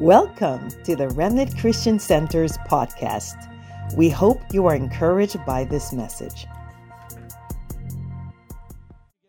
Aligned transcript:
Welcome 0.00 0.68
to 0.84 0.94
the 0.94 1.08
Remnant 1.08 1.56
Christian 1.56 1.98
Center's 1.98 2.58
podcast. 2.68 3.50
We 3.96 4.10
hope 4.10 4.42
you 4.52 4.66
are 4.66 4.74
encouraged 4.74 5.42
by 5.46 5.64
this 5.64 5.90
message. 5.94 6.42
Get 6.42 7.22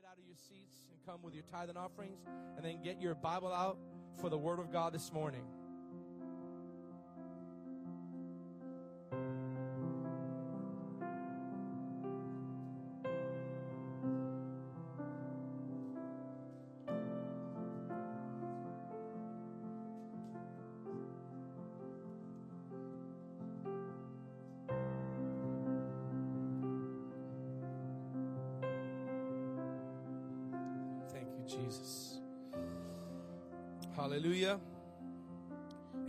out 0.06 0.18
of 0.18 0.26
your 0.28 0.36
seats 0.36 0.82
and 0.92 1.00
come 1.06 1.22
with 1.24 1.34
your 1.34 1.46
tithe 1.50 1.70
and 1.70 1.78
offerings, 1.78 2.20
and 2.58 2.66
then 2.66 2.84
get 2.84 3.00
your 3.00 3.16
Bible 3.16 3.54
out 3.54 3.78
for 4.20 4.30
the 4.30 4.38
Word 4.38 4.60
of 4.60 4.70
God 4.70 4.92
this 4.92 5.14
morning. 5.14 5.44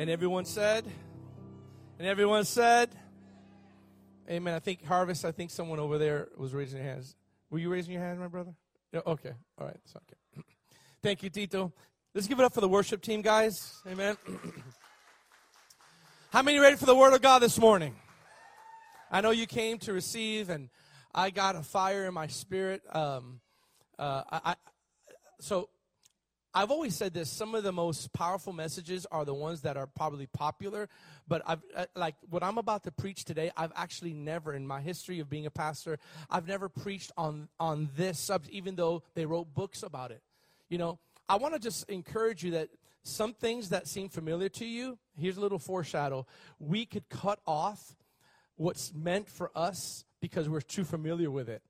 And 0.09 0.15
everyone 0.15 0.47
said, 0.47 0.87
and 1.99 2.09
everyone 2.09 2.47
said, 2.47 2.89
Amen. 4.31 4.55
I 4.55 4.59
think 4.59 4.83
Harvest, 4.83 5.27
I 5.27 5.33
think 5.33 5.51
someone 5.51 5.79
over 5.79 5.99
there 5.99 6.29
was 6.35 6.55
raising 6.55 6.79
their 6.79 6.95
hands. 6.95 7.15
Were 7.51 7.59
you 7.59 7.69
raising 7.69 7.93
your 7.93 8.01
hand, 8.01 8.19
my 8.19 8.27
brother? 8.27 8.55
Yeah, 8.91 9.01
okay. 9.07 9.33
All 9.59 9.67
right. 9.67 9.77
Okay. 9.95 10.43
Thank 11.03 11.23
you, 11.23 11.29
Tito. 11.29 11.75
Let's 12.15 12.27
give 12.27 12.41
it 12.41 12.45
up 12.47 12.55
for 12.55 12.63
the 12.63 12.69
worship 12.71 13.03
team, 13.03 13.21
guys. 13.21 13.83
Amen. 13.87 14.17
How 16.33 16.41
many 16.41 16.59
ready 16.59 16.77
for 16.77 16.87
the 16.87 16.97
word 16.97 17.13
of 17.13 17.21
God 17.21 17.41
this 17.41 17.59
morning? 17.59 17.95
I 19.11 19.21
know 19.21 19.31
you 19.31 19.47
came 19.47 19.77
to 19.81 19.93
receive, 19.93 20.49
and 20.49 20.71
I 21.15 21.29
got 21.29 21.55
a 21.55 21.63
fire 21.63 22.07
in 22.07 22.15
my 22.15 22.29
spirit. 22.29 22.81
Um, 22.97 23.41
uh, 23.99 24.23
I, 24.33 24.41
I, 24.43 24.55
so 25.39 25.69
I've 26.55 26.71
always 26.71 26.97
said 26.97 27.15
this: 27.15 27.31
some 27.31 27.55
of 27.55 27.63
the 27.63 27.73
most 27.73 28.13
powerful 28.13 28.53
messages 28.53 29.07
are 29.13 29.25
the 29.25 29.35
ones 29.35 29.63
that 29.63 29.77
are 29.77 29.87
probably 29.87 30.27
popular. 30.27 30.89
But 31.27 31.43
I've 31.47 31.63
uh, 31.77 31.87
like 31.95 32.15
what 32.31 32.43
I'm 32.43 32.59
about 32.59 32.85
to 32.85 32.91
preach 32.91 33.25
today. 33.25 33.51
I've 33.57 33.73
actually 33.77 34.15
never, 34.15 34.55
in 34.55 34.67
my 34.67 34.81
history 34.81 35.21
of 35.21 35.29
being 35.29 35.47
a 35.47 35.51
pastor, 35.51 35.99
I've 36.31 36.49
never 36.49 36.69
preached 36.69 37.13
on 37.17 37.49
on 37.61 37.91
this 37.97 38.19
subject, 38.19 38.55
even 38.55 38.77
though 38.77 39.03
they 39.15 39.27
wrote 39.27 39.55
books 39.55 39.83
about 39.83 40.11
it. 40.11 40.23
You 40.69 40.79
know, 40.79 40.99
I 41.29 41.37
want 41.37 41.55
to 41.55 41.61
just 41.61 41.89
encourage 41.89 42.43
you 42.43 42.53
that 42.53 42.71
some 43.03 43.35
things 43.35 43.69
that 43.69 43.87
seem 43.87 44.09
familiar 44.09 44.49
to 44.51 44.65
you. 44.65 44.99
Here's 45.19 45.37
a 45.37 45.41
little 45.41 45.59
foreshadow: 45.59 46.27
we 46.59 46.87
could 46.87 47.09
cut 47.09 47.41
off 47.47 47.95
what's 48.57 48.93
meant 48.95 49.29
for 49.29 49.51
us 49.55 50.05
because 50.21 50.49
we're 50.49 50.61
too 50.61 50.85
familiar 50.85 51.31
with 51.31 51.49
it. 51.49 51.63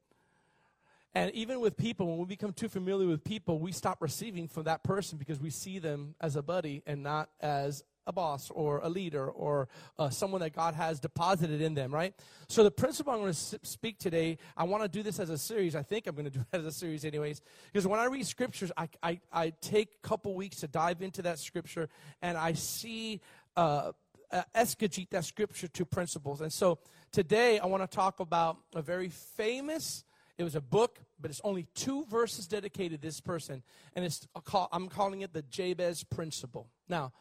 And 1.18 1.34
even 1.34 1.58
with 1.58 1.76
people, 1.76 2.06
when 2.06 2.18
we 2.18 2.26
become 2.26 2.52
too 2.52 2.68
familiar 2.68 3.08
with 3.08 3.24
people, 3.24 3.58
we 3.58 3.72
stop 3.72 4.00
receiving 4.00 4.46
from 4.46 4.62
that 4.64 4.84
person 4.84 5.18
because 5.18 5.40
we 5.40 5.50
see 5.50 5.80
them 5.80 6.14
as 6.20 6.36
a 6.36 6.42
buddy 6.42 6.80
and 6.86 7.02
not 7.02 7.28
as 7.40 7.82
a 8.06 8.12
boss 8.12 8.52
or 8.54 8.78
a 8.84 8.88
leader 8.88 9.28
or 9.28 9.68
uh, 9.98 10.10
someone 10.10 10.40
that 10.42 10.52
God 10.52 10.74
has 10.74 11.00
deposited 11.00 11.60
in 11.60 11.74
them, 11.74 11.92
right? 11.92 12.14
So, 12.48 12.62
the 12.62 12.70
principle 12.70 13.12
I'm 13.12 13.18
going 13.18 13.32
to 13.32 13.58
speak 13.64 13.98
today, 13.98 14.38
I 14.56 14.62
want 14.62 14.84
to 14.84 14.88
do 14.88 15.02
this 15.02 15.18
as 15.18 15.28
a 15.28 15.36
series. 15.36 15.74
I 15.74 15.82
think 15.82 16.06
I'm 16.06 16.14
going 16.14 16.30
to 16.30 16.30
do 16.30 16.38
it 16.52 16.56
as 16.56 16.64
a 16.64 16.70
series, 16.70 17.04
anyways, 17.04 17.40
because 17.72 17.84
when 17.84 17.98
I 17.98 18.04
read 18.04 18.24
scriptures, 18.24 18.70
I, 18.76 18.88
I, 19.02 19.20
I 19.32 19.52
take 19.60 19.88
a 20.04 20.06
couple 20.06 20.36
weeks 20.36 20.58
to 20.60 20.68
dive 20.68 21.02
into 21.02 21.22
that 21.22 21.40
scripture 21.40 21.88
and 22.22 22.38
I 22.38 22.52
see. 22.52 23.20
Uh, 23.56 23.90
uh, 24.30 24.42
exegete 24.54 25.08
that 25.08 25.24
scripture 25.24 25.68
to 25.68 25.86
principles. 25.86 26.42
And 26.42 26.52
so 26.52 26.80
today 27.12 27.58
I 27.58 27.64
want 27.64 27.82
to 27.82 27.86
talk 27.86 28.20
about 28.20 28.58
a 28.74 28.82
very 28.82 29.08
famous 29.08 30.04
it 30.38 30.44
was 30.44 30.54
a 30.54 30.60
book, 30.60 31.00
but 31.20 31.30
it's 31.30 31.40
only 31.44 31.66
two 31.74 32.04
verses 32.06 32.46
dedicated 32.46 33.02
to 33.02 33.08
this 33.08 33.20
person, 33.20 33.62
and 33.94 34.04
it's 34.04 34.26
call, 34.44 34.68
I'm 34.72 34.88
calling 34.88 35.22
it 35.22 35.32
the 35.32 35.42
Jabez 35.42 36.04
Principle. 36.04 36.70
Now, 36.88 37.12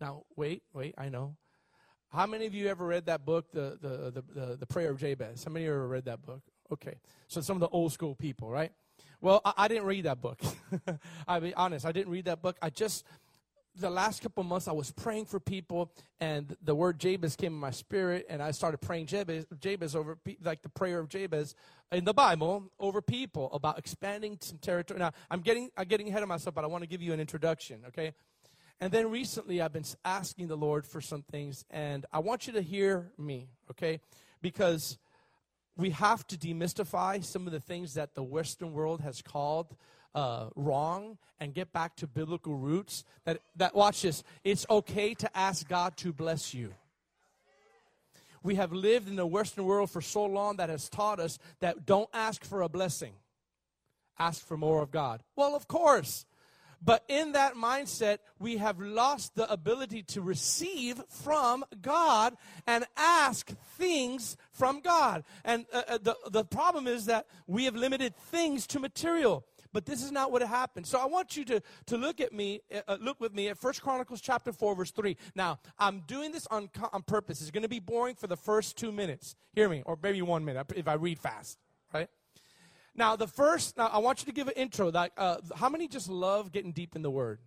now 0.00 0.24
wait, 0.36 0.62
wait, 0.72 0.94
I 0.98 1.08
know. 1.08 1.36
How 2.08 2.26
many 2.26 2.46
of 2.46 2.54
you 2.54 2.68
ever 2.68 2.86
read 2.86 3.06
that 3.06 3.24
book, 3.24 3.50
the 3.52 3.78
the 3.80 4.10
the, 4.10 4.40
the, 4.40 4.56
the 4.56 4.66
Prayer 4.66 4.90
of 4.90 4.98
Jabez? 4.98 5.44
How 5.44 5.52
many 5.52 5.64
of 5.64 5.70
you 5.70 5.74
ever 5.74 5.88
read 5.88 6.04
that 6.04 6.22
book? 6.22 6.42
Okay, 6.72 6.94
so 7.28 7.40
some 7.40 7.56
of 7.56 7.60
the 7.60 7.68
old 7.68 7.92
school 7.92 8.14
people, 8.14 8.50
right? 8.50 8.72
Well, 9.20 9.40
I, 9.44 9.52
I 9.56 9.68
didn't 9.68 9.84
read 9.84 10.04
that 10.04 10.20
book. 10.20 10.40
I'll 11.28 11.40
be 11.40 11.54
honest, 11.54 11.86
I 11.86 11.92
didn't 11.92 12.12
read 12.12 12.26
that 12.26 12.42
book. 12.42 12.56
I 12.62 12.70
just 12.70 13.04
the 13.78 13.90
last 13.90 14.22
couple 14.22 14.42
months 14.44 14.68
I 14.68 14.72
was 14.72 14.90
praying 14.90 15.26
for 15.26 15.38
people, 15.38 15.92
and 16.20 16.56
the 16.62 16.74
word 16.74 16.98
Jabez 16.98 17.36
came 17.36 17.52
in 17.52 17.58
my 17.58 17.70
spirit, 17.70 18.26
and 18.28 18.42
I 18.42 18.50
started 18.50 18.78
praying 18.78 19.06
Jabez, 19.06 19.46
Jabez 19.60 19.94
over 19.94 20.18
like 20.42 20.62
the 20.62 20.68
prayer 20.68 20.98
of 20.98 21.08
Jabez 21.08 21.54
in 21.92 22.04
the 22.04 22.14
Bible 22.14 22.70
over 22.80 23.02
people 23.02 23.52
about 23.52 23.78
expanding 23.78 24.38
some 24.40 24.58
territory. 24.58 24.98
Now 24.98 25.12
I'm 25.30 25.40
getting 25.40 25.70
I'm 25.76 25.86
getting 25.86 26.08
ahead 26.08 26.22
of 26.22 26.28
myself, 26.28 26.54
but 26.54 26.64
I 26.64 26.68
want 26.68 26.82
to 26.82 26.88
give 26.88 27.02
you 27.02 27.12
an 27.12 27.20
introduction, 27.20 27.82
okay? 27.88 28.12
And 28.80 28.92
then 28.92 29.10
recently 29.10 29.60
I've 29.60 29.72
been 29.72 29.84
asking 30.04 30.48
the 30.48 30.56
Lord 30.56 30.86
for 30.86 31.00
some 31.00 31.22
things, 31.22 31.64
and 31.70 32.06
I 32.12 32.18
want 32.18 32.46
you 32.46 32.52
to 32.54 32.62
hear 32.62 33.10
me, 33.18 33.48
okay? 33.70 34.00
Because 34.42 34.98
we 35.76 35.90
have 35.90 36.26
to 36.28 36.36
demystify 36.36 37.22
some 37.22 37.46
of 37.46 37.52
the 37.52 37.60
things 37.60 37.94
that 37.94 38.14
the 38.14 38.22
Western 38.22 38.72
world 38.72 39.02
has 39.02 39.20
called 39.20 39.76
uh, 40.16 40.46
wrong 40.56 41.18
and 41.38 41.54
get 41.54 41.72
back 41.72 41.94
to 41.96 42.06
biblical 42.06 42.56
roots. 42.56 43.04
That, 43.24 43.40
that, 43.56 43.76
watch 43.76 44.02
this, 44.02 44.24
it's 44.42 44.66
okay 44.68 45.14
to 45.14 45.36
ask 45.36 45.68
God 45.68 45.96
to 45.98 46.12
bless 46.12 46.54
you. 46.54 46.72
We 48.42 48.54
have 48.54 48.72
lived 48.72 49.08
in 49.08 49.16
the 49.16 49.26
Western 49.26 49.64
world 49.66 49.90
for 49.90 50.00
so 50.00 50.24
long 50.24 50.56
that 50.56 50.70
has 50.70 50.88
taught 50.88 51.20
us 51.20 51.38
that 51.60 51.84
don't 51.84 52.08
ask 52.14 52.44
for 52.44 52.62
a 52.62 52.68
blessing, 52.68 53.12
ask 54.18 54.44
for 54.44 54.56
more 54.56 54.82
of 54.82 54.90
God. 54.90 55.22
Well, 55.36 55.54
of 55.54 55.68
course. 55.68 56.24
But 56.82 57.04
in 57.08 57.32
that 57.32 57.54
mindset, 57.54 58.18
we 58.38 58.58
have 58.58 58.78
lost 58.78 59.34
the 59.34 59.50
ability 59.50 60.02
to 60.04 60.20
receive 60.20 61.02
from 61.08 61.64
God 61.80 62.36
and 62.66 62.84
ask 62.96 63.50
things 63.76 64.36
from 64.52 64.80
God. 64.80 65.24
And 65.44 65.66
uh, 65.72 65.82
uh 65.88 65.98
the, 66.00 66.16
the 66.30 66.44
problem 66.44 66.86
is 66.86 67.06
that 67.06 67.26
we 67.46 67.64
have 67.64 67.74
limited 67.74 68.14
things 68.14 68.66
to 68.68 68.78
material 68.78 69.44
but 69.76 69.84
this 69.84 70.02
is 70.02 70.10
not 70.10 70.32
what 70.32 70.40
happened. 70.40 70.86
So 70.86 70.98
I 70.98 71.04
want 71.04 71.36
you 71.36 71.44
to, 71.44 71.62
to 71.88 71.98
look 71.98 72.18
at 72.18 72.32
me, 72.32 72.62
uh, 72.74 72.80
uh 72.88 72.96
look 72.98 73.20
with 73.20 73.34
me 73.34 73.48
at 73.48 73.58
First 73.58 73.82
Chronicles 73.82 74.22
chapter 74.22 74.50
4, 74.50 74.74
verse 74.74 74.90
3. 74.90 75.18
Now, 75.34 75.58
I'm 75.78 76.00
doing 76.06 76.32
this 76.32 76.46
on, 76.46 76.70
on 76.94 77.02
purpose. 77.02 77.42
It's 77.42 77.50
going 77.50 77.62
to 77.62 77.68
be 77.68 77.78
boring 77.78 78.14
for 78.14 78.26
the 78.26 78.38
first 78.38 78.78
two 78.78 78.90
minutes. 78.90 79.36
Hear 79.52 79.68
me, 79.68 79.82
or 79.84 79.98
maybe 80.02 80.22
one 80.22 80.46
minute 80.46 80.72
if 80.74 80.88
I 80.88 80.94
read 80.94 81.18
fast, 81.18 81.58
right? 81.92 82.08
Now, 82.94 83.16
the 83.16 83.26
first, 83.26 83.76
now 83.76 83.88
I 83.88 83.98
want 83.98 84.20
you 84.20 84.24
to 84.24 84.32
give 84.32 84.48
an 84.48 84.54
intro. 84.56 84.90
Like, 84.90 85.12
uh, 85.18 85.36
how 85.54 85.68
many 85.68 85.88
just 85.88 86.08
love 86.08 86.52
getting 86.52 86.72
deep 86.72 86.96
in 86.96 87.02
the 87.02 87.10
Word? 87.10 87.38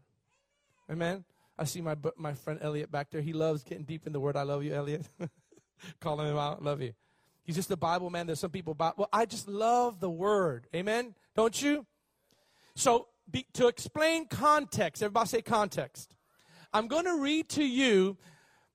Amen? 0.88 1.24
I 1.58 1.64
see 1.64 1.82
my, 1.82 1.96
my 2.16 2.36
friend 2.36 2.60
Elliot 2.62 2.92
back 2.92 3.10
there. 3.10 3.22
He 3.22 3.34
loves 3.34 3.64
getting 3.64 3.86
deep 3.86 4.06
in 4.06 4.14
the 4.14 4.20
Word. 4.20 4.36
I 4.36 4.44
love 4.44 4.64
you, 4.64 4.76
Elliot. 4.76 5.10
Calling 6.00 6.28
him 6.28 6.38
out. 6.38 6.64
Love 6.64 6.80
you. 6.80 6.94
He's 7.44 7.56
just 7.56 7.72
a 7.72 7.78
Bible 7.78 8.12
man. 8.12 8.28
There's 8.28 8.40
some 8.40 8.52
people, 8.52 8.76
well, 8.78 9.10
I 9.12 9.26
just 9.26 9.48
love 9.48 10.00
the 10.00 10.12
Word. 10.12 10.68
Amen? 10.76 11.16
Don't 11.36 11.60
you? 11.60 11.88
So, 12.80 13.08
be, 13.30 13.46
to 13.56 13.68
explain 13.68 14.26
context, 14.28 15.04
everybody 15.04 15.28
say 15.28 15.42
context. 15.42 16.16
I'm 16.72 16.88
going 16.88 17.04
to 17.04 17.20
read 17.20 17.50
to 17.50 17.64
you 17.66 18.16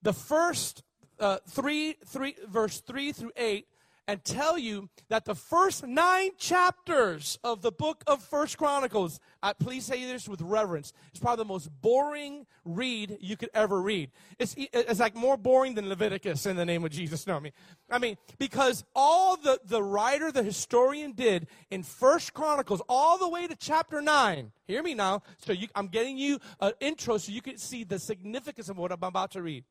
the 0.02 0.12
first 0.12 0.82
uh, 1.18 1.38
three, 1.48 1.96
three, 2.04 2.36
verse 2.46 2.80
three 2.80 3.12
through 3.12 3.32
eight 3.38 3.66
and 4.06 4.22
tell 4.24 4.58
you 4.58 4.88
that 5.08 5.24
the 5.24 5.34
first 5.34 5.86
nine 5.86 6.30
chapters 6.38 7.38
of 7.42 7.62
the 7.62 7.72
book 7.72 8.04
of 8.06 8.22
First 8.22 8.58
Chronicles, 8.58 9.20
uh, 9.42 9.54
please 9.54 9.84
say 9.84 10.04
this 10.04 10.28
with 10.28 10.40
reverence, 10.42 10.92
it's 11.10 11.20
probably 11.20 11.44
the 11.44 11.48
most 11.48 11.70
boring 11.80 12.46
read 12.64 13.16
you 13.20 13.36
could 13.36 13.50
ever 13.54 13.80
read. 13.80 14.10
It's, 14.38 14.54
it's 14.58 15.00
like 15.00 15.14
more 15.14 15.36
boring 15.36 15.74
than 15.74 15.88
Leviticus 15.88 16.46
in 16.46 16.56
the 16.56 16.64
name 16.64 16.84
of 16.84 16.90
Jesus. 16.90 17.26
No, 17.26 17.36
I 17.36 17.40
mean, 17.40 17.52
I 17.90 17.98
mean, 17.98 18.16
because 18.38 18.84
all 18.94 19.36
the, 19.36 19.58
the 19.64 19.82
writer, 19.82 20.30
the 20.30 20.42
historian 20.42 21.12
did 21.12 21.46
in 21.70 21.82
First 21.82 22.34
Chronicles, 22.34 22.82
all 22.88 23.18
the 23.18 23.28
way 23.28 23.46
to 23.46 23.56
chapter 23.56 24.02
nine, 24.02 24.52
hear 24.66 24.82
me 24.82 24.94
now, 24.94 25.22
so 25.38 25.52
you, 25.52 25.68
I'm 25.74 25.88
getting 25.88 26.18
you 26.18 26.38
an 26.60 26.72
intro 26.80 27.18
so 27.18 27.32
you 27.32 27.42
can 27.42 27.58
see 27.58 27.84
the 27.84 27.98
significance 27.98 28.68
of 28.68 28.76
what 28.76 28.92
I'm 28.92 29.02
about 29.02 29.30
to 29.32 29.42
read. 29.42 29.64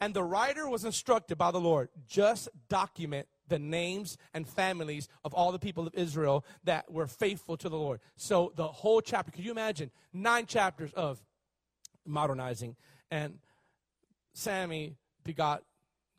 And 0.00 0.12
the 0.12 0.24
writer 0.24 0.68
was 0.68 0.84
instructed 0.84 1.38
by 1.38 1.50
the 1.50 1.60
Lord 1.60 1.88
just 2.08 2.48
document 2.68 3.28
the 3.48 3.58
names 3.58 4.16
and 4.32 4.48
families 4.48 5.08
of 5.24 5.34
all 5.34 5.52
the 5.52 5.58
people 5.58 5.86
of 5.86 5.94
Israel 5.94 6.44
that 6.64 6.90
were 6.90 7.06
faithful 7.06 7.56
to 7.58 7.68
the 7.68 7.76
Lord. 7.76 8.00
So 8.16 8.52
the 8.56 8.66
whole 8.66 9.00
chapter, 9.00 9.30
could 9.30 9.44
you 9.44 9.50
imagine? 9.50 9.90
Nine 10.12 10.46
chapters 10.46 10.92
of 10.94 11.22
modernizing. 12.06 12.76
And 13.10 13.38
Sammy 14.32 14.96
begot 15.24 15.62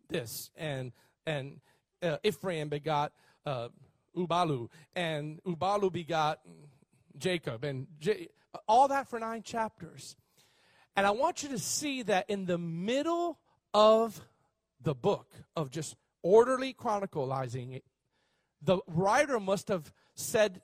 this, 0.07 0.51
and 0.55 0.91
and 1.25 1.59
uh, 2.01 2.17
Ephraim 2.23 2.69
begot 2.69 3.11
uh, 3.45 3.69
Ubalu, 4.15 4.69
and 4.95 5.41
Ubalu 5.43 5.91
begot 5.91 6.39
Jacob, 7.17 7.63
and 7.63 7.87
J- 7.99 8.29
all 8.67 8.87
that 8.87 9.09
for 9.09 9.19
nine 9.19 9.41
chapters. 9.41 10.15
And 10.95 11.05
I 11.05 11.11
want 11.11 11.43
you 11.43 11.49
to 11.49 11.59
see 11.59 12.03
that 12.03 12.29
in 12.29 12.45
the 12.45 12.57
middle 12.57 13.39
of 13.75 14.21
the 14.81 14.95
book 14.95 15.27
of 15.53 15.69
just 15.69 15.97
orderly 16.23 16.73
chronicalizing 16.73 17.75
it, 17.75 17.83
the 18.61 18.79
writer 18.87 19.37
must 19.37 19.67
have 19.67 19.91
said, 20.15 20.61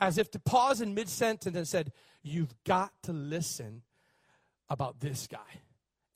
as 0.00 0.16
if 0.16 0.30
to 0.30 0.38
pause 0.38 0.80
in 0.80 0.94
mid 0.94 1.10
sentence 1.10 1.56
and 1.56 1.68
said, 1.68 1.92
You've 2.22 2.54
got 2.64 2.90
to 3.02 3.12
listen 3.12 3.82
about 4.70 4.98
this 5.00 5.26
guy. 5.26 5.60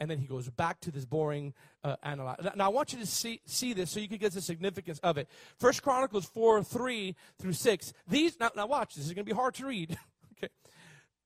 And 0.01 0.11
then 0.11 0.17
he 0.17 0.27
goes 0.27 0.49
back 0.49 0.81
to 0.81 0.91
this 0.91 1.05
boring 1.05 1.53
uh, 1.85 1.97
analyze. 2.03 2.39
Now 2.57 2.67
I 2.67 2.69
want 2.69 2.95
you 2.95 2.99
to 3.01 3.07
see, 3.07 3.43
see 3.45 3.75
this 3.75 3.91
so 3.91 4.01
you 4.01 4.09
can 4.09 4.17
get 4.17 4.33
the 4.33 4.41
significance 4.41 4.99
of 5.01 5.19
it. 5.19 5.29
First 5.59 5.83
Chronicles 5.83 6.25
4, 6.25 6.63
3 6.63 7.15
through 7.39 7.53
6. 7.53 7.93
These, 8.09 8.41
now, 8.41 8.51
now 8.57 8.67
watch, 8.67 8.95
this 8.95 9.05
is 9.05 9.13
going 9.13 9.27
to 9.27 9.31
be 9.31 9.37
hard 9.37 9.55
to 9.57 9.67
read. 9.67 9.99
okay. 10.43 10.51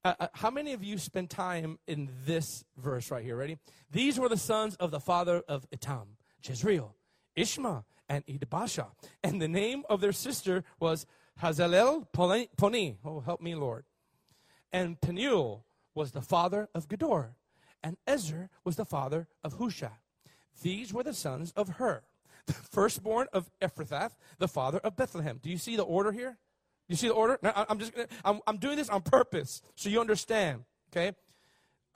Uh, 0.05 0.15
uh, 0.19 0.27
how 0.33 0.51
many 0.51 0.73
of 0.73 0.83
you 0.83 0.99
spend 0.99 1.31
time 1.31 1.79
in 1.87 2.11
this 2.27 2.65
verse 2.77 3.11
right 3.11 3.23
here? 3.23 3.37
Ready? 3.37 3.59
These 3.91 4.19
were 4.19 4.29
the 4.29 4.37
sons 4.37 4.75
of 4.77 4.91
the 4.91 4.99
father 4.99 5.43
of 5.47 5.69
Etam, 5.71 6.17
Jezreel, 6.45 6.97
Ishma, 7.37 7.85
and 8.09 8.27
Idbasha. 8.27 8.89
And 9.23 9.41
the 9.41 9.47
name 9.47 9.85
of 9.89 10.01
their 10.01 10.13
sister 10.13 10.65
was 10.81 11.07
Hazelel 11.41 12.09
Poni. 12.13 12.97
Oh, 13.05 13.21
help 13.21 13.41
me, 13.41 13.55
Lord. 13.55 13.85
And 14.73 15.01
Penuel 15.01 15.65
was 15.95 16.11
the 16.11 16.23
father 16.23 16.69
of 16.75 16.89
Gedor. 16.89 17.35
And 17.83 17.97
Ezer 18.07 18.51
was 18.65 18.77
the 18.77 18.85
father 18.85 19.29
of 19.45 19.59
Husha. 19.59 19.93
These 20.63 20.93
were 20.93 21.03
the 21.03 21.15
sons 21.15 21.53
of 21.53 21.69
Hur, 21.71 22.03
the 22.47 22.53
firstborn 22.53 23.29
of 23.33 23.51
Ephrathah, 23.61 24.11
the 24.39 24.49
father 24.49 24.79
of 24.79 24.97
Bethlehem. 24.97 25.39
Do 25.41 25.49
you 25.49 25.59
see 25.59 25.77
the 25.77 25.83
order 25.83 26.11
here? 26.11 26.39
You 26.93 26.97
see 26.97 27.09
the 27.09 27.15
order? 27.15 27.39
I'm 27.43 27.79
just 27.79 27.94
I'm, 28.23 28.41
I'm 28.47 28.59
doing 28.59 28.77
this 28.77 28.91
on 28.91 29.00
purpose 29.00 29.62
so 29.77 29.89
you 29.89 29.99
understand. 29.99 30.65
Okay, 30.93 31.12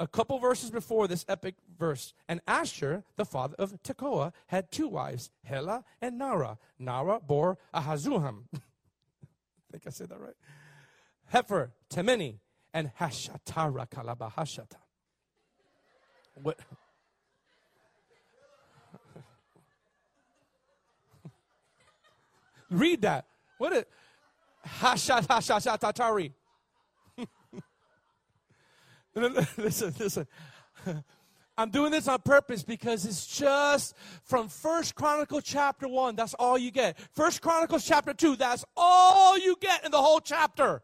a 0.00 0.06
couple 0.06 0.38
verses 0.38 0.70
before 0.70 1.06
this 1.06 1.26
epic 1.28 1.56
verse, 1.78 2.14
and 2.26 2.40
Asher, 2.48 3.04
the 3.16 3.26
father 3.26 3.56
of 3.58 3.74
Tekoa, 3.82 4.32
had 4.46 4.70
two 4.70 4.88
wives, 4.88 5.30
Hela 5.44 5.84
and 6.00 6.16
Nara. 6.16 6.56
Nara 6.78 7.20
bore 7.20 7.58
Ahazuham. 7.74 8.44
I 8.54 8.58
think 9.70 9.82
I 9.86 9.90
said 9.90 10.08
that 10.08 10.18
right. 10.18 10.32
Heifer, 11.26 11.72
Temeni, 11.90 12.38
and 12.72 12.90
Hashatara 12.98 13.90
Kalabahashata. 13.90 14.76
What? 16.42 16.58
Read 22.70 23.02
that. 23.02 23.26
What 23.58 23.86
Hashat 24.66 25.26
Hashatatari? 25.26 26.32
listen, 29.56 29.94
listen. 29.98 30.26
I'm 31.58 31.70
doing 31.70 31.90
this 31.90 32.06
on 32.06 32.20
purpose 32.20 32.62
because 32.62 33.06
it's 33.06 33.26
just 33.26 33.94
from 34.24 34.48
First 34.48 34.94
Chronicles 34.94 35.44
chapter 35.44 35.88
1, 35.88 36.14
that's 36.14 36.34
all 36.34 36.58
you 36.58 36.70
get. 36.70 36.98
First 37.12 37.40
Chronicles 37.40 37.84
chapter 37.84 38.12
2, 38.12 38.36
that's 38.36 38.64
all 38.76 39.38
you 39.38 39.56
get 39.58 39.84
in 39.84 39.90
the 39.90 40.00
whole 40.00 40.20
chapter. 40.20 40.82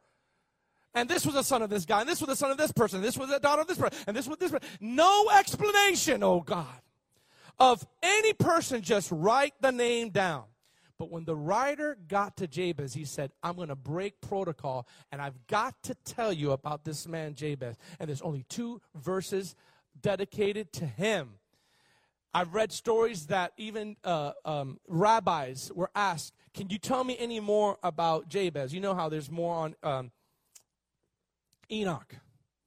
And 0.94 1.08
this 1.08 1.26
was 1.26 1.34
the 1.34 1.42
son 1.42 1.62
of 1.62 1.68
this 1.68 1.84
guy, 1.84 2.00
and 2.00 2.08
this 2.08 2.20
was 2.20 2.28
the 2.28 2.36
son 2.36 2.50
of 2.50 2.56
this 2.56 2.72
person, 2.72 2.96
and 2.96 3.04
this 3.04 3.18
was 3.18 3.28
the 3.28 3.38
daughter 3.38 3.62
of 3.62 3.68
this 3.68 3.78
person, 3.78 3.98
and 4.06 4.16
this 4.16 4.26
was 4.26 4.38
this 4.38 4.50
person. 4.50 4.66
No 4.80 5.30
explanation, 5.38 6.22
oh 6.22 6.40
God, 6.40 6.66
of 7.58 7.86
any 8.02 8.32
person, 8.32 8.80
just 8.80 9.10
write 9.10 9.54
the 9.60 9.72
name 9.72 10.10
down. 10.10 10.44
But 11.02 11.10
when 11.10 11.24
the 11.24 11.34
writer 11.34 11.98
got 12.06 12.36
to 12.36 12.46
Jabez, 12.46 12.94
he 12.94 13.04
said, 13.04 13.32
I'm 13.42 13.56
going 13.56 13.70
to 13.70 13.74
break 13.74 14.20
protocol 14.20 14.86
and 15.10 15.20
I've 15.20 15.48
got 15.48 15.82
to 15.82 15.96
tell 16.04 16.32
you 16.32 16.52
about 16.52 16.84
this 16.84 17.08
man, 17.08 17.34
Jabez. 17.34 17.74
And 17.98 18.08
there's 18.08 18.22
only 18.22 18.44
two 18.48 18.80
verses 18.94 19.56
dedicated 20.00 20.72
to 20.74 20.86
him. 20.86 21.30
I've 22.32 22.54
read 22.54 22.70
stories 22.70 23.26
that 23.26 23.52
even 23.56 23.96
uh, 24.04 24.34
um, 24.44 24.78
rabbis 24.86 25.72
were 25.74 25.90
asked, 25.96 26.34
Can 26.54 26.70
you 26.70 26.78
tell 26.78 27.02
me 27.02 27.16
any 27.18 27.40
more 27.40 27.78
about 27.82 28.28
Jabez? 28.28 28.72
You 28.72 28.80
know 28.80 28.94
how 28.94 29.08
there's 29.08 29.28
more 29.28 29.56
on 29.56 29.74
um, 29.82 30.12
Enoch. 31.68 32.14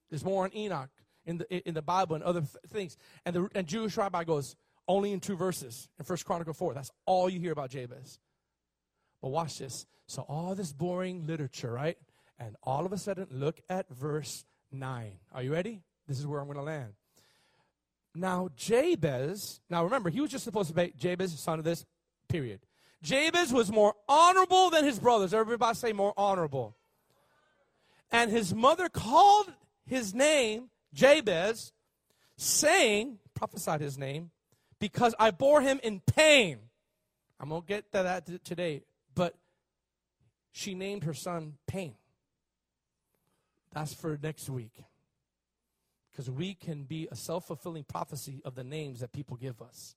There's 0.10 0.26
more 0.26 0.44
on 0.44 0.54
Enoch 0.54 0.90
in 1.26 1.38
the, 1.38 1.66
in 1.66 1.74
the 1.74 1.82
Bible 1.82 2.16
and 2.16 2.24
other 2.26 2.42
th- 2.42 2.52
things. 2.68 2.98
And 3.26 3.34
the 3.34 3.50
and 3.56 3.66
Jewish 3.66 3.96
rabbi 3.96 4.26
goes, 4.26 4.58
only 4.90 5.14
in 5.14 5.22
two 5.22 5.38
verses 5.38 5.88
in 5.98 6.04
First 6.04 6.26
Chronicle 6.26 6.54
4. 6.54 6.74
That's 6.74 6.92
all 7.06 7.30
you 7.30 7.40
hear 7.40 7.54
about 7.54 7.70
Jabez. 7.70 8.20
Watch 9.32 9.60
this. 9.60 9.86
So 10.08 10.24
all 10.28 10.56
this 10.56 10.72
boring 10.72 11.26
literature, 11.26 11.72
right? 11.72 11.98
And 12.38 12.56
all 12.64 12.86
of 12.86 12.92
a 12.94 12.98
sudden, 12.98 13.28
look 13.32 13.60
at 13.70 13.90
verse 13.90 14.46
9. 14.72 15.12
Are 15.34 15.42
you 15.42 15.52
ready? 15.52 15.82
This 16.08 16.20
is 16.20 16.28
where 16.28 16.40
I'm 16.40 16.48
going 16.48 16.58
to 16.58 16.64
land. 16.64 16.94
Now, 18.14 18.50
Jabez, 18.56 19.60
now 19.70 19.84
remember, 19.84 20.10
he 20.10 20.22
was 20.22 20.30
just 20.30 20.44
supposed 20.44 20.70
to 20.70 20.76
be 20.76 20.94
Jabez, 20.98 21.38
son 21.40 21.60
of 21.60 21.66
this, 21.66 21.86
period. 22.30 22.62
Jabez 23.02 23.52
was 23.52 23.72
more 23.72 23.94
honorable 24.08 24.70
than 24.70 24.86
his 24.86 25.00
brothers. 25.00 25.34
Everybody 25.34 25.76
say 25.76 25.94
more 25.94 26.14
honorable. 26.16 26.76
And 28.12 28.32
his 28.32 28.54
mother 28.54 28.90
called 28.90 29.52
his 29.86 30.14
name 30.14 30.70
Jabez, 30.94 31.74
saying, 32.38 33.20
prophesied 33.34 33.82
his 33.82 33.98
name, 33.98 34.32
because 34.80 35.14
I 35.20 35.32
bore 35.32 35.62
him 35.62 35.80
in 35.84 36.00
pain. 36.00 36.60
I'm 37.40 37.50
going 37.50 37.62
to 37.62 37.68
get 37.68 37.92
to 37.92 38.04
that 38.04 38.44
today. 38.46 38.84
But 39.16 39.36
she 40.52 40.76
named 40.76 41.04
her 41.04 41.14
son 41.14 41.56
Pain. 41.68 41.96
That's 43.74 43.94
for 43.94 44.18
next 44.22 44.50
week. 44.50 44.84
Because 46.12 46.30
we 46.30 46.54
can 46.54 46.84
be 46.84 47.10
a 47.12 47.16
self 47.16 47.48
fulfilling 47.48 47.84
prophecy 47.84 48.42
of 48.46 48.56
the 48.56 48.64
names 48.64 49.02
that 49.02 49.12
people 49.12 49.36
give 49.36 49.62
us. 49.62 49.96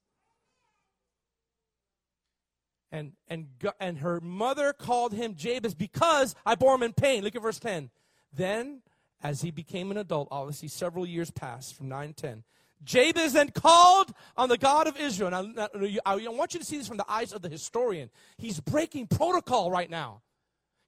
And, 2.90 3.12
and, 3.28 3.48
and 3.78 3.98
her 3.98 4.20
mother 4.20 4.72
called 4.72 5.12
him 5.12 5.34
Jabez 5.34 5.74
because 5.74 6.34
I 6.46 6.54
bore 6.54 6.74
him 6.74 6.82
in 6.82 6.92
pain. 6.92 7.22
Look 7.22 7.36
at 7.36 7.42
verse 7.42 7.58
10. 7.58 7.90
Then, 8.32 8.80
as 9.22 9.42
he 9.42 9.50
became 9.50 9.90
an 9.90 9.98
adult, 9.98 10.28
obviously 10.30 10.68
several 10.68 11.06
years 11.06 11.30
passed 11.30 11.76
from 11.76 11.88
9 11.88 12.14
10, 12.14 12.44
Jabez 12.84 13.32
then 13.32 13.50
called 13.50 14.12
on 14.36 14.48
the 14.48 14.58
God 14.58 14.86
of 14.86 14.96
Israel. 14.96 15.30
Now, 15.30 15.68
I 16.06 16.28
want 16.28 16.54
you 16.54 16.60
to 16.60 16.66
see 16.66 16.78
this 16.78 16.88
from 16.88 16.96
the 16.96 17.10
eyes 17.10 17.32
of 17.32 17.42
the 17.42 17.48
historian. 17.48 18.10
He's 18.36 18.60
breaking 18.60 19.08
protocol 19.08 19.70
right 19.70 19.90
now. 19.90 20.22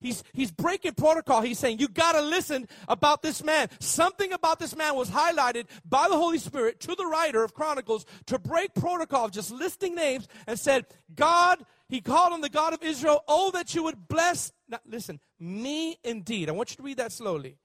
He's, 0.00 0.24
he's 0.32 0.50
breaking 0.50 0.94
protocol. 0.94 1.42
He's 1.42 1.58
saying, 1.58 1.78
you 1.78 1.86
got 1.86 2.12
to 2.12 2.22
listen 2.22 2.66
about 2.88 3.20
this 3.20 3.44
man. 3.44 3.68
Something 3.80 4.32
about 4.32 4.58
this 4.58 4.74
man 4.74 4.94
was 4.94 5.10
highlighted 5.10 5.66
by 5.84 6.08
the 6.08 6.16
Holy 6.16 6.38
Spirit 6.38 6.80
to 6.80 6.94
the 6.94 7.04
writer 7.04 7.44
of 7.44 7.52
Chronicles 7.52 8.06
to 8.26 8.38
break 8.38 8.72
protocol 8.72 9.26
of 9.26 9.32
just 9.32 9.50
listing 9.50 9.94
names 9.94 10.26
and 10.46 10.58
said, 10.58 10.86
God, 11.14 11.62
he 11.90 12.00
called 12.00 12.32
on 12.32 12.40
the 12.40 12.48
God 12.48 12.72
of 12.72 12.82
Israel, 12.82 13.22
oh, 13.28 13.50
that 13.50 13.74
you 13.74 13.82
would 13.82 14.08
bless, 14.08 14.52
now, 14.68 14.78
listen, 14.86 15.20
me 15.38 15.98
indeed. 16.02 16.48
I 16.48 16.52
want 16.52 16.70
you 16.70 16.76
to 16.76 16.82
read 16.82 16.96
that 16.96 17.12
slowly. 17.12 17.58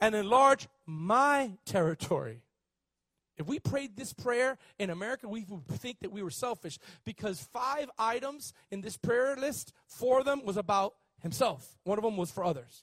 And 0.00 0.14
enlarge 0.14 0.68
my 0.86 1.54
territory. 1.66 2.42
If 3.38 3.46
we 3.46 3.60
prayed 3.60 3.96
this 3.96 4.12
prayer 4.12 4.58
in 4.78 4.90
America, 4.90 5.28
we 5.28 5.46
would 5.48 5.66
think 5.68 6.00
that 6.00 6.10
we 6.10 6.22
were 6.22 6.30
selfish 6.30 6.78
because 7.04 7.40
five 7.40 7.88
items 7.96 8.52
in 8.70 8.80
this 8.80 8.96
prayer 8.96 9.36
list, 9.36 9.72
four 9.86 10.18
of 10.18 10.24
them 10.24 10.44
was 10.44 10.56
about 10.56 10.94
himself. 11.22 11.76
One 11.84 11.98
of 11.98 12.04
them 12.04 12.16
was 12.16 12.32
for 12.32 12.44
others. 12.44 12.82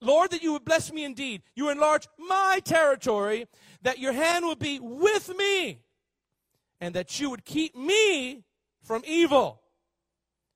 Lord, 0.00 0.32
that 0.32 0.42
you 0.42 0.52
would 0.52 0.64
bless 0.64 0.92
me 0.92 1.04
indeed. 1.04 1.42
You 1.54 1.70
enlarge 1.70 2.08
my 2.18 2.60
territory, 2.64 3.46
that 3.82 3.98
your 3.98 4.12
hand 4.12 4.46
would 4.46 4.58
be 4.58 4.80
with 4.80 5.34
me, 5.36 5.80
and 6.80 6.94
that 6.94 7.20
you 7.20 7.30
would 7.30 7.44
keep 7.44 7.76
me 7.76 8.44
from 8.82 9.02
evil, 9.06 9.60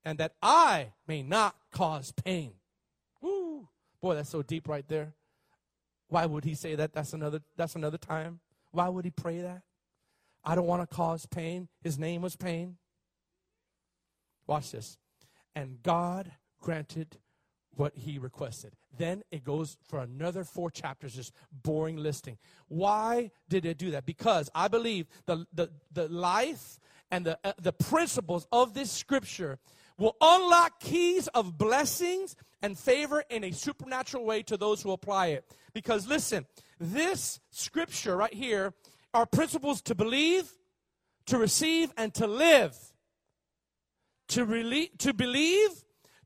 and 0.04 0.18
that 0.18 0.34
I 0.42 0.92
may 1.06 1.22
not 1.22 1.54
cause 1.70 2.12
pain. 2.12 2.52
Woo. 3.20 3.68
Boy, 4.00 4.16
that's 4.16 4.30
so 4.30 4.42
deep 4.42 4.68
right 4.68 4.86
there. 4.88 5.14
Why 6.08 6.26
would 6.26 6.44
he 6.44 6.54
say 6.54 6.74
that? 6.74 6.92
That's 6.92 7.12
another 7.12 7.40
that's 7.56 7.76
another 7.76 7.98
time. 7.98 8.40
Why 8.74 8.88
would 8.88 9.04
he 9.04 9.12
pray 9.12 9.40
that? 9.40 9.62
I 10.44 10.54
don't 10.54 10.66
want 10.66 10.88
to 10.88 10.94
cause 10.94 11.26
pain. 11.26 11.68
His 11.82 11.98
name 11.98 12.22
was 12.22 12.36
pain. 12.36 12.76
Watch 14.46 14.72
this. 14.72 14.98
And 15.54 15.82
God 15.82 16.32
granted 16.60 17.18
what 17.76 17.94
he 17.96 18.18
requested. 18.18 18.74
Then 18.96 19.22
it 19.30 19.44
goes 19.44 19.76
for 19.88 20.00
another 20.00 20.44
four 20.44 20.70
chapters, 20.70 21.14
just 21.14 21.32
boring 21.50 21.96
listing. 21.96 22.36
Why 22.68 23.30
did 23.48 23.64
it 23.64 23.78
do 23.78 23.92
that? 23.92 24.06
Because 24.06 24.50
I 24.54 24.68
believe 24.68 25.06
the, 25.26 25.46
the, 25.52 25.70
the 25.92 26.08
life 26.08 26.78
and 27.10 27.24
the, 27.26 27.38
uh, 27.44 27.52
the 27.60 27.72
principles 27.72 28.46
of 28.52 28.74
this 28.74 28.90
scripture 28.90 29.58
will 29.98 30.16
unlock 30.20 30.80
keys 30.80 31.28
of 31.28 31.56
blessings 31.56 32.36
and 32.62 32.78
favor 32.78 33.22
in 33.30 33.44
a 33.44 33.52
supernatural 33.52 34.24
way 34.24 34.42
to 34.42 34.56
those 34.56 34.82
who 34.82 34.92
apply 34.92 35.28
it. 35.28 35.44
Because 35.72 36.06
listen, 36.06 36.46
this 36.80 37.40
scripture 37.50 38.16
right 38.16 38.32
here 38.32 38.72
are 39.12 39.26
principles 39.26 39.82
to 39.82 39.94
believe, 39.94 40.50
to 41.26 41.38
receive, 41.38 41.92
and 41.96 42.12
to 42.14 42.26
live. 42.26 42.76
To, 44.28 44.46
rele- 44.46 44.96
to 44.98 45.12
believe, 45.12 45.70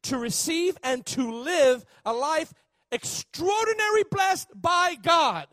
to 0.02 0.18
receive, 0.18 0.78
and 0.82 1.04
to 1.06 1.30
live 1.30 1.84
a 2.04 2.12
life 2.12 2.54
extraordinary 2.90 4.04
blessed 4.10 4.48
by 4.54 4.96
God. 5.02 5.46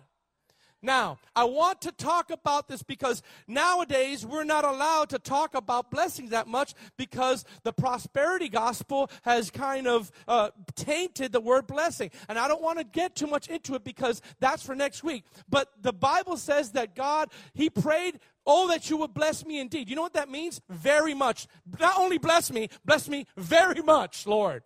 Now, 0.86 1.18
I 1.36 1.46
want 1.46 1.82
to 1.82 1.92
talk 1.92 2.30
about 2.30 2.68
this 2.68 2.84
because 2.84 3.24
nowadays 3.48 4.24
we're 4.24 4.44
not 4.44 4.63
allowed 4.63 5.10
to 5.10 5.20
talk 5.20 5.56
about 5.56 5.89
blessings 5.89 6.30
that 6.30 6.48
much 6.48 6.75
because 6.96 7.44
the 7.63 7.74
prosperity 7.74 8.50
gospel 8.50 9.10
has 9.24 9.50
kind 9.50 9.88
of 9.88 10.12
uh, 10.27 10.51
tainted 10.75 11.32
the 11.32 11.42
word 11.42 11.65
blessing. 11.65 12.12
And 12.30 12.38
I 12.38 12.48
don't 12.48 12.62
want 12.62 12.77
to 12.77 12.84
get 12.84 13.15
too 13.15 13.25
much 13.25 13.48
into 13.48 13.74
it 13.74 13.84
because 13.84 14.22
that's 14.39 14.63
for 14.63 14.75
next 14.75 15.04
week. 15.04 15.24
But 15.50 15.70
the 15.82 15.92
Bible 15.92 16.38
says 16.38 16.74
that 16.74 16.96
God, 16.96 17.30
He 17.54 17.70
prayed 17.70 18.20
Oh, 18.48 18.68
that 18.68 18.92
you 18.92 18.98
would 18.98 19.15
bless 19.15 19.44
me 19.44 19.60
indeed. 19.60 19.89
You 19.89 19.96
know 19.96 20.04
what 20.04 20.13
that 20.13 20.30
means? 20.30 20.62
Very 20.70 21.15
much. 21.15 21.48
Not 21.80 21.98
only 21.98 22.20
bless 22.20 22.51
me, 22.51 22.70
bless 22.86 23.10
me 23.10 23.25
very 23.36 23.82
much, 23.82 24.27
Lord. 24.27 24.62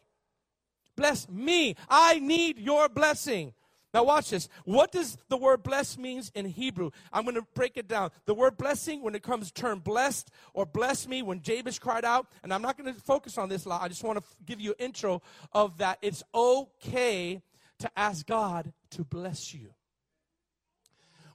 Bless 0.98 1.30
me. 1.30 1.78
I 1.88 2.20
need 2.20 2.60
your 2.60 2.90
blessing. 2.90 3.54
Now, 3.94 4.04
watch 4.04 4.30
this. 4.30 4.48
What 4.66 4.92
does 4.92 5.18
the 5.30 5.38
word 5.38 5.64
bless 5.64 5.98
means 5.98 6.32
in 6.36 6.46
Hebrew? 6.46 6.92
I'm 7.12 7.24
going 7.24 7.36
to 7.36 7.46
break 7.56 7.76
it 7.76 7.88
down. 7.88 8.12
The 8.26 8.36
word 8.36 8.58
blessing, 8.58 9.02
when 9.02 9.16
it 9.16 9.24
comes 9.24 9.52
term 9.52 9.80
blessed 9.80 10.30
or 10.54 10.66
bless 10.66 11.08
me, 11.08 11.24
when 11.24 11.42
Jabez 11.42 11.80
cried 11.80 12.06
out, 12.06 12.28
and 12.44 12.54
I'm 12.54 12.62
not 12.62 12.78
going 12.78 12.94
to 12.94 13.02
focus 13.02 13.38
on 13.38 13.50
this 13.50 13.66
a 13.66 13.70
lot, 13.70 13.82
I 13.82 13.88
just 13.88 14.04
want 14.04 14.20
to 14.20 14.24
give 14.46 14.62
you 14.62 14.72
an 14.72 14.86
intro 14.86 15.24
of 15.54 15.80
that. 15.80 15.98
It's 16.02 16.24
okay 16.36 17.42
to 17.80 17.92
ask 17.98 18.28
God 18.28 18.74
to 18.92 19.04
bless 19.04 19.54
you. 19.54 19.74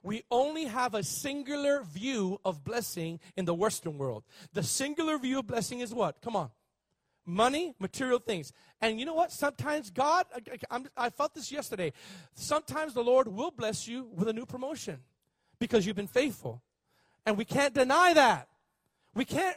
We 0.05 0.23
only 0.31 0.67
have 0.67 0.95
a 0.95 1.03
singular 1.03 1.83
view 1.83 2.39
of 2.45 2.63
blessing 2.63 3.21
in 3.37 3.47
the 3.47 3.55
Western 3.55 3.99
world. 3.99 4.23
The 4.53 4.63
singular 4.63 5.19
view 5.19 5.41
of 5.41 5.47
blessing 5.47 5.81
is 5.81 5.93
what? 5.93 6.21
Come 6.21 6.37
on 6.37 6.51
money, 7.27 7.75
material 7.79 8.19
things. 8.19 8.53
And 8.81 8.99
you 9.01 9.07
know 9.07 9.15
what? 9.15 9.33
Sometimes 9.33 9.91
God, 9.91 10.27
I, 10.71 10.83
I, 10.97 11.11
felt 11.11 11.35
this 11.35 11.51
yesterday. 11.51 11.93
Sometimes 12.35 12.95
the 12.95 13.03
Lord 13.03 13.29
will 13.29 13.51
bless 13.51 13.89
you 13.89 14.09
with 14.15 14.29
a 14.29 14.33
new 14.33 14.47
promotion 14.47 14.99
because 15.59 15.87
you've 15.87 15.97
been 15.97 16.07
faithful. 16.07 16.63
And 17.27 17.39
we 17.39 17.45
can't 17.45 17.75
deny 17.75 18.13
that. 18.15 18.49
We 19.15 19.25
can't 19.25 19.57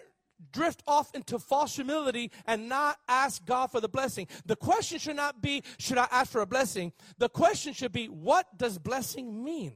drift 0.51 0.83
off 0.87 1.13
into 1.15 1.39
false 1.39 1.75
humility 1.75 2.31
and 2.45 2.69
not 2.69 2.97
ask 3.07 3.43
God 3.45 3.71
for 3.71 3.81
the 3.81 3.89
blessing. 3.89 4.27
The 4.45 4.55
question 4.55 4.99
should 4.99 5.15
not 5.15 5.41
be, 5.41 5.63
should 5.79 5.97
I 5.97 6.07
ask 6.11 6.31
for 6.31 6.41
a 6.41 6.45
blessing? 6.45 6.93
The 7.17 7.29
question 7.29 7.73
should 7.73 7.91
be, 7.91 8.05
what 8.07 8.57
does 8.57 8.77
blessing 8.77 9.43
mean? 9.43 9.73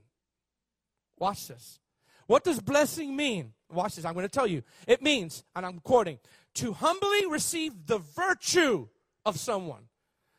Watch 1.18 1.48
this. 1.48 1.80
What 2.28 2.44
does 2.44 2.62
blessing 2.62 3.16
mean? 3.16 3.54
Watch 3.70 3.96
this. 3.96 4.06
I'm 4.06 4.14
going 4.14 4.26
to 4.26 4.30
tell 4.30 4.48
you. 4.48 4.64
It 4.88 5.02
means, 5.02 5.44
and 5.56 5.66
I'm 5.66 5.80
quoting, 5.80 6.20
to 6.56 6.74
humbly 6.74 7.26
receive 7.28 7.88
the 7.88 8.00
virtue 8.00 8.88
of 9.26 9.40
someone. 9.40 9.84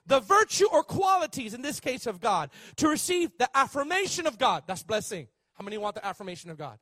The 0.07 0.21
virtue 0.21 0.67
or 0.73 0.83
qualities, 0.83 1.55
in 1.55 1.63
this 1.63 1.79
case 1.79 2.07
of 2.07 2.21
God. 2.21 2.51
To 2.77 2.89
receive 2.89 3.31
the 3.39 3.49
affirmation 3.57 4.27
of 4.27 4.39
God. 4.39 4.65
That's 4.67 4.83
blessing. 4.83 5.29
How 5.55 5.65
many 5.65 5.79
want 5.79 5.95
the 5.95 6.05
affirmation 6.05 6.51
of 6.51 6.59
God? 6.59 6.79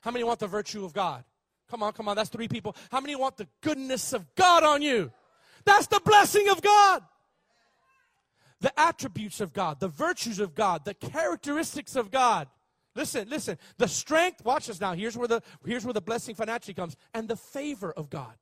How 0.00 0.10
many 0.10 0.24
want 0.24 0.40
the 0.40 0.46
virtue 0.46 0.84
of 0.84 0.92
God? 0.92 1.24
Come 1.70 1.82
on, 1.82 1.92
come 1.92 2.08
on. 2.08 2.16
That's 2.16 2.30
three 2.30 2.48
people. 2.48 2.74
How 2.90 3.00
many 3.00 3.14
want 3.14 3.36
the 3.36 3.46
goodness 3.62 4.12
of 4.12 4.26
God 4.34 4.64
on 4.64 4.82
you? 4.82 5.12
That's 5.64 5.86
the 5.86 6.00
blessing 6.04 6.48
of 6.48 6.62
God. 6.62 7.02
The 8.60 8.78
attributes 8.78 9.40
of 9.40 9.52
God, 9.52 9.78
the 9.78 9.88
virtues 9.88 10.40
of 10.40 10.54
God, 10.54 10.84
the 10.84 10.94
characteristics 10.94 11.94
of 11.94 12.10
God. 12.10 12.48
Listen, 12.96 13.28
listen. 13.28 13.56
The 13.76 13.86
strength, 13.86 14.44
watch 14.44 14.66
this 14.66 14.80
now. 14.80 14.94
Here's 14.94 15.16
where 15.16 15.28
the 15.28 15.42
here's 15.64 15.84
where 15.84 15.92
the 15.92 16.00
blessing 16.00 16.34
financially 16.34 16.74
comes, 16.74 16.96
and 17.14 17.28
the 17.28 17.36
favor 17.36 17.92
of 17.92 18.10
God. 18.10 18.34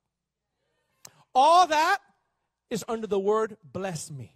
All 1.38 1.66
that 1.66 1.98
is 2.70 2.82
under 2.88 3.06
the 3.06 3.18
word 3.18 3.58
bless 3.62 4.10
me. 4.10 4.32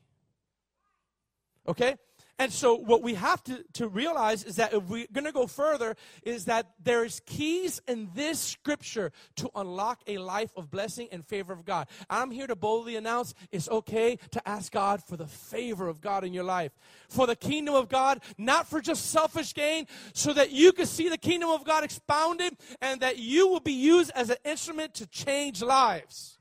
Okay? 1.66 1.96
And 2.38 2.52
so 2.52 2.74
what 2.74 3.02
we 3.02 3.14
have 3.14 3.42
to, 3.44 3.64
to 3.74 3.88
realize 3.88 4.44
is 4.44 4.56
that 4.56 4.74
if 4.74 4.82
we're 4.84 5.06
going 5.10 5.24
to 5.24 5.32
go 5.32 5.46
further, 5.46 5.96
is 6.24 6.44
that 6.44 6.66
there's 6.82 7.20
keys 7.24 7.80
in 7.88 8.10
this 8.14 8.38
scripture 8.38 9.12
to 9.36 9.50
unlock 9.54 10.02
a 10.06 10.18
life 10.18 10.50
of 10.56 10.70
blessing 10.70 11.08
and 11.10 11.24
favor 11.24 11.54
of 11.54 11.64
God. 11.64 11.88
I'm 12.10 12.30
here 12.30 12.46
to 12.46 12.56
boldly 12.56 12.96
announce 12.96 13.32
it's 13.50 13.70
okay 13.70 14.18
to 14.32 14.46
ask 14.46 14.70
God 14.70 15.02
for 15.02 15.16
the 15.16 15.26
favor 15.26 15.88
of 15.88 16.02
God 16.02 16.22
in 16.22 16.34
your 16.34 16.44
life. 16.44 16.72
For 17.08 17.26
the 17.26 17.36
kingdom 17.36 17.74
of 17.74 17.88
God, 17.88 18.22
not 18.36 18.68
for 18.68 18.82
just 18.82 19.10
selfish 19.10 19.54
gain, 19.54 19.86
so 20.12 20.34
that 20.34 20.50
you 20.50 20.72
can 20.72 20.84
see 20.84 21.08
the 21.08 21.16
kingdom 21.16 21.48
of 21.48 21.64
God 21.64 21.82
expounded 21.82 22.58
and 22.82 23.00
that 23.00 23.16
you 23.16 23.48
will 23.48 23.60
be 23.60 23.72
used 23.72 24.10
as 24.14 24.28
an 24.28 24.36
instrument 24.44 24.92
to 24.96 25.06
change 25.06 25.62
lives. 25.62 26.39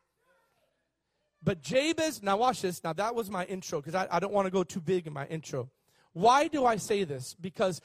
But 1.42 1.62
Jabez, 1.62 2.22
now 2.22 2.38
watch 2.38 2.62
this. 2.62 2.84
Now 2.84 2.94
that 2.94 3.16
was 3.16 3.30
my 3.30 3.46
intro 3.46 3.80
because 3.80 3.96
I, 3.96 4.08
I 4.12 4.20
don't 4.20 4.34
want 4.34 4.46
to 4.46 4.52
go 4.52 4.64
too 4.64 4.82
big 4.82 5.08
in 5.08 5.14
my 5.14 5.26
intro. 5.28 5.70
Why 6.14 6.48
do 6.48 6.66
I 6.66 6.76
say 6.76 7.04
this? 7.04 7.36
Because 7.40 7.82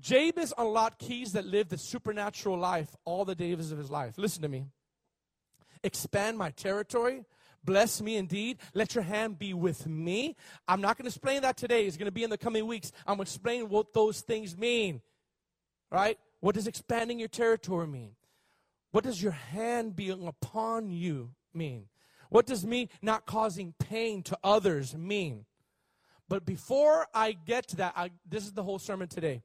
Jabez 0.00 0.52
unlocked 0.58 0.98
keys 0.98 1.32
that 1.32 1.46
lived 1.46 1.70
the 1.70 1.78
supernatural 1.78 2.58
life 2.58 2.94
all 3.04 3.24
the 3.24 3.34
days 3.34 3.70
of 3.70 3.78
his 3.78 3.90
life. 3.90 4.18
Listen 4.18 4.42
to 4.42 4.48
me. 4.48 4.66
Expand 5.82 6.36
my 6.36 6.50
territory. 6.50 7.24
Bless 7.64 8.00
me 8.00 8.16
indeed. 8.16 8.58
Let 8.74 8.94
your 8.94 9.04
hand 9.04 9.38
be 9.38 9.52
with 9.52 9.86
me. 9.86 10.36
I'm 10.68 10.80
not 10.80 10.96
going 10.96 11.04
to 11.04 11.08
explain 11.08 11.42
that 11.42 11.56
today. 11.56 11.86
It's 11.86 11.96
going 11.96 12.06
to 12.06 12.12
be 12.12 12.24
in 12.24 12.30
the 12.30 12.38
coming 12.38 12.66
weeks. 12.66 12.92
I'm 13.06 13.16
going 13.16 13.26
to 13.26 13.30
explain 13.30 13.68
what 13.68 13.92
those 13.92 14.20
things 14.20 14.56
mean. 14.56 15.00
Right? 15.90 16.18
What 16.40 16.54
does 16.54 16.66
expanding 16.66 17.18
your 17.18 17.28
territory 17.28 17.86
mean? 17.86 18.12
What 18.92 19.04
does 19.04 19.22
your 19.22 19.32
hand 19.32 19.96
being 19.96 20.26
upon 20.26 20.90
you 20.90 21.30
mean? 21.52 21.86
What 22.30 22.46
does 22.46 22.66
me 22.66 22.88
not 23.02 23.26
causing 23.26 23.74
pain 23.78 24.22
to 24.24 24.38
others 24.42 24.96
mean? 24.96 25.44
But 26.28 26.44
before 26.44 27.06
I 27.14 27.32
get 27.32 27.68
to 27.68 27.76
that, 27.76 27.92
I, 27.96 28.10
this 28.28 28.44
is 28.44 28.52
the 28.52 28.62
whole 28.62 28.78
sermon 28.78 29.08
today. 29.08 29.42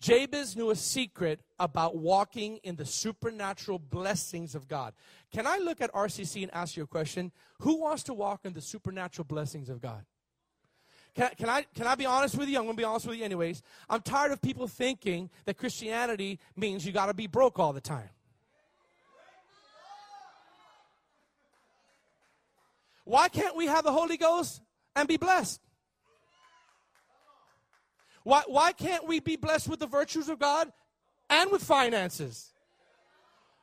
Jabez 0.00 0.54
knew 0.54 0.70
a 0.70 0.76
secret 0.76 1.40
about 1.58 1.96
walking 1.96 2.58
in 2.62 2.76
the 2.76 2.84
supernatural 2.84 3.78
blessings 3.78 4.54
of 4.54 4.68
God. 4.68 4.92
Can 5.32 5.46
I 5.46 5.58
look 5.58 5.80
at 5.80 5.92
RCC 5.92 6.42
and 6.42 6.54
ask 6.54 6.76
you 6.76 6.82
a 6.82 6.86
question? 6.86 7.32
Who 7.60 7.80
wants 7.80 8.02
to 8.04 8.14
walk 8.14 8.40
in 8.44 8.52
the 8.52 8.60
supernatural 8.60 9.24
blessings 9.24 9.70
of 9.70 9.80
God? 9.80 10.04
Can, 11.14 11.30
can, 11.38 11.48
I, 11.48 11.64
can 11.74 11.86
I 11.86 11.94
be 11.94 12.06
honest 12.06 12.36
with 12.36 12.48
you? 12.48 12.58
I'm 12.58 12.64
going 12.64 12.76
to 12.76 12.80
be 12.80 12.84
honest 12.84 13.06
with 13.06 13.18
you, 13.18 13.24
anyways. 13.24 13.62
I'm 13.88 14.02
tired 14.02 14.32
of 14.32 14.42
people 14.42 14.66
thinking 14.66 15.30
that 15.44 15.56
Christianity 15.56 16.40
means 16.56 16.84
you 16.84 16.92
got 16.92 17.06
to 17.06 17.14
be 17.14 17.26
broke 17.26 17.58
all 17.58 17.72
the 17.72 17.80
time. 17.80 18.10
Why 23.04 23.28
can't 23.28 23.56
we 23.56 23.66
have 23.66 23.84
the 23.84 23.92
Holy 23.92 24.16
Ghost 24.16 24.60
and 24.96 25.06
be 25.06 25.16
blessed? 25.16 25.60
Why, 28.22 28.42
why 28.46 28.72
can't 28.72 29.06
we 29.06 29.20
be 29.20 29.36
blessed 29.36 29.68
with 29.68 29.80
the 29.80 29.86
virtues 29.86 30.28
of 30.28 30.38
God 30.38 30.72
and 31.28 31.50
with 31.50 31.62
finances? 31.62 32.54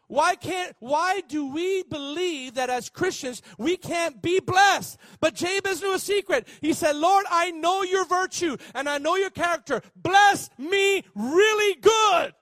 Why 0.07 0.35
can't, 0.35 0.75
why 0.79 1.21
do 1.29 1.51
we 1.53 1.83
believe 1.83 2.55
that 2.55 2.69
as 2.69 2.89
Christians 2.89 3.41
we 3.57 3.77
can't 3.77 4.21
be 4.21 4.41
blessed? 4.41 4.97
But 5.21 5.35
Jabez 5.35 5.81
knew 5.81 5.95
a 5.95 5.99
secret. 5.99 6.49
He 6.59 6.73
said, 6.73 6.97
Lord, 6.97 7.25
I 7.29 7.51
know 7.51 7.83
your 7.83 8.05
virtue 8.05 8.57
and 8.75 8.89
I 8.89 8.97
know 8.97 9.15
your 9.15 9.29
character. 9.29 9.81
Bless 9.95 10.49
me 10.57 11.05
really 11.15 11.79
good. 11.79 12.33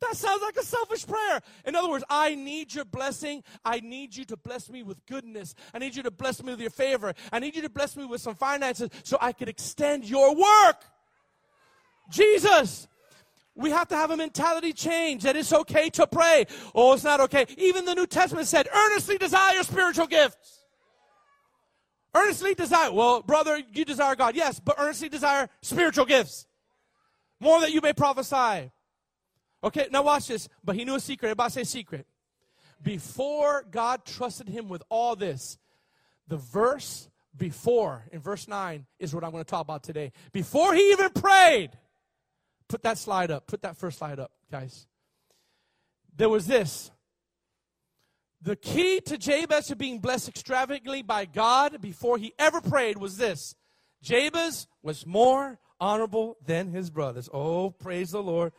That 0.00 0.16
sounds 0.16 0.42
like 0.42 0.56
a 0.56 0.64
selfish 0.64 1.06
prayer. 1.06 1.40
In 1.64 1.74
other 1.74 1.88
words, 1.88 2.04
I 2.08 2.34
need 2.34 2.72
your 2.72 2.84
blessing. 2.84 3.42
I 3.64 3.80
need 3.80 4.14
you 4.14 4.24
to 4.26 4.36
bless 4.36 4.70
me 4.70 4.82
with 4.82 5.04
goodness. 5.06 5.54
I 5.74 5.78
need 5.78 5.96
you 5.96 6.04
to 6.04 6.10
bless 6.10 6.42
me 6.42 6.52
with 6.52 6.60
your 6.60 6.70
favor. 6.70 7.14
I 7.32 7.40
need 7.40 7.56
you 7.56 7.62
to 7.62 7.68
bless 7.68 7.96
me 7.96 8.04
with 8.04 8.20
some 8.20 8.36
finances 8.36 8.90
so 9.02 9.18
I 9.20 9.32
could 9.32 9.48
extend 9.48 10.04
your 10.04 10.34
work. 10.34 10.84
Jesus. 12.10 12.86
We 13.56 13.70
have 13.70 13.88
to 13.88 13.96
have 13.96 14.12
a 14.12 14.16
mentality 14.16 14.72
change 14.72 15.24
that 15.24 15.34
it's 15.34 15.52
okay 15.52 15.90
to 15.90 16.06
pray. 16.06 16.46
Oh, 16.76 16.92
it's 16.92 17.02
not 17.02 17.20
okay. 17.22 17.44
Even 17.56 17.84
the 17.84 17.94
New 17.94 18.06
Testament 18.06 18.46
said, 18.46 18.68
earnestly 18.72 19.18
desire 19.18 19.64
spiritual 19.64 20.06
gifts. 20.06 20.60
Earnestly 22.14 22.54
desire. 22.54 22.92
Well, 22.92 23.22
brother, 23.22 23.60
you 23.72 23.84
desire 23.84 24.14
God. 24.14 24.36
Yes, 24.36 24.60
but 24.60 24.76
earnestly 24.78 25.08
desire 25.08 25.48
spiritual 25.60 26.04
gifts. 26.04 26.46
More 27.40 27.60
that 27.60 27.72
you 27.72 27.80
may 27.80 27.92
prophesy 27.92 28.70
Okay, 29.62 29.88
now 29.90 30.02
watch 30.02 30.28
this. 30.28 30.48
But 30.64 30.76
he 30.76 30.84
knew 30.84 30.94
a 30.94 31.00
secret. 31.00 31.28
Everybody 31.28 31.52
say 31.52 31.64
secret. 31.64 32.06
Before 32.82 33.64
God 33.70 34.04
trusted 34.04 34.48
him 34.48 34.68
with 34.68 34.82
all 34.88 35.16
this, 35.16 35.58
the 36.28 36.36
verse 36.36 37.08
before, 37.36 38.04
in 38.12 38.20
verse 38.20 38.46
9, 38.46 38.86
is 38.98 39.14
what 39.14 39.24
I'm 39.24 39.30
going 39.30 39.44
to 39.44 39.50
talk 39.50 39.62
about 39.62 39.82
today. 39.82 40.12
Before 40.32 40.74
he 40.74 40.92
even 40.92 41.10
prayed, 41.10 41.70
put 42.68 42.82
that 42.82 42.98
slide 42.98 43.30
up. 43.30 43.46
Put 43.46 43.62
that 43.62 43.76
first 43.76 43.98
slide 43.98 44.20
up, 44.20 44.30
guys. 44.50 44.86
There 46.16 46.28
was 46.28 46.46
this. 46.46 46.90
The 48.42 48.56
key 48.56 49.00
to 49.00 49.18
Jabez 49.18 49.66
to 49.66 49.76
being 49.76 49.98
blessed 49.98 50.28
extravagantly 50.28 51.02
by 51.02 51.24
God 51.24 51.80
before 51.80 52.18
he 52.18 52.34
ever 52.38 52.60
prayed 52.60 52.98
was 52.98 53.16
this 53.16 53.56
Jabez 54.02 54.68
was 54.82 55.06
more 55.06 55.58
honorable 55.80 56.36
than 56.44 56.70
his 56.70 56.90
brothers. 56.90 57.28
Oh, 57.32 57.70
praise 57.70 58.10
the 58.12 58.22
Lord. 58.22 58.52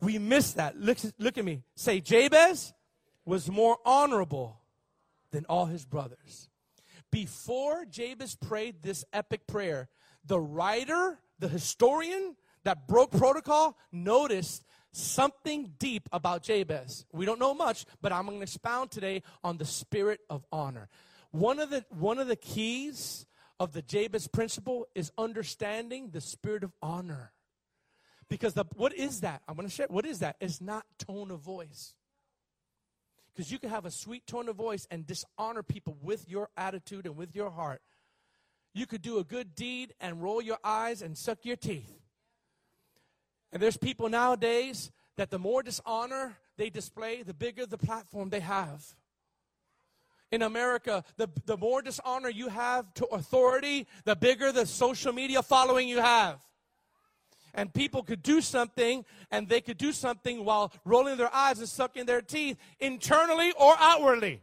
We 0.00 0.18
miss 0.18 0.52
that. 0.54 0.78
Look, 0.78 0.98
look 1.18 1.38
at 1.38 1.44
me. 1.44 1.62
Say, 1.76 2.00
Jabez 2.00 2.72
was 3.24 3.50
more 3.50 3.78
honorable 3.84 4.60
than 5.30 5.44
all 5.48 5.66
his 5.66 5.84
brothers. 5.84 6.48
Before 7.10 7.84
Jabez 7.84 8.34
prayed 8.34 8.82
this 8.82 9.04
epic 9.12 9.46
prayer, 9.46 9.88
the 10.24 10.40
writer, 10.40 11.18
the 11.38 11.48
historian 11.48 12.36
that 12.64 12.86
broke 12.86 13.10
protocol 13.10 13.76
noticed 13.92 14.64
something 14.92 15.72
deep 15.78 16.08
about 16.12 16.42
Jabez. 16.42 17.04
We 17.12 17.26
don't 17.26 17.38
know 17.38 17.54
much, 17.54 17.84
but 18.00 18.12
I'm 18.12 18.26
going 18.26 18.38
to 18.38 18.42
expound 18.42 18.90
today 18.90 19.22
on 19.42 19.56
the 19.56 19.64
spirit 19.64 20.20
of 20.28 20.44
honor. 20.52 20.88
One 21.30 21.60
of 21.60 21.70
the 21.70 21.84
one 21.90 22.18
of 22.18 22.26
the 22.26 22.36
keys 22.36 23.26
of 23.60 23.72
the 23.72 23.82
Jabez 23.82 24.26
principle 24.26 24.86
is 24.94 25.12
understanding 25.16 26.10
the 26.10 26.20
spirit 26.20 26.64
of 26.64 26.72
honor. 26.82 27.32
Because 28.30 28.54
the, 28.54 28.64
what 28.76 28.94
is 28.94 29.20
that? 29.20 29.42
I'm 29.46 29.56
going 29.56 29.68
to 29.68 29.74
share. 29.74 29.88
What 29.90 30.06
is 30.06 30.20
that? 30.20 30.36
It's 30.40 30.60
not 30.60 30.86
tone 30.98 31.32
of 31.32 31.40
voice. 31.40 31.94
Because 33.34 33.50
you 33.50 33.58
can 33.58 33.70
have 33.70 33.84
a 33.84 33.90
sweet 33.90 34.26
tone 34.26 34.48
of 34.48 34.56
voice 34.56 34.86
and 34.90 35.06
dishonor 35.06 35.64
people 35.64 35.96
with 36.00 36.28
your 36.28 36.48
attitude 36.56 37.06
and 37.06 37.16
with 37.16 37.34
your 37.34 37.50
heart. 37.50 37.82
You 38.72 38.86
could 38.86 39.02
do 39.02 39.18
a 39.18 39.24
good 39.24 39.56
deed 39.56 39.94
and 40.00 40.22
roll 40.22 40.40
your 40.40 40.58
eyes 40.62 41.02
and 41.02 41.18
suck 41.18 41.44
your 41.44 41.56
teeth. 41.56 41.92
And 43.52 43.60
there's 43.60 43.76
people 43.76 44.08
nowadays 44.08 44.92
that 45.16 45.30
the 45.30 45.38
more 45.38 45.64
dishonor 45.64 46.38
they 46.56 46.70
display, 46.70 47.22
the 47.22 47.34
bigger 47.34 47.66
the 47.66 47.78
platform 47.78 48.30
they 48.30 48.40
have. 48.40 48.84
In 50.30 50.42
America, 50.42 51.02
the, 51.16 51.28
the 51.46 51.56
more 51.56 51.82
dishonor 51.82 52.28
you 52.28 52.48
have 52.48 52.94
to 52.94 53.06
authority, 53.06 53.88
the 54.04 54.14
bigger 54.14 54.52
the 54.52 54.66
social 54.66 55.12
media 55.12 55.42
following 55.42 55.88
you 55.88 56.00
have. 56.00 56.38
And 57.54 57.72
people 57.72 58.02
could 58.02 58.22
do 58.22 58.40
something, 58.40 59.04
and 59.30 59.48
they 59.48 59.60
could 59.60 59.78
do 59.78 59.92
something 59.92 60.44
while 60.44 60.72
rolling 60.84 61.16
their 61.16 61.34
eyes 61.34 61.58
and 61.58 61.68
sucking 61.68 62.06
their 62.06 62.22
teeth, 62.22 62.56
internally 62.80 63.52
or 63.58 63.74
outwardly 63.78 64.42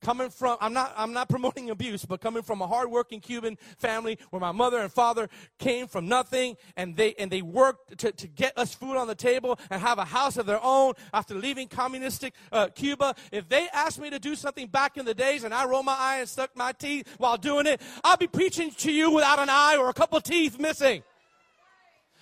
coming 0.00 0.30
from 0.30 0.56
i'm 0.60 0.72
not 0.72 0.92
i'm 0.96 1.12
not 1.12 1.28
promoting 1.28 1.70
abuse 1.70 2.04
but 2.04 2.20
coming 2.20 2.42
from 2.42 2.62
a 2.62 2.66
hardworking 2.66 3.20
cuban 3.20 3.56
family 3.78 4.18
where 4.30 4.40
my 4.40 4.52
mother 4.52 4.78
and 4.78 4.92
father 4.92 5.28
came 5.58 5.86
from 5.86 6.06
nothing 6.06 6.56
and 6.76 6.96
they 6.96 7.14
and 7.14 7.30
they 7.30 7.42
worked 7.42 7.98
to, 7.98 8.12
to 8.12 8.26
get 8.28 8.56
us 8.56 8.74
food 8.74 8.96
on 8.96 9.06
the 9.06 9.14
table 9.14 9.58
and 9.70 9.80
have 9.80 9.98
a 9.98 10.04
house 10.04 10.36
of 10.36 10.46
their 10.46 10.60
own 10.62 10.94
after 11.12 11.34
leaving 11.34 11.68
communistic 11.68 12.34
uh, 12.52 12.68
cuba. 12.68 13.14
If 13.32 13.48
they 13.48 13.68
asked 13.72 14.00
me 14.00 14.10
to 14.10 14.18
do 14.18 14.34
something 14.34 14.68
back 14.68 14.96
in 14.96 15.04
the 15.04 15.14
days 15.14 15.44
and 15.44 15.52
i 15.52 15.64
rolled 15.64 15.86
my 15.86 15.96
eye 15.98 16.18
and 16.20 16.28
stuck 16.28 16.56
my 16.56 16.72
teeth 16.72 17.08
while 17.18 17.36
doing 17.36 17.66
it 17.66 17.80
i'll 18.04 18.16
be 18.16 18.26
preaching 18.26 18.70
to 18.70 18.92
you 18.92 19.10
without 19.10 19.38
an 19.38 19.48
eye 19.50 19.76
or 19.78 19.88
a 19.88 19.94
couple 19.94 20.20
teeth 20.20 20.58
missing. 20.58 21.02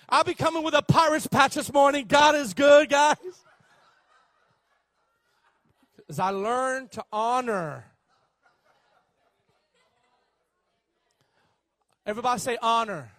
I'll 0.09 0.23
be 0.23 0.33
coming 0.33 0.63
with 0.63 0.73
a 0.73 0.81
pirate's 0.81 1.27
patch 1.27 1.55
this 1.55 1.71
morning. 1.73 2.05
God 2.07 2.35
is 2.35 2.53
good 2.53 2.89
guys 2.89 3.17
as 6.09 6.19
I 6.19 6.29
learn 6.29 6.87
to 6.89 7.03
honor. 7.11 7.85
Everybody 12.05 12.39
say 12.39 12.57
honor. 12.61 13.11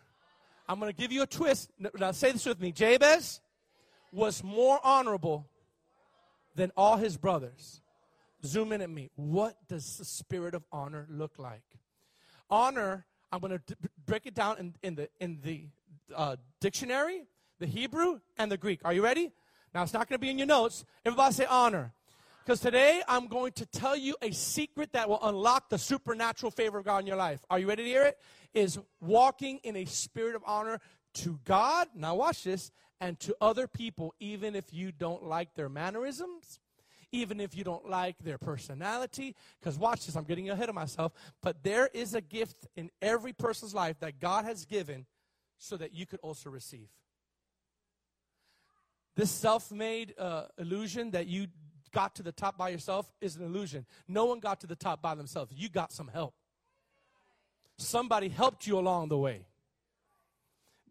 I'm 0.69 0.81
going 0.81 0.93
to 0.93 0.97
give 0.97 1.13
you 1.13 1.23
a 1.23 1.27
twist. 1.27 1.71
Now 1.99 2.13
say 2.13 2.33
this 2.33 2.47
with 2.47 2.61
me. 2.61 2.73
Jabez 2.73 3.41
was 4.13 4.43
more 4.43 4.81
honorable 4.83 5.47
than 6.55 6.73
all 6.77 6.97
his 6.97 7.17
brothers. 7.17 7.81
Zoom 8.45 8.73
in 8.73 8.81
at 8.81 8.91
me. 8.91 9.11
What 9.17 9.57
does 9.69 9.97
the 9.97 10.05
spirit 10.05 10.55
of 10.55 10.65
honor 10.73 11.07
look 11.11 11.39
like? 11.39 11.63
Honor, 12.51 13.05
I'm 13.31 13.41
going 13.41 13.59
to 13.59 13.77
break 14.07 14.27
it 14.27 14.35
down 14.35 14.59
in, 14.59 14.75
in 14.83 14.95
the, 14.95 15.09
in 15.21 15.39
the 15.43 15.67
uh, 16.15 16.37
dictionary, 16.61 17.25
the 17.59 17.67
Hebrew, 17.67 18.21
and 18.39 18.51
the 18.51 18.57
Greek. 18.57 18.81
Are 18.85 18.93
you 18.93 19.03
ready? 19.03 19.33
Now, 19.75 19.83
it's 19.83 19.93
not 19.93 20.09
going 20.09 20.15
to 20.17 20.21
be 20.21 20.31
in 20.31 20.39
your 20.39 20.47
notes. 20.47 20.85
Everybody 21.05 21.35
say 21.35 21.45
honor. 21.45 21.93
Because 22.49 22.61
today 22.61 23.03
I'm 23.07 23.27
going 23.27 23.53
to 23.57 23.67
tell 23.67 23.95
you 23.95 24.17
a 24.23 24.31
secret 24.31 24.95
that 24.95 25.07
will 25.07 25.19
unlock 25.23 25.69
the 25.69 25.77
supernatural 25.77 26.51
favor 26.51 26.79
of 26.79 26.87
God 26.87 27.01
in 27.01 27.07
your 27.07 27.19
life. 27.19 27.45
Are 27.51 27.59
you 27.59 27.69
ready 27.69 27.83
to 27.83 27.89
hear 27.91 28.05
it? 28.05 28.19
Is 28.55 28.79
walking 29.03 29.61
in 29.65 29.77
a 29.77 29.85
spirit 29.85 30.35
of 30.35 30.43
honor 30.47 30.81
to 31.17 31.39
God, 31.45 31.89
now 31.95 32.15
watch 32.15 32.45
this, 32.45 32.71
and 33.03 33.21
to 33.21 33.37
other 33.43 33.69
people, 33.69 34.15
even 34.19 34.57
if 34.57 34.73
you 34.73 34.93
don't 34.93 35.25
like 35.25 35.57
their 35.57 35.69
mannerisms, 35.69 36.59
even 37.13 37.39
if 37.39 37.55
you 37.55 37.65
don't 37.65 37.87
like 37.87 38.17
their 38.21 38.39
personality. 38.39 39.37
Because 39.61 39.79
watch 39.79 40.07
this, 40.07 40.17
I'm 40.17 40.25
getting 40.25 40.49
ahead 40.49 40.71
of 40.71 40.75
myself. 40.75 41.13
But 41.43 41.63
there 41.63 41.91
is 41.93 42.15
a 42.15 42.23
gift 42.23 42.67
in 42.77 42.89
every 43.03 43.35
person's 43.35 43.75
life 43.75 44.01
that 44.01 44.21
God 44.21 44.47
has 44.47 44.65
given 44.65 45.05
so 45.59 45.77
that 45.77 45.93
you 45.93 46.07
could 46.07 46.21
also 46.23 46.49
receive. 46.49 46.89
This 49.17 49.31
self 49.31 49.71
made 49.71 50.15
uh, 50.17 50.45
illusion 50.57 51.11
that 51.11 51.27
you 51.27 51.49
got 51.93 52.15
to 52.17 52.23
the 52.23 52.33
top 52.33 52.57
by 52.57 52.69
yourself 52.69 53.13
is 53.21 53.37
an 53.37 53.45
illusion. 53.45 53.87
No 54.07 54.25
one 54.25 54.41
got 54.41 54.61
to 54.61 54.67
the 54.67 54.77
top 54.77 55.03
by 55.03 55.15
themselves. 55.15 55.53
You 55.55 55.69
got 55.69 55.93
some 55.93 56.09
help. 56.09 56.35
Somebody 57.77 58.29
helped 58.29 58.67
you 58.67 58.79
along 58.79 59.09
the 59.09 59.19
way. 59.19 59.47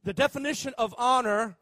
The 0.04 0.14
definition 0.14 0.74
of 0.78 0.96
honor 0.98 1.58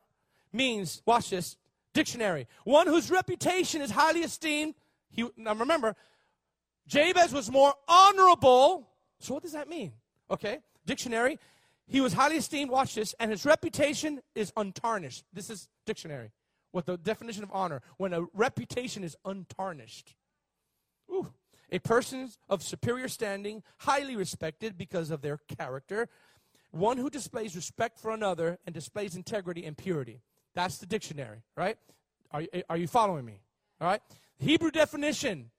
means, 0.54 1.02
watch 1.06 1.32
this, 1.32 1.58
dictionary. 1.94 2.48
One 2.64 2.88
whose 2.88 3.10
reputation 3.10 3.82
is 3.82 3.90
highly 3.90 4.22
esteemed. 4.22 4.76
He, 5.10 5.28
now 5.36 5.56
remember, 5.56 5.96
Jabez 6.88 7.34
was 7.34 7.50
more 7.50 7.74
honorable. 7.88 8.88
So 9.20 9.34
what 9.34 9.44
does 9.44 9.54
that 9.54 9.68
mean? 9.68 9.94
Okay, 10.30 10.60
dictionary. 10.86 11.40
He 11.88 12.02
was 12.02 12.14
highly 12.14 12.38
esteemed, 12.38 12.70
watch 12.70 12.96
this, 12.96 13.16
and 13.20 13.32
his 13.32 13.46
reputation 13.46 14.22
is 14.34 14.52
untarnished. 14.58 15.24
This 15.34 15.50
is 15.50 15.70
dictionary 15.86 16.32
what 16.76 16.86
the 16.86 16.98
definition 16.98 17.42
of 17.42 17.50
honor 17.54 17.82
when 17.96 18.14
a 18.14 18.26
reputation 18.34 19.02
is 19.02 19.16
untarnished. 19.24 20.14
Ooh. 21.10 21.32
A 21.72 21.80
person 21.80 22.30
of 22.50 22.62
superior 22.62 23.08
standing, 23.08 23.64
highly 23.78 24.18
respected 24.18 24.78
because 24.78 25.10
of 25.10 25.22
their 25.22 25.40
character, 25.58 26.10
one 26.72 26.98
who 26.98 27.10
displays 27.10 27.56
respect 27.56 27.98
for 27.98 28.12
another 28.12 28.60
and 28.66 28.76
displays 28.76 29.16
integrity 29.16 29.66
and 29.66 29.78
purity. 29.78 30.20
That's 30.54 30.78
the 30.78 30.86
dictionary, 30.86 31.44
right? 31.56 31.78
Are, 32.32 32.44
are 32.70 32.78
you 32.78 32.88
following 32.88 33.24
me? 33.24 33.40
All 33.80 33.88
right? 33.88 34.02
Hebrew 34.38 34.70
definition 34.70 35.52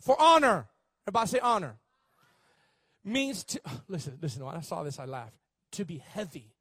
for 0.00 0.14
honor, 0.20 0.68
everybody 1.04 1.30
say 1.30 1.40
honor, 1.40 1.78
means 3.02 3.42
to, 3.42 3.60
listen, 3.88 4.18
listen, 4.22 4.44
when 4.44 4.54
I 4.54 4.60
saw 4.60 4.84
this, 4.84 5.00
I 5.00 5.06
laughed. 5.06 5.34
To 5.72 5.84
be 5.84 5.98
heavy, 5.98 6.54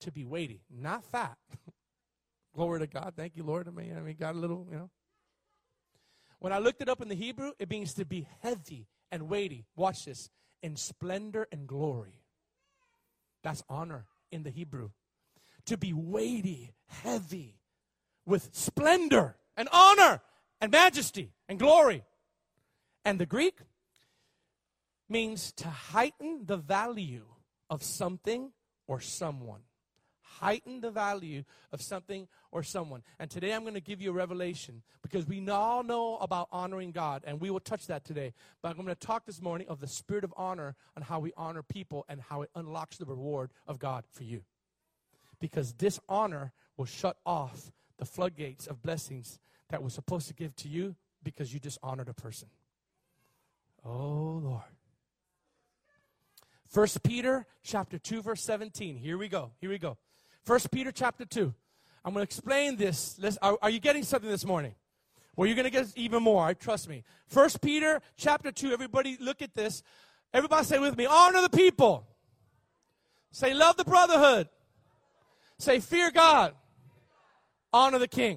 to 0.00 0.10
be 0.10 0.24
weighty, 0.24 0.62
not 0.68 1.04
fat. 1.04 1.38
Glory 2.54 2.80
to 2.80 2.86
God. 2.86 3.14
Thank 3.16 3.36
you, 3.36 3.44
Lord. 3.44 3.68
I 3.68 3.70
mean, 3.70 3.96
I 3.96 4.00
mean, 4.00 4.16
got 4.18 4.34
a 4.34 4.38
little, 4.38 4.66
you 4.70 4.76
know. 4.76 4.90
When 6.40 6.52
I 6.52 6.58
looked 6.58 6.80
it 6.80 6.88
up 6.88 7.00
in 7.00 7.08
the 7.08 7.14
Hebrew, 7.14 7.52
it 7.58 7.70
means 7.70 7.94
to 7.94 8.04
be 8.04 8.26
heavy 8.40 8.88
and 9.12 9.28
weighty. 9.28 9.66
Watch 9.76 10.06
this. 10.06 10.30
In 10.62 10.76
splendor 10.76 11.46
and 11.52 11.66
glory. 11.66 12.24
That's 13.42 13.62
honor 13.68 14.06
in 14.30 14.42
the 14.42 14.50
Hebrew. 14.50 14.90
To 15.66 15.76
be 15.76 15.92
weighty, 15.92 16.72
heavy, 16.86 17.60
with 18.26 18.50
splendor 18.52 19.36
and 19.56 19.68
honor 19.72 20.20
and 20.60 20.72
majesty 20.72 21.32
and 21.48 21.58
glory. 21.58 22.04
And 23.04 23.18
the 23.18 23.26
Greek 23.26 23.58
means 25.08 25.52
to 25.52 25.68
heighten 25.68 26.42
the 26.44 26.56
value 26.56 27.26
of 27.68 27.82
something 27.82 28.52
or 28.86 29.00
someone 29.00 29.60
heighten 30.40 30.80
the 30.80 30.90
value 30.90 31.44
of 31.72 31.82
something 31.82 32.26
or 32.50 32.62
someone. 32.62 33.02
And 33.18 33.30
today 33.30 33.52
I'm 33.52 33.62
going 33.62 33.74
to 33.74 33.80
give 33.80 34.00
you 34.00 34.10
a 34.10 34.14
revelation 34.14 34.82
because 35.02 35.26
we 35.26 35.46
all 35.48 35.82
know 35.82 36.16
about 36.16 36.48
honoring 36.50 36.92
God, 36.92 37.22
and 37.26 37.40
we 37.40 37.50
will 37.50 37.60
touch 37.60 37.86
that 37.88 38.04
today. 38.04 38.32
But 38.62 38.70
I'm 38.70 38.76
going 38.76 38.88
to 38.88 38.94
talk 38.94 39.26
this 39.26 39.40
morning 39.40 39.68
of 39.68 39.80
the 39.80 39.86
spirit 39.86 40.24
of 40.24 40.32
honor 40.36 40.76
and 40.96 41.04
how 41.04 41.20
we 41.20 41.32
honor 41.36 41.62
people 41.62 42.06
and 42.08 42.20
how 42.20 42.42
it 42.42 42.50
unlocks 42.54 42.96
the 42.96 43.04
reward 43.04 43.50
of 43.66 43.78
God 43.78 44.04
for 44.10 44.24
you. 44.24 44.42
Because 45.40 45.72
dishonor 45.72 46.52
will 46.76 46.86
shut 46.86 47.16
off 47.24 47.72
the 47.98 48.04
floodgates 48.04 48.66
of 48.66 48.82
blessings 48.82 49.38
that 49.68 49.82
we're 49.82 49.90
supposed 49.90 50.28
to 50.28 50.34
give 50.34 50.56
to 50.56 50.68
you 50.68 50.96
because 51.22 51.52
you 51.52 51.60
dishonored 51.60 52.08
a 52.08 52.14
person. 52.14 52.48
Oh, 53.84 54.40
Lord. 54.42 54.62
First 56.70 57.02
Peter 57.02 57.46
chapter 57.64 57.98
2 57.98 58.22
verse 58.22 58.42
17. 58.44 58.96
Here 58.96 59.18
we 59.18 59.28
go. 59.28 59.50
Here 59.60 59.70
we 59.70 59.78
go. 59.78 59.98
First 60.44 60.70
Peter 60.70 60.92
chapter 60.92 61.24
2. 61.24 61.54
I'm 62.04 62.14
going 62.14 62.24
to 62.26 62.28
explain 62.28 62.76
this. 62.76 63.18
Are, 63.42 63.58
are, 63.60 63.70
you 63.70 63.78
getting 63.78 64.02
something 64.02 64.30
this 64.30 64.44
morning? 64.44 64.74
Well, 65.36 65.46
you're 65.46 65.56
going 65.56 65.64
to 65.64 65.70
get 65.70 65.86
even 65.96 66.22
more. 66.22 66.52
Trust 66.54 66.88
me. 66.88 67.04
First 67.26 67.60
Peter 67.60 68.00
chapter 68.16 68.50
2. 68.50 68.72
Everybody 68.72 69.16
look 69.20 69.42
at 69.42 69.54
this. 69.54 69.82
Everybody 70.32 70.64
say 70.64 70.78
with 70.78 70.96
me, 70.96 71.06
honor 71.06 71.42
the 71.42 71.50
people. 71.50 72.06
Say 73.32 73.54
love 73.54 73.76
the 73.76 73.84
brotherhood. 73.84 74.48
Say 75.58 75.80
fear 75.80 76.10
God. 76.10 76.54
Honor 77.72 77.98
the 77.98 78.08
king. 78.08 78.36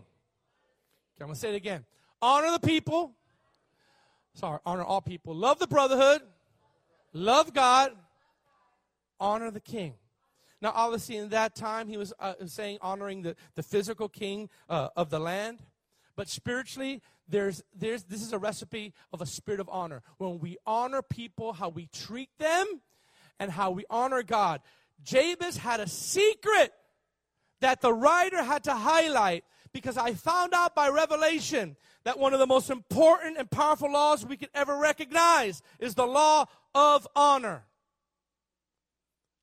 Okay, 1.15 1.21
I'm 1.21 1.27
going 1.27 1.35
to 1.35 1.39
say 1.39 1.49
it 1.49 1.55
again. 1.55 1.85
Honor 2.21 2.51
the 2.51 2.59
people. 2.59 3.15
Sorry, 4.35 4.59
honor 4.65 4.83
all 4.83 5.01
people. 5.01 5.33
Love 5.35 5.59
the 5.59 5.67
brotherhood. 5.67 6.21
Love 7.13 7.53
God. 7.53 7.91
Honor 9.19 9.51
the 9.51 9.59
king. 9.59 9.93
Now, 10.63 10.71
obviously, 10.73 11.17
in 11.17 11.29
that 11.29 11.55
time, 11.55 11.89
he 11.89 11.97
was 11.97 12.13
uh, 12.21 12.33
saying 12.47 12.77
honoring 12.81 13.21
the, 13.21 13.35
the 13.55 13.61
physical 13.61 14.07
king 14.07 14.49
uh, 14.69 14.87
of 14.95 15.09
the 15.09 15.19
land. 15.19 15.61
But 16.15 16.29
spiritually, 16.29 17.01
there's, 17.27 17.61
there's, 17.77 18.03
this 18.03 18.21
is 18.21 18.31
a 18.31 18.39
recipe 18.39 18.93
of 19.11 19.21
a 19.21 19.25
spirit 19.25 19.59
of 19.59 19.67
honor. 19.69 20.01
When 20.19 20.39
we 20.39 20.57
honor 20.65 21.01
people, 21.01 21.51
how 21.51 21.67
we 21.67 21.87
treat 21.87 22.29
them, 22.39 22.65
and 23.39 23.51
how 23.51 23.71
we 23.71 23.83
honor 23.89 24.23
God. 24.23 24.61
Jabez 25.03 25.57
had 25.57 25.81
a 25.81 25.87
secret 25.87 26.71
that 27.59 27.81
the 27.81 27.93
writer 27.93 28.41
had 28.41 28.63
to 28.63 28.73
highlight 28.73 29.43
because 29.73 29.97
I 29.97 30.13
found 30.13 30.53
out 30.53 30.75
by 30.75 30.87
revelation 30.87 31.75
that 32.05 32.19
one 32.19 32.33
of 32.33 32.39
the 32.39 32.47
most 32.47 32.69
important 32.69 33.37
and 33.37 33.51
powerful 33.51 33.91
laws 33.91 34.25
we 34.25 34.37
could 34.37 34.51
ever 34.53 34.77
recognize 34.77 35.61
is 35.79 35.95
the 35.95 36.05
law 36.05 36.45
of 36.73 37.05
honor. 37.15 37.65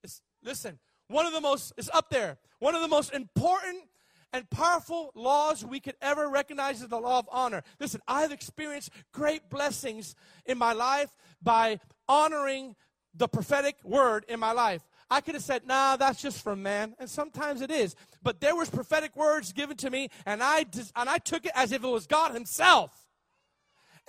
It's, 0.03 0.23
listen, 0.43 0.79
one 1.11 1.27
of 1.27 1.33
the 1.33 1.41
most, 1.41 1.73
is 1.77 1.91
up 1.93 2.09
there, 2.11 2.39
one 2.61 2.75
of 2.75 2.81
the 2.81 2.89
most 2.89 3.13
important 3.13 3.85
and 4.33 4.49
powerful 4.49 5.11
laws 5.15 5.65
we 5.65 5.81
could 5.81 5.97
ever 6.01 6.29
recognize 6.29 6.81
is 6.81 6.89
the 6.89 7.01
law 7.01 7.19
of 7.19 7.29
honor. 7.33 7.63
Listen, 7.81 8.01
I've 8.07 8.31
experienced 8.31 8.91
great 9.13 9.51
blessings 9.51 10.15
in 10.47 10.57
my 10.57 10.73
life 10.73 11.11
by 11.43 11.81
honoring 12.09 12.77
the 13.15 13.27
prophetic 13.27 13.77
word 13.83 14.25
in 14.29 14.39
my 14.39 14.53
life. 14.53 14.83
I 15.11 15.21
could 15.21 15.35
have 15.35 15.43
said, 15.43 15.67
nah, 15.67 15.97
that's 15.97 16.23
just 16.23 16.43
from 16.43 16.63
man. 16.63 16.95
And 17.01 17.11
sometimes 17.11 17.61
it 17.61 17.73
is. 17.73 17.97
But 18.23 18.41
there 18.41 18.55
was 18.55 18.71
prophetic 18.71 19.17
words 19.17 19.53
given 19.53 19.77
to 19.79 19.91
me, 19.91 20.11
and 20.25 20.41
I, 20.41 20.65
and 20.95 21.09
I 21.09 21.19
took 21.19 21.45
it 21.45 21.53
as 21.57 21.73
if 21.73 21.83
it 21.83 21.89
was 21.89 22.07
God 22.07 22.33
himself. 22.33 23.00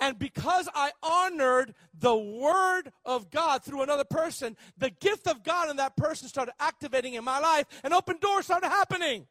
And 0.02 0.18
because 0.18 0.68
I 0.74 0.90
honored 1.00 1.74
the 1.94 2.16
word 2.16 2.90
of 3.04 3.30
God 3.30 3.62
through 3.62 3.82
another 3.82 4.02
person, 4.02 4.56
the 4.76 4.90
gift 4.90 5.28
of 5.28 5.44
God 5.44 5.70
in 5.70 5.76
that 5.76 5.96
person 5.96 6.26
started 6.26 6.54
activating 6.58 7.14
in 7.14 7.22
my 7.22 7.38
life, 7.38 7.66
and 7.84 7.94
open 7.94 8.16
doors 8.20 8.46
started 8.46 8.66
happening. 8.66 9.28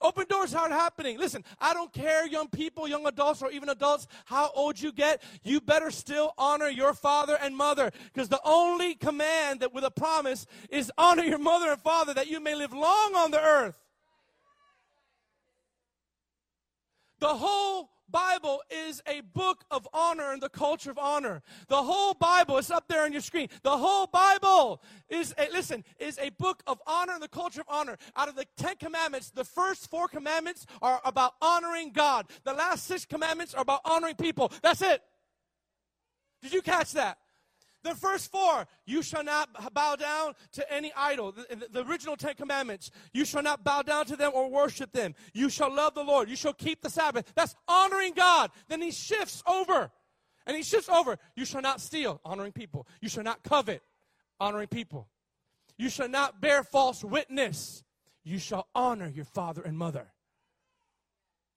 Open 0.00 0.26
doors 0.28 0.54
aren't 0.54 0.70
happening. 0.70 1.18
Listen, 1.18 1.42
I 1.60 1.74
don't 1.74 1.92
care, 1.92 2.24
young 2.24 2.46
people, 2.46 2.86
young 2.86 3.04
adults, 3.08 3.42
or 3.42 3.50
even 3.50 3.68
adults, 3.68 4.06
how 4.26 4.52
old 4.54 4.80
you 4.80 4.92
get. 4.92 5.24
You 5.42 5.60
better 5.60 5.90
still 5.90 6.32
honor 6.38 6.68
your 6.68 6.94
father 6.94 7.36
and 7.42 7.56
mother 7.56 7.90
because 8.14 8.28
the 8.28 8.40
only 8.44 8.94
command 8.94 9.58
that 9.58 9.74
with 9.74 9.82
a 9.82 9.90
promise 9.90 10.46
is 10.70 10.92
honor 10.96 11.24
your 11.24 11.38
mother 11.38 11.72
and 11.72 11.80
father 11.80 12.14
that 12.14 12.28
you 12.28 12.38
may 12.38 12.54
live 12.54 12.72
long 12.72 13.16
on 13.16 13.32
the 13.32 13.40
earth. 13.40 13.76
The 17.18 17.34
whole 17.34 17.90
Bible 18.10 18.62
is 18.70 19.02
a 19.06 19.20
book 19.20 19.64
of 19.70 19.86
honor 19.92 20.32
and 20.32 20.40
the 20.40 20.48
culture 20.48 20.90
of 20.90 20.98
honor. 20.98 21.42
The 21.68 21.82
whole 21.82 22.14
Bible 22.14 22.58
is 22.58 22.70
up 22.70 22.88
there 22.88 23.04
on 23.04 23.12
your 23.12 23.20
screen. 23.20 23.48
The 23.62 23.76
whole 23.76 24.06
Bible 24.06 24.82
is 25.08 25.34
a, 25.38 25.48
listen, 25.52 25.84
is 25.98 26.18
a 26.18 26.30
book 26.30 26.62
of 26.66 26.80
honor 26.86 27.14
and 27.14 27.22
the 27.22 27.28
culture 27.28 27.60
of 27.60 27.66
honor. 27.68 27.96
Out 28.16 28.28
of 28.28 28.36
the 28.36 28.46
10 28.56 28.76
commandments, 28.76 29.30
the 29.30 29.44
first 29.44 29.90
4 29.90 30.08
commandments 30.08 30.66
are 30.80 31.00
about 31.04 31.34
honoring 31.42 31.92
God. 31.92 32.26
The 32.44 32.54
last 32.54 32.86
6 32.86 33.04
commandments 33.06 33.54
are 33.54 33.62
about 33.62 33.80
honoring 33.84 34.16
people. 34.16 34.52
That's 34.62 34.82
it. 34.82 35.02
Did 36.42 36.52
you 36.52 36.62
catch 36.62 36.92
that? 36.92 37.18
The 37.84 37.94
first 37.94 38.30
four, 38.32 38.66
you 38.86 39.02
shall 39.02 39.22
not 39.22 39.72
bow 39.72 39.94
down 39.94 40.34
to 40.52 40.72
any 40.72 40.92
idol. 40.96 41.32
The, 41.32 41.68
the, 41.70 41.86
original 41.86 42.16
Ten 42.16 42.34
Commandments, 42.34 42.90
you 43.12 43.24
shall 43.24 43.42
not 43.42 43.62
bow 43.62 43.82
down 43.82 44.04
to 44.06 44.16
them 44.16 44.32
or 44.34 44.50
worship 44.50 44.92
them. 44.92 45.14
You 45.32 45.48
shall 45.48 45.72
love 45.72 45.94
the 45.94 46.02
Lord. 46.02 46.28
You 46.28 46.36
shall 46.36 46.52
keep 46.52 46.82
the 46.82 46.90
Sabbath. 46.90 47.32
That's 47.36 47.54
honoring 47.68 48.14
God. 48.14 48.50
Then 48.68 48.82
he 48.82 48.90
shifts 48.90 49.42
over. 49.46 49.90
And 50.46 50.56
he 50.56 50.62
shifts 50.62 50.88
over. 50.88 51.18
You 51.36 51.44
shall 51.44 51.62
not 51.62 51.80
steal, 51.80 52.20
honoring 52.24 52.52
people. 52.52 52.86
You 53.00 53.08
shall 53.08 53.22
not 53.22 53.44
covet, 53.44 53.82
honoring 54.40 54.68
people. 54.68 55.08
You 55.76 55.88
shall 55.88 56.08
not 56.08 56.40
bear 56.40 56.64
false 56.64 57.04
witness. 57.04 57.84
You 58.24 58.38
shall 58.38 58.66
honor 58.74 59.08
your 59.08 59.24
father 59.24 59.62
and 59.62 59.78
mother. 59.78 60.08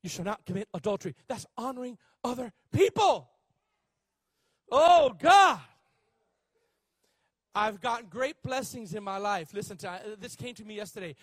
You 0.04 0.10
shall 0.10 0.26
not 0.26 0.46
commit 0.46 0.68
adultery. 0.74 1.16
That's 1.28 1.46
honoring 1.58 1.98
other 2.24 2.52
people. 2.72 3.30
Oh, 4.72 5.16
God. 5.20 5.60
I've 7.54 7.82
gotten 7.82 8.08
great 8.08 8.42
blessings 8.44 8.94
in 8.94 9.04
my 9.04 9.18
life. 9.18 9.54
Listen 9.54 9.76
to 9.78 10.00
this 10.20 10.36
came 10.36 10.56
to 10.56 10.64
me 10.64 10.76
yesterday 10.76 11.16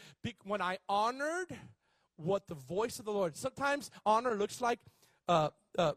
when 0.45 0.61
I 0.61 0.79
honored 0.89 1.57
what 2.17 2.47
the 2.49 2.55
voice 2.55 2.99
of 2.99 3.07
the 3.07 3.13
Lord. 3.13 3.37
Sometimes 3.37 3.91
honor 4.05 4.35
looks 4.35 4.61
like 4.61 4.79
uh, 5.27 5.49
uh, 5.79 5.93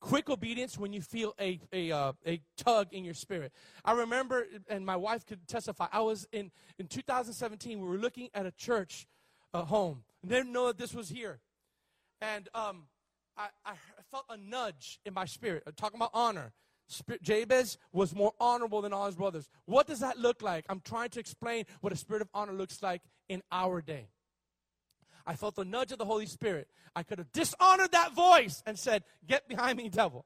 quick 0.00 0.28
obedience 0.30 0.76
when 0.78 0.92
you 0.92 1.00
feel 1.00 1.32
a 1.40 1.60
a, 1.72 1.92
uh, 1.92 2.12
a 2.26 2.40
tug 2.56 2.88
in 2.92 3.04
your 3.04 3.14
spirit. 3.14 3.52
I 3.84 3.92
remember, 3.92 4.46
and 4.68 4.84
my 4.84 4.96
wife 4.96 5.24
could 5.24 5.46
testify. 5.46 5.86
I 5.92 6.00
was 6.00 6.26
in 6.32 6.50
in 6.80 6.88
2017. 6.88 7.80
We 7.80 7.86
were 7.86 7.98
looking 7.98 8.30
at 8.34 8.46
a 8.46 8.52
church 8.52 9.06
uh, 9.54 9.62
home. 9.62 10.02
didn't 10.26 10.52
know 10.52 10.66
that 10.66 10.78
this 10.78 10.92
was 10.92 11.08
here, 11.08 11.38
and 12.20 12.48
um, 12.52 12.88
I, 13.36 13.48
I 13.64 13.74
felt 14.10 14.24
a 14.28 14.36
nudge 14.36 14.98
in 15.04 15.14
my 15.14 15.24
spirit. 15.24 15.62
I'm 15.68 15.74
talking 15.74 15.98
about 15.98 16.10
honor. 16.14 16.52
Jabez 17.22 17.78
was 17.92 18.14
more 18.14 18.32
honorable 18.38 18.82
than 18.82 18.92
all 18.92 19.06
his 19.06 19.16
brothers. 19.16 19.48
What 19.64 19.86
does 19.86 20.00
that 20.00 20.18
look 20.18 20.42
like? 20.42 20.64
I'm 20.68 20.80
trying 20.80 21.10
to 21.10 21.20
explain 21.20 21.64
what 21.80 21.92
a 21.92 21.96
spirit 21.96 22.22
of 22.22 22.28
honor 22.32 22.52
looks 22.52 22.82
like 22.82 23.02
in 23.28 23.42
our 23.50 23.80
day. 23.80 24.08
I 25.26 25.34
felt 25.34 25.56
the 25.56 25.64
nudge 25.64 25.90
of 25.90 25.98
the 25.98 26.04
Holy 26.04 26.26
Spirit. 26.26 26.68
I 26.94 27.02
could 27.02 27.18
have 27.18 27.32
dishonored 27.32 27.92
that 27.92 28.14
voice 28.14 28.62
and 28.64 28.78
said, 28.78 29.02
Get 29.26 29.48
behind 29.48 29.78
me, 29.78 29.88
devil. 29.88 30.24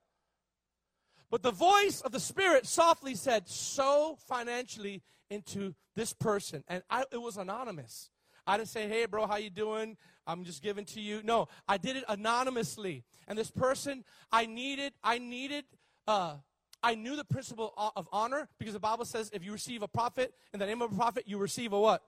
But 1.31 1.43
the 1.43 1.53
voice 1.53 2.03
of 2.03 2.13
the 2.13 2.21
Spirit 2.21 2.67
softly 2.67 3.15
said, 3.15 3.49
Sow 3.49 4.19
financially 4.29 5.03
into 5.31 5.75
this 5.97 6.13
person. 6.13 6.65
And 6.69 6.83
I, 6.91 7.05
it 7.13 7.23
was 7.23 7.39
anonymous. 7.39 8.11
I 8.47 8.59
didn't 8.59 8.69
say, 8.69 8.89
Hey, 8.89 9.07
bro, 9.07 9.27
how 9.27 9.37
you 9.37 9.49
doing? 9.49 9.97
I'm 10.27 10.45
just 10.45 10.63
giving 10.63 10.85
to 10.87 11.01
you. 11.01 11.23
No, 11.25 11.49
I 11.67 11.79
did 11.79 11.97
it 11.97 12.05
anonymously. 12.09 13.05
And 13.27 13.39
this 13.39 13.51
person, 13.51 14.05
I 14.31 14.45
needed, 14.45 14.93
I 15.03 15.19
needed 15.19 15.65
uh, 16.07 16.35
I 16.83 16.95
knew 16.95 17.17
the 17.17 17.25
principle 17.25 17.75
of 17.77 18.09
honor 18.13 18.49
because 18.59 18.75
the 18.75 18.81
Bible 18.81 19.05
says 19.05 19.31
if 19.33 19.45
you 19.45 19.53
receive 19.53 19.83
a 19.83 19.89
prophet 19.89 20.33
in 20.53 20.61
the 20.61 20.67
name 20.67 20.83
of 20.83 20.93
a 20.93 20.95
prophet, 20.95 21.25
you 21.27 21.39
receive 21.39 21.73
a 21.73 21.81
what? 21.81 22.03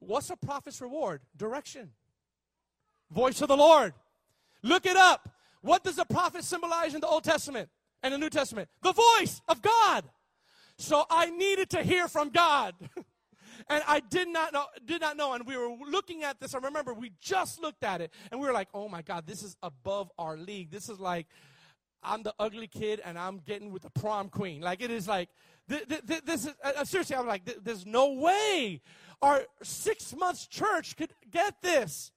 What's 0.00 0.30
a 0.30 0.36
prophet's 0.36 0.80
reward? 0.80 1.20
Direction. 1.36 1.90
Voice 3.10 3.40
of 3.42 3.48
the 3.48 3.56
Lord. 3.56 3.94
Look 4.62 4.86
it 4.86 4.96
up. 4.96 5.28
What 5.60 5.82
does 5.82 5.98
a 5.98 6.04
prophet 6.04 6.44
symbolize 6.44 6.94
in 6.94 7.00
the 7.00 7.08
Old 7.08 7.24
Testament 7.24 7.68
and 8.02 8.14
the 8.14 8.18
New 8.18 8.30
Testament? 8.30 8.68
The 8.82 8.92
voice 8.92 9.40
of 9.48 9.60
God. 9.60 10.04
So 10.76 11.04
I 11.10 11.30
needed 11.30 11.70
to 11.70 11.82
hear 11.82 12.06
from 12.06 12.30
God. 12.30 12.74
and 13.68 13.82
I 13.86 14.00
did 14.00 14.28
not 14.28 14.52
know 14.52 14.66
did 14.84 15.00
not 15.00 15.16
know 15.16 15.32
and 15.32 15.46
we 15.46 15.56
were 15.56 15.74
looking 15.88 16.22
at 16.22 16.38
this 16.40 16.54
I 16.54 16.58
remember 16.58 16.94
we 16.94 17.12
just 17.20 17.60
looked 17.60 17.82
at 17.82 18.00
it 18.00 18.12
and 18.30 18.40
we 18.40 18.46
were 18.46 18.52
like 18.52 18.68
oh 18.72 18.88
my 18.88 19.02
god 19.02 19.26
this 19.26 19.42
is 19.42 19.56
above 19.62 20.10
our 20.18 20.36
league 20.36 20.70
this 20.70 20.88
is 20.88 21.00
like 21.00 21.26
I'm 22.02 22.22
the 22.22 22.34
ugly 22.38 22.66
kid 22.68 23.00
and 23.04 23.18
I'm 23.18 23.38
getting 23.38 23.72
with 23.72 23.82
the 23.82 23.90
prom 23.90 24.28
queen. 24.28 24.60
Like 24.60 24.82
it 24.82 24.90
is 24.90 25.08
like 25.08 25.28
th- 25.68 25.86
th- 25.88 26.06
th- 26.06 26.22
this 26.24 26.46
is 26.46 26.54
uh, 26.62 26.84
seriously. 26.84 27.16
I'm 27.16 27.26
like, 27.26 27.42
there's 27.62 27.86
no 27.86 28.12
way 28.12 28.80
our 29.20 29.42
six 29.62 30.14
months 30.14 30.46
church 30.46 30.96
could 30.96 31.12
get 31.30 31.60
this. 31.62 32.12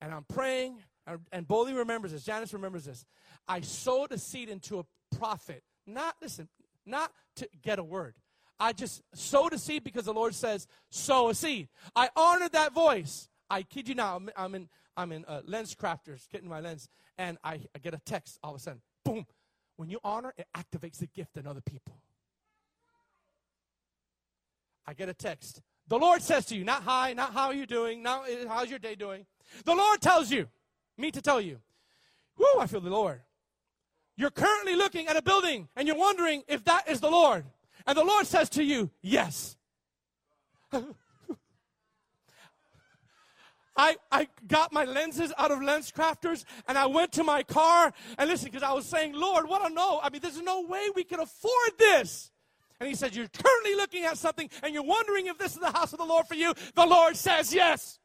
And 0.00 0.14
I'm 0.14 0.24
praying, 0.24 0.78
and, 1.06 1.18
and 1.32 1.48
Boley 1.48 1.76
remembers 1.76 2.12
this. 2.12 2.22
Janice 2.22 2.52
remembers 2.52 2.84
this. 2.84 3.04
I 3.48 3.62
sowed 3.62 4.12
a 4.12 4.18
seed 4.18 4.48
into 4.48 4.78
a 4.78 5.16
prophet. 5.16 5.64
Not 5.86 6.14
listen, 6.22 6.48
not 6.86 7.12
to 7.36 7.48
get 7.62 7.78
a 7.78 7.84
word. 7.84 8.14
I 8.60 8.72
just 8.72 9.02
sowed 9.14 9.52
a 9.52 9.58
seed 9.58 9.84
because 9.84 10.04
the 10.04 10.12
Lord 10.12 10.34
says, 10.34 10.66
sow 10.90 11.28
a 11.28 11.34
seed. 11.34 11.68
I 11.94 12.10
honored 12.16 12.52
that 12.52 12.72
voice. 12.72 13.28
I 13.50 13.62
kid 13.62 13.88
you 13.88 13.94
not, 13.94 14.16
I'm, 14.16 14.30
I'm 14.36 14.54
in 14.54 14.68
I'm 14.98 15.12
in 15.12 15.24
uh, 15.26 15.42
LensCrafters, 15.48 16.28
getting 16.28 16.48
my 16.48 16.58
lens, 16.58 16.88
and 17.16 17.38
I, 17.44 17.60
I 17.74 17.78
get 17.80 17.94
a 17.94 18.00
text 18.04 18.40
all 18.42 18.50
of 18.50 18.56
a 18.56 18.62
sudden. 18.62 18.80
Boom. 19.04 19.26
When 19.76 19.88
you 19.88 20.00
honor, 20.02 20.34
it 20.36 20.48
activates 20.56 20.98
the 20.98 21.06
gift 21.06 21.36
in 21.36 21.46
other 21.46 21.60
people. 21.60 22.00
I 24.84 24.94
get 24.94 25.08
a 25.08 25.14
text. 25.14 25.62
The 25.86 25.98
Lord 25.98 26.20
says 26.20 26.46
to 26.46 26.56
you, 26.56 26.64
not 26.64 26.82
hi, 26.82 27.12
not 27.12 27.32
how 27.32 27.46
are 27.46 27.54
you 27.54 27.64
doing, 27.64 28.02
not 28.02 28.28
uh, 28.28 28.48
how's 28.48 28.70
your 28.70 28.80
day 28.80 28.96
doing. 28.96 29.24
The 29.64 29.74
Lord 29.74 30.00
tells 30.00 30.32
you, 30.32 30.48
me 30.96 31.12
to 31.12 31.22
tell 31.22 31.40
you, 31.40 31.60
whoo, 32.36 32.58
I 32.58 32.66
feel 32.66 32.80
the 32.80 32.90
Lord. 32.90 33.20
You're 34.16 34.30
currently 34.30 34.74
looking 34.74 35.06
at 35.06 35.16
a 35.16 35.22
building 35.22 35.68
and 35.76 35.86
you're 35.86 35.96
wondering 35.96 36.42
if 36.48 36.64
that 36.64 36.88
is 36.88 36.98
the 36.98 37.10
Lord. 37.10 37.44
And 37.86 37.96
the 37.96 38.04
Lord 38.04 38.26
says 38.26 38.48
to 38.50 38.64
you, 38.64 38.90
yes. 39.00 39.56
I, 43.78 43.96
I 44.10 44.26
got 44.48 44.72
my 44.72 44.84
lenses 44.84 45.32
out 45.38 45.52
of 45.52 45.60
LensCrafters 45.60 46.44
and 46.66 46.76
I 46.76 46.86
went 46.86 47.12
to 47.12 47.22
my 47.22 47.44
car 47.44 47.92
and 48.18 48.28
listen, 48.28 48.46
because 48.46 48.64
I 48.64 48.72
was 48.72 48.84
saying, 48.84 49.12
Lord, 49.12 49.48
what 49.48 49.70
a 49.70 49.72
no. 49.72 50.00
I 50.02 50.10
mean, 50.10 50.20
there's 50.20 50.42
no 50.42 50.62
way 50.62 50.88
we 50.96 51.04
can 51.04 51.20
afford 51.20 51.78
this. 51.78 52.32
And 52.80 52.88
he 52.88 52.96
said, 52.96 53.14
You're 53.14 53.28
currently 53.28 53.76
looking 53.76 54.04
at 54.04 54.18
something 54.18 54.50
and 54.64 54.74
you're 54.74 54.82
wondering 54.82 55.28
if 55.28 55.38
this 55.38 55.52
is 55.52 55.60
the 55.60 55.70
house 55.70 55.92
of 55.92 56.00
the 56.00 56.04
Lord 56.04 56.26
for 56.26 56.34
you. 56.34 56.52
The 56.74 56.86
Lord 56.86 57.16
says 57.16 57.54
yes. 57.54 58.00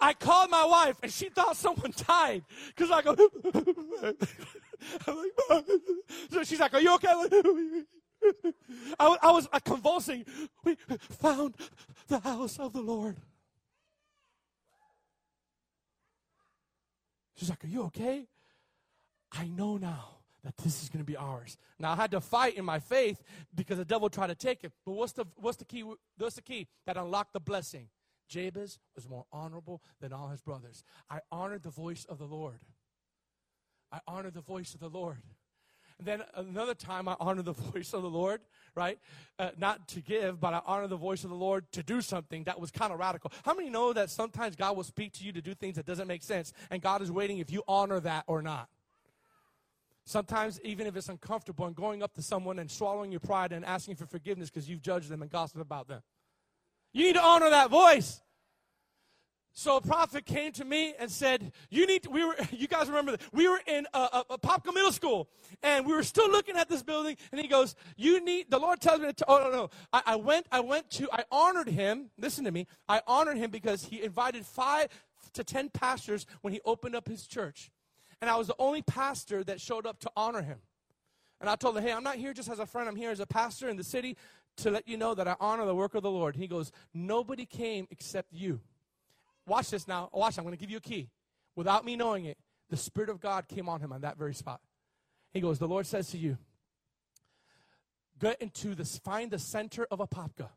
I 0.00 0.12
called 0.14 0.50
my 0.50 0.64
wife 0.64 0.96
and 1.02 1.12
she 1.12 1.28
thought 1.28 1.56
someone 1.56 1.92
died 2.08 2.42
because 2.68 2.90
I 2.90 3.02
go, 3.02 3.16
like, 5.06 5.64
so 6.32 6.42
she's 6.42 6.58
like, 6.58 6.74
Are 6.74 6.80
you 6.80 6.94
okay? 6.96 7.14
I, 8.98 9.16
I 9.22 9.30
was 9.30 9.48
uh, 9.52 9.58
convulsing. 9.60 10.24
We 10.64 10.76
found 11.00 11.54
the 12.08 12.20
house 12.20 12.58
of 12.58 12.72
the 12.72 12.80
Lord. 12.80 13.16
She's 17.36 17.48
like, 17.48 17.64
Are 17.64 17.68
you 17.68 17.84
okay? 17.84 18.26
I 19.32 19.46
know 19.46 19.76
now 19.76 20.16
that 20.44 20.56
this 20.58 20.82
is 20.82 20.88
going 20.88 21.00
to 21.00 21.06
be 21.06 21.16
ours. 21.16 21.56
Now 21.78 21.92
I 21.92 21.96
had 21.96 22.10
to 22.12 22.20
fight 22.20 22.56
in 22.56 22.64
my 22.64 22.78
faith 22.78 23.22
because 23.54 23.78
the 23.78 23.84
devil 23.84 24.08
tried 24.08 24.28
to 24.28 24.34
take 24.34 24.64
it. 24.64 24.72
But 24.84 24.92
what's 24.92 25.12
the 25.12 25.26
what's 25.36 25.56
the 25.56 25.64
key? 25.64 25.84
What's 26.18 26.36
the 26.36 26.42
key 26.42 26.66
that 26.86 26.96
unlocked 26.96 27.32
the 27.32 27.40
blessing? 27.40 27.88
Jabez 28.28 28.78
was 28.94 29.08
more 29.08 29.24
honorable 29.32 29.82
than 30.00 30.12
all 30.12 30.28
his 30.28 30.40
brothers. 30.40 30.84
I 31.10 31.20
honored 31.32 31.64
the 31.64 31.70
voice 31.70 32.06
of 32.08 32.18
the 32.18 32.26
Lord. 32.26 32.60
I 33.92 33.98
honored 34.06 34.34
the 34.34 34.40
voice 34.40 34.72
of 34.72 34.80
the 34.80 34.88
Lord. 34.88 35.22
And 36.00 36.08
then 36.08 36.22
another 36.34 36.72
time, 36.72 37.08
I 37.08 37.16
honor 37.20 37.42
the 37.42 37.52
voice 37.72 37.92
of 37.92 38.00
the 38.00 38.08
Lord, 38.08 38.40
right? 38.74 38.98
Uh, 39.38 39.50
not 39.58 39.86
to 39.88 40.00
give, 40.00 40.40
but 40.40 40.54
I 40.54 40.62
honor 40.64 40.86
the 40.86 40.96
voice 40.96 41.24
of 41.24 41.30
the 41.30 41.36
Lord 41.36 41.70
to 41.72 41.82
do 41.82 42.00
something 42.00 42.44
that 42.44 42.58
was 42.58 42.70
kind 42.70 42.90
of 42.90 42.98
radical. 42.98 43.30
How 43.44 43.52
many 43.52 43.68
know 43.68 43.92
that 43.92 44.08
sometimes 44.08 44.56
God 44.56 44.76
will 44.76 44.84
speak 44.84 45.12
to 45.14 45.24
you 45.24 45.32
to 45.32 45.42
do 45.42 45.52
things 45.52 45.76
that 45.76 45.84
doesn't 45.84 46.08
make 46.08 46.22
sense, 46.22 46.54
and 46.70 46.80
God 46.80 47.02
is 47.02 47.12
waiting 47.12 47.36
if 47.36 47.52
you 47.52 47.62
honor 47.68 48.00
that 48.00 48.24
or 48.26 48.40
not? 48.40 48.70
Sometimes, 50.06 50.58
even 50.64 50.86
if 50.86 50.96
it's 50.96 51.10
uncomfortable, 51.10 51.66
and 51.66 51.76
going 51.76 52.02
up 52.02 52.14
to 52.14 52.22
someone 52.22 52.58
and 52.58 52.70
swallowing 52.70 53.10
your 53.10 53.20
pride 53.20 53.52
and 53.52 53.62
asking 53.62 53.96
for 53.96 54.06
forgiveness 54.06 54.48
because 54.48 54.70
you've 54.70 54.80
judged 54.80 55.10
them 55.10 55.20
and 55.20 55.30
gossiped 55.30 55.60
about 55.60 55.86
them. 55.86 56.00
You 56.94 57.04
need 57.04 57.12
to 57.12 57.22
honor 57.22 57.50
that 57.50 57.68
voice. 57.68 58.22
So 59.52 59.76
a 59.76 59.80
prophet 59.80 60.26
came 60.26 60.52
to 60.52 60.64
me 60.64 60.94
and 60.98 61.10
said, 61.10 61.52
"You 61.70 61.86
need. 61.86 62.04
To, 62.04 62.10
we 62.10 62.24
were. 62.24 62.36
You 62.52 62.68
guys 62.68 62.88
remember 62.88 63.12
that 63.12 63.22
we 63.32 63.48
were 63.48 63.60
in 63.66 63.86
uh, 63.92 64.08
uh, 64.12 64.22
a, 64.30 64.34
a, 64.34 64.38
Apopka 64.38 64.72
Middle 64.72 64.92
School, 64.92 65.28
and 65.62 65.86
we 65.86 65.92
were 65.92 66.02
still 66.02 66.30
looking 66.30 66.56
at 66.56 66.68
this 66.68 66.82
building. 66.82 67.16
And 67.32 67.40
he 67.40 67.48
goes, 67.48 67.74
"You 67.96 68.24
need." 68.24 68.50
The 68.50 68.58
Lord 68.58 68.80
tells 68.80 69.00
me 69.00 69.12
to. 69.12 69.24
Oh 69.28 69.38
no, 69.38 69.50
no. 69.50 69.70
I, 69.92 70.02
I 70.06 70.16
went. 70.16 70.46
I 70.52 70.60
went 70.60 70.90
to. 70.92 71.08
I 71.12 71.24
honored 71.32 71.68
him. 71.68 72.10
Listen 72.18 72.44
to 72.44 72.50
me. 72.52 72.66
I 72.88 73.00
honored 73.06 73.38
him 73.38 73.50
because 73.50 73.84
he 73.84 74.02
invited 74.02 74.46
five 74.46 74.88
to 75.32 75.42
ten 75.42 75.68
pastors 75.68 76.26
when 76.42 76.52
he 76.52 76.60
opened 76.64 76.94
up 76.94 77.08
his 77.08 77.26
church, 77.26 77.70
and 78.20 78.30
I 78.30 78.36
was 78.36 78.46
the 78.46 78.56
only 78.58 78.82
pastor 78.82 79.42
that 79.44 79.60
showed 79.60 79.86
up 79.86 79.98
to 80.00 80.10
honor 80.16 80.42
him. 80.42 80.58
And 81.40 81.50
I 81.50 81.56
told 81.56 81.76
him, 81.76 81.82
"Hey, 81.82 81.92
I'm 81.92 82.04
not 82.04 82.16
here 82.16 82.32
just 82.32 82.50
as 82.50 82.60
a 82.60 82.66
friend. 82.66 82.88
I'm 82.88 82.96
here 82.96 83.10
as 83.10 83.20
a 83.20 83.26
pastor 83.26 83.68
in 83.68 83.76
the 83.76 83.84
city 83.84 84.16
to 84.58 84.70
let 84.70 84.86
you 84.86 84.96
know 84.96 85.14
that 85.14 85.26
I 85.26 85.36
honor 85.40 85.66
the 85.66 85.74
work 85.74 85.94
of 85.94 86.02
the 86.02 86.10
Lord." 86.10 86.36
He 86.36 86.46
goes, 86.46 86.70
"Nobody 86.94 87.46
came 87.46 87.88
except 87.90 88.32
you." 88.32 88.60
Watch 89.50 89.70
this 89.70 89.88
now. 89.88 90.08
Watch, 90.12 90.38
I'm 90.38 90.44
going 90.44 90.54
to 90.56 90.60
give 90.60 90.70
you 90.70 90.76
a 90.76 90.80
key. 90.80 91.08
Without 91.56 91.84
me 91.84 91.96
knowing 91.96 92.24
it, 92.24 92.38
the 92.68 92.76
Spirit 92.76 93.10
of 93.10 93.20
God 93.20 93.48
came 93.48 93.68
on 93.68 93.80
him 93.80 93.92
on 93.92 94.02
that 94.02 94.16
very 94.16 94.32
spot. 94.32 94.60
He 95.32 95.40
goes, 95.40 95.58
The 95.58 95.66
Lord 95.66 95.88
says 95.88 96.08
to 96.10 96.18
you, 96.18 96.38
get 98.20 98.40
into 98.40 98.76
this, 98.76 98.98
find 98.98 99.28
the 99.28 99.40
center 99.40 99.88
of 99.90 99.98
a 99.98 100.06
Apopka. 100.06 100.50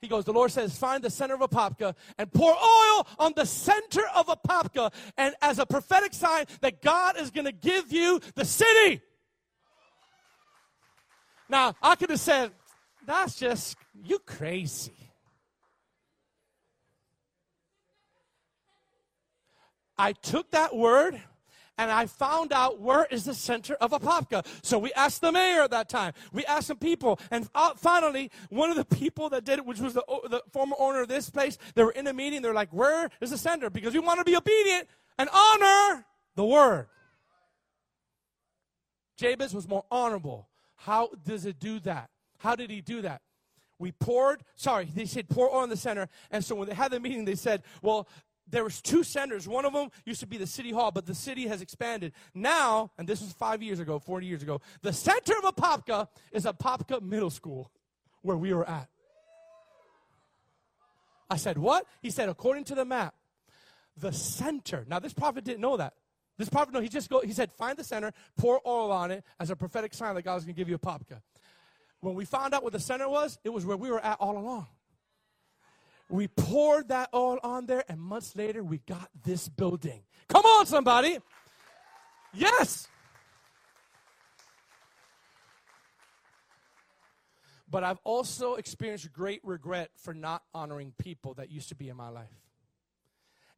He 0.00 0.08
goes, 0.08 0.24
the 0.24 0.32
Lord 0.32 0.50
says, 0.50 0.78
find 0.78 1.02
the 1.04 1.10
center 1.10 1.34
of 1.34 1.42
a 1.42 1.48
Apopka 1.48 1.94
and 2.16 2.32
pour 2.32 2.52
oil 2.52 3.06
on 3.18 3.34
the 3.36 3.44
center 3.44 4.02
of 4.14 4.30
a 4.30 4.36
Apopka 4.36 4.90
and 5.18 5.34
as 5.42 5.58
a 5.58 5.66
prophetic 5.66 6.14
sign 6.14 6.46
that 6.62 6.80
God 6.80 7.20
is 7.20 7.30
going 7.30 7.44
to 7.44 7.52
give 7.52 7.92
you 7.92 8.18
the 8.34 8.46
city. 8.46 9.02
Now, 11.50 11.74
I 11.82 11.96
could 11.96 12.10
have 12.10 12.20
said, 12.20 12.52
that's 13.04 13.34
just, 13.34 13.76
you 13.92 14.20
crazy. 14.20 15.07
I 19.98 20.12
took 20.12 20.50
that 20.52 20.76
word 20.76 21.20
and 21.78 21.90
I 21.92 22.06
found 22.06 22.52
out 22.52 22.80
where 22.80 23.06
is 23.10 23.24
the 23.24 23.34
center 23.34 23.74
of 23.74 23.92
Apopka. 23.92 24.44
So 24.62 24.78
we 24.78 24.92
asked 24.94 25.20
the 25.20 25.30
mayor 25.30 25.62
at 25.62 25.70
that 25.70 25.88
time. 25.88 26.12
We 26.32 26.44
asked 26.44 26.66
some 26.66 26.78
people, 26.78 27.20
and 27.30 27.48
uh, 27.54 27.74
finally, 27.76 28.30
one 28.50 28.70
of 28.70 28.76
the 28.76 28.84
people 28.84 29.30
that 29.30 29.44
did 29.44 29.60
it, 29.60 29.64
which 29.64 29.78
was 29.78 29.94
the, 29.94 30.02
the 30.28 30.42
former 30.52 30.74
owner 30.78 31.02
of 31.02 31.08
this 31.08 31.30
place, 31.30 31.56
they 31.74 31.84
were 31.84 31.92
in 31.92 32.06
a 32.08 32.12
meeting. 32.12 32.42
They're 32.42 32.52
like, 32.52 32.72
"Where 32.72 33.08
is 33.20 33.30
the 33.30 33.38
center?" 33.38 33.70
Because 33.70 33.94
we 33.94 34.00
want 34.00 34.18
to 34.18 34.24
be 34.24 34.36
obedient 34.36 34.88
and 35.18 35.28
honor 35.32 36.04
the 36.34 36.44
word. 36.44 36.88
Jabez 39.16 39.54
was 39.54 39.68
more 39.68 39.84
honorable. 39.90 40.48
How 40.76 41.10
does 41.24 41.46
it 41.46 41.58
do 41.58 41.80
that? 41.80 42.10
How 42.38 42.54
did 42.54 42.70
he 42.70 42.80
do 42.80 43.02
that? 43.02 43.20
We 43.80 43.92
poured, 43.92 44.42
sorry, 44.56 44.88
they 44.92 45.06
said 45.06 45.28
pour 45.28 45.62
in 45.62 45.70
the 45.70 45.76
center. 45.76 46.08
And 46.30 46.44
so 46.44 46.56
when 46.56 46.68
they 46.68 46.74
had 46.74 46.90
the 46.90 46.98
meeting, 46.98 47.24
they 47.24 47.36
said, 47.36 47.62
well, 47.80 48.08
there 48.50 48.64
was 48.64 48.80
two 48.80 49.02
centers. 49.02 49.46
One 49.46 49.64
of 49.64 49.72
them 49.72 49.90
used 50.04 50.20
to 50.20 50.26
be 50.26 50.36
the 50.36 50.46
city 50.46 50.72
hall, 50.72 50.90
but 50.90 51.06
the 51.06 51.14
city 51.14 51.46
has 51.46 51.60
expanded. 51.60 52.12
Now, 52.34 52.90
and 52.98 53.08
this 53.08 53.20
was 53.20 53.32
five 53.32 53.62
years 53.62 53.78
ago, 53.78 53.98
40 53.98 54.26
years 54.26 54.42
ago, 54.42 54.60
the 54.82 54.92
center 54.92 55.34
of 55.42 55.54
Apopka 55.54 56.08
is 56.32 56.44
Apopka 56.44 57.02
Middle 57.02 57.30
School, 57.30 57.70
where 58.22 58.36
we 58.36 58.52
were 58.52 58.68
at. 58.68 58.88
I 61.30 61.36
said, 61.36 61.58
what? 61.58 61.86
He 62.00 62.10
said, 62.10 62.28
according 62.28 62.64
to 62.64 62.74
the 62.74 62.84
map, 62.84 63.14
the 63.96 64.12
center. 64.12 64.86
Now, 64.88 64.98
this 64.98 65.12
prophet 65.12 65.44
didn't 65.44 65.60
know 65.60 65.76
that. 65.76 65.94
This 66.38 66.48
prophet, 66.48 66.72
no, 66.72 66.80
he 66.80 66.88
just 66.88 67.10
go, 67.10 67.20
he 67.20 67.32
said, 67.32 67.52
find 67.52 67.76
the 67.76 67.84
center, 67.84 68.12
pour 68.36 68.60
oil 68.66 68.92
on 68.92 69.10
it 69.10 69.24
as 69.40 69.50
a 69.50 69.56
prophetic 69.56 69.92
sign 69.92 70.14
that 70.14 70.22
God's 70.22 70.44
going 70.44 70.54
to 70.54 70.58
give 70.58 70.68
you 70.68 70.76
a 70.76 70.78
Apopka. 70.78 71.20
When 72.00 72.14
we 72.14 72.24
found 72.24 72.54
out 72.54 72.62
what 72.62 72.72
the 72.72 72.80
center 72.80 73.08
was, 73.08 73.38
it 73.42 73.50
was 73.50 73.66
where 73.66 73.76
we 73.76 73.90
were 73.90 74.00
at 74.00 74.16
all 74.20 74.38
along. 74.38 74.68
We 76.08 76.28
poured 76.28 76.88
that 76.88 77.10
all 77.12 77.38
on 77.42 77.66
there, 77.66 77.84
and 77.88 78.00
months 78.00 78.34
later, 78.34 78.62
we 78.62 78.78
got 78.78 79.08
this 79.24 79.48
building. 79.48 80.02
Come 80.28 80.44
on, 80.44 80.66
somebody. 80.66 81.18
Yes. 82.32 82.88
But 87.70 87.84
I've 87.84 87.98
also 88.04 88.54
experienced 88.54 89.12
great 89.12 89.40
regret 89.44 89.90
for 89.96 90.14
not 90.14 90.42
honoring 90.54 90.94
people 90.98 91.34
that 91.34 91.50
used 91.50 91.68
to 91.68 91.74
be 91.74 91.90
in 91.90 91.96
my 91.96 92.08
life. 92.08 92.40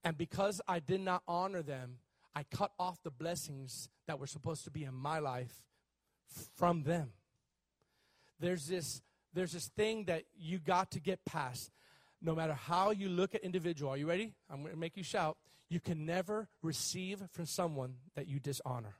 And 0.03 0.19
because 0.19 0.61
I 0.67 0.81
did 0.81 1.01
not 1.01 1.23
honor 1.29 1.63
them, 1.63 1.99
I 2.35 2.45
cut 2.45 2.73
off 2.79 3.03
the 3.03 3.11
blessings 3.11 3.89
that 4.07 4.19
were 4.19 4.27
supposed 4.27 4.65
to 4.65 4.71
be 4.71 4.85
in 4.85 4.95
my 4.95 5.19
life 5.19 5.63
from 6.57 6.83
them. 6.83 7.13
There's 8.41 8.67
this 8.67 9.03
there's 9.33 9.53
this 9.53 9.69
thing 9.69 10.07
that 10.07 10.25
you 10.37 10.59
got 10.59 10.91
to 10.93 11.01
get 11.01 11.25
past 11.25 11.71
no 12.22 12.35
matter 12.35 12.54
how 12.54 12.90
you 12.90 13.09
look 13.09 13.35
at 13.35 13.42
individual, 13.42 13.90
are 13.90 13.96
you 13.96 14.09
ready? 14.09 14.35
I'm 14.50 14.61
going 14.61 14.72
to 14.72 14.78
make 14.78 14.96
you 14.96 15.02
shout. 15.02 15.37
You 15.68 15.80
can 15.80 16.04
never 16.04 16.48
receive 16.62 17.22
from 17.33 17.46
someone 17.46 17.94
that 18.14 18.26
you 18.28 18.40
dishonor. 18.40 18.96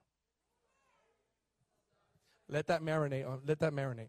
Let 2.49 2.67
that 2.69 2.83
marinate. 2.83 3.29
On, 3.29 3.41
let 3.47 3.61
that 3.61 3.73
marinate. 3.73 4.09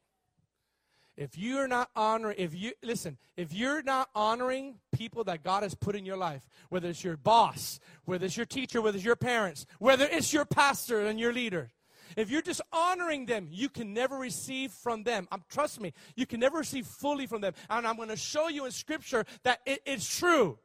If 1.17 1.37
you're 1.37 1.67
not 1.67 1.89
honoring, 1.95 2.37
if 2.39 2.55
you 2.55 2.71
listen, 2.81 3.17
if 3.35 3.53
you're 3.53 3.83
not 3.83 4.09
honoring 4.15 4.75
people 4.91 5.23
that 5.25 5.43
God 5.43 5.63
has 5.63 5.75
put 5.75 5.95
in 5.95 6.05
your 6.05 6.17
life, 6.17 6.47
whether 6.69 6.87
it's 6.89 7.03
your 7.03 7.17
boss, 7.17 7.79
whether 8.05 8.25
it's 8.25 8.37
your 8.37 8.45
teacher, 8.45 8.81
whether 8.81 8.95
it's 8.95 9.05
your 9.05 9.17
parents, 9.17 9.65
whether 9.77 10.05
it's 10.05 10.31
your 10.31 10.45
pastor 10.45 11.01
and 11.05 11.19
your 11.19 11.33
leader, 11.33 11.71
if 12.17 12.29
you're 12.29 12.41
just 12.41 12.61
honoring 12.71 13.25
them, 13.25 13.47
you 13.49 13.69
can 13.69 13.93
never 13.93 14.17
receive 14.17 14.71
from 14.71 15.03
them. 15.03 15.27
Um, 15.31 15.43
trust 15.49 15.79
me, 15.79 15.93
you 16.15 16.25
can 16.25 16.39
never 16.39 16.57
receive 16.57 16.85
fully 16.85 17.27
from 17.27 17.41
them. 17.41 17.53
And 17.69 17.87
I'm 17.87 17.95
going 17.95 18.09
to 18.09 18.15
show 18.15 18.47
you 18.47 18.65
in 18.65 18.71
Scripture 18.71 19.25
that 19.43 19.59
it, 19.65 19.81
it's 19.85 20.17
true. 20.17 20.59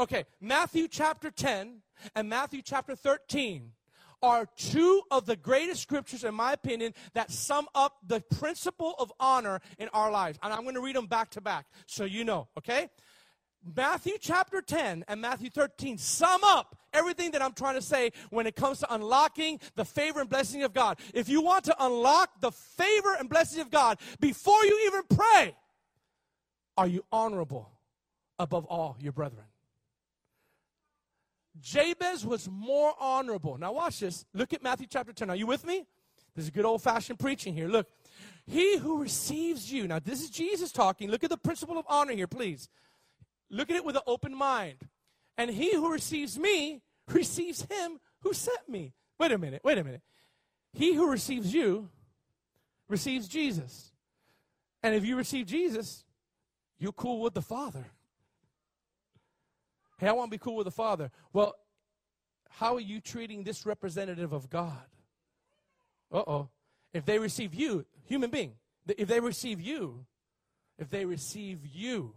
Okay, 0.00 0.24
Matthew 0.40 0.88
chapter 0.88 1.30
10 1.30 1.82
and 2.14 2.28
Matthew 2.28 2.62
chapter 2.62 2.96
13 2.96 3.72
are 4.22 4.46
two 4.56 5.02
of 5.10 5.26
the 5.26 5.36
greatest 5.36 5.82
scriptures, 5.82 6.24
in 6.24 6.34
my 6.34 6.52
opinion, 6.52 6.94
that 7.14 7.30
sum 7.30 7.66
up 7.74 7.96
the 8.06 8.20
principle 8.20 8.94
of 8.98 9.12
honor 9.18 9.60
in 9.78 9.88
our 9.92 10.10
lives. 10.10 10.38
And 10.42 10.52
I'm 10.52 10.62
going 10.62 10.76
to 10.76 10.80
read 10.80 10.96
them 10.96 11.06
back 11.06 11.30
to 11.30 11.40
back 11.40 11.66
so 11.86 12.04
you 12.04 12.24
know, 12.24 12.48
okay? 12.56 12.88
Matthew 13.76 14.14
chapter 14.20 14.60
10 14.60 15.04
and 15.08 15.20
Matthew 15.20 15.50
13 15.50 15.98
sum 15.98 16.40
up 16.44 16.76
everything 16.92 17.30
that 17.32 17.42
I'm 17.42 17.52
trying 17.52 17.76
to 17.76 17.82
say 17.82 18.10
when 18.30 18.46
it 18.46 18.56
comes 18.56 18.80
to 18.80 18.94
unlocking 18.94 19.60
the 19.76 19.84
favor 19.84 20.20
and 20.20 20.28
blessing 20.28 20.62
of 20.62 20.72
God. 20.72 20.98
If 21.14 21.28
you 21.28 21.42
want 21.42 21.64
to 21.64 21.76
unlock 21.78 22.40
the 22.40 22.50
favor 22.50 23.14
and 23.18 23.28
blessing 23.28 23.60
of 23.60 23.70
God 23.70 23.98
before 24.20 24.64
you 24.64 24.86
even 24.86 25.02
pray, 25.16 25.54
are 26.76 26.86
you 26.86 27.04
honorable 27.12 27.70
above 28.38 28.64
all 28.66 28.96
your 29.00 29.12
brethren? 29.12 29.44
Jabez 31.60 32.26
was 32.26 32.48
more 32.50 32.94
honorable. 32.98 33.58
Now, 33.58 33.72
watch 33.72 34.00
this. 34.00 34.24
Look 34.34 34.52
at 34.52 34.62
Matthew 34.62 34.86
chapter 34.90 35.12
10. 35.12 35.30
Are 35.30 35.36
you 35.36 35.46
with 35.46 35.64
me? 35.64 35.84
This 36.34 36.46
is 36.46 36.50
good 36.50 36.64
old 36.64 36.82
fashioned 36.82 37.18
preaching 37.18 37.54
here. 37.54 37.68
Look, 37.68 37.86
he 38.46 38.78
who 38.78 39.02
receives 39.02 39.70
you. 39.72 39.86
Now, 39.86 39.98
this 39.98 40.22
is 40.22 40.30
Jesus 40.30 40.72
talking. 40.72 41.10
Look 41.10 41.22
at 41.22 41.30
the 41.30 41.36
principle 41.36 41.78
of 41.78 41.84
honor 41.88 42.14
here, 42.14 42.26
please. 42.26 42.68
Look 43.52 43.70
at 43.70 43.76
it 43.76 43.84
with 43.84 43.96
an 43.96 44.02
open 44.06 44.34
mind. 44.34 44.78
And 45.36 45.50
he 45.50 45.74
who 45.74 45.92
receives 45.92 46.38
me 46.38 46.80
receives 47.08 47.66
him 47.70 48.00
who 48.22 48.32
sent 48.32 48.68
me. 48.68 48.94
Wait 49.20 49.30
a 49.30 49.38
minute, 49.38 49.60
wait 49.62 49.78
a 49.78 49.84
minute. 49.84 50.00
He 50.72 50.94
who 50.94 51.10
receives 51.10 51.52
you 51.52 51.90
receives 52.88 53.28
Jesus. 53.28 53.92
And 54.82 54.94
if 54.94 55.04
you 55.04 55.16
receive 55.16 55.46
Jesus, 55.46 56.04
you're 56.78 56.92
cool 56.92 57.20
with 57.20 57.34
the 57.34 57.42
Father. 57.42 57.84
Hey, 59.98 60.08
I 60.08 60.12
want 60.12 60.30
to 60.30 60.36
be 60.36 60.42
cool 60.42 60.56
with 60.56 60.64
the 60.64 60.72
Father. 60.72 61.10
Well, 61.32 61.54
how 62.48 62.74
are 62.74 62.80
you 62.80 63.00
treating 63.00 63.44
this 63.44 63.66
representative 63.66 64.32
of 64.32 64.48
God? 64.48 64.86
Uh 66.10 66.22
oh. 66.26 66.48
If 66.92 67.04
they 67.04 67.18
receive 67.18 67.54
you, 67.54 67.84
human 68.04 68.30
being, 68.30 68.54
if 68.86 69.08
they 69.08 69.20
receive 69.20 69.60
you, 69.60 70.06
if 70.78 70.90
they 70.90 71.04
receive 71.04 71.60
you, 71.64 72.14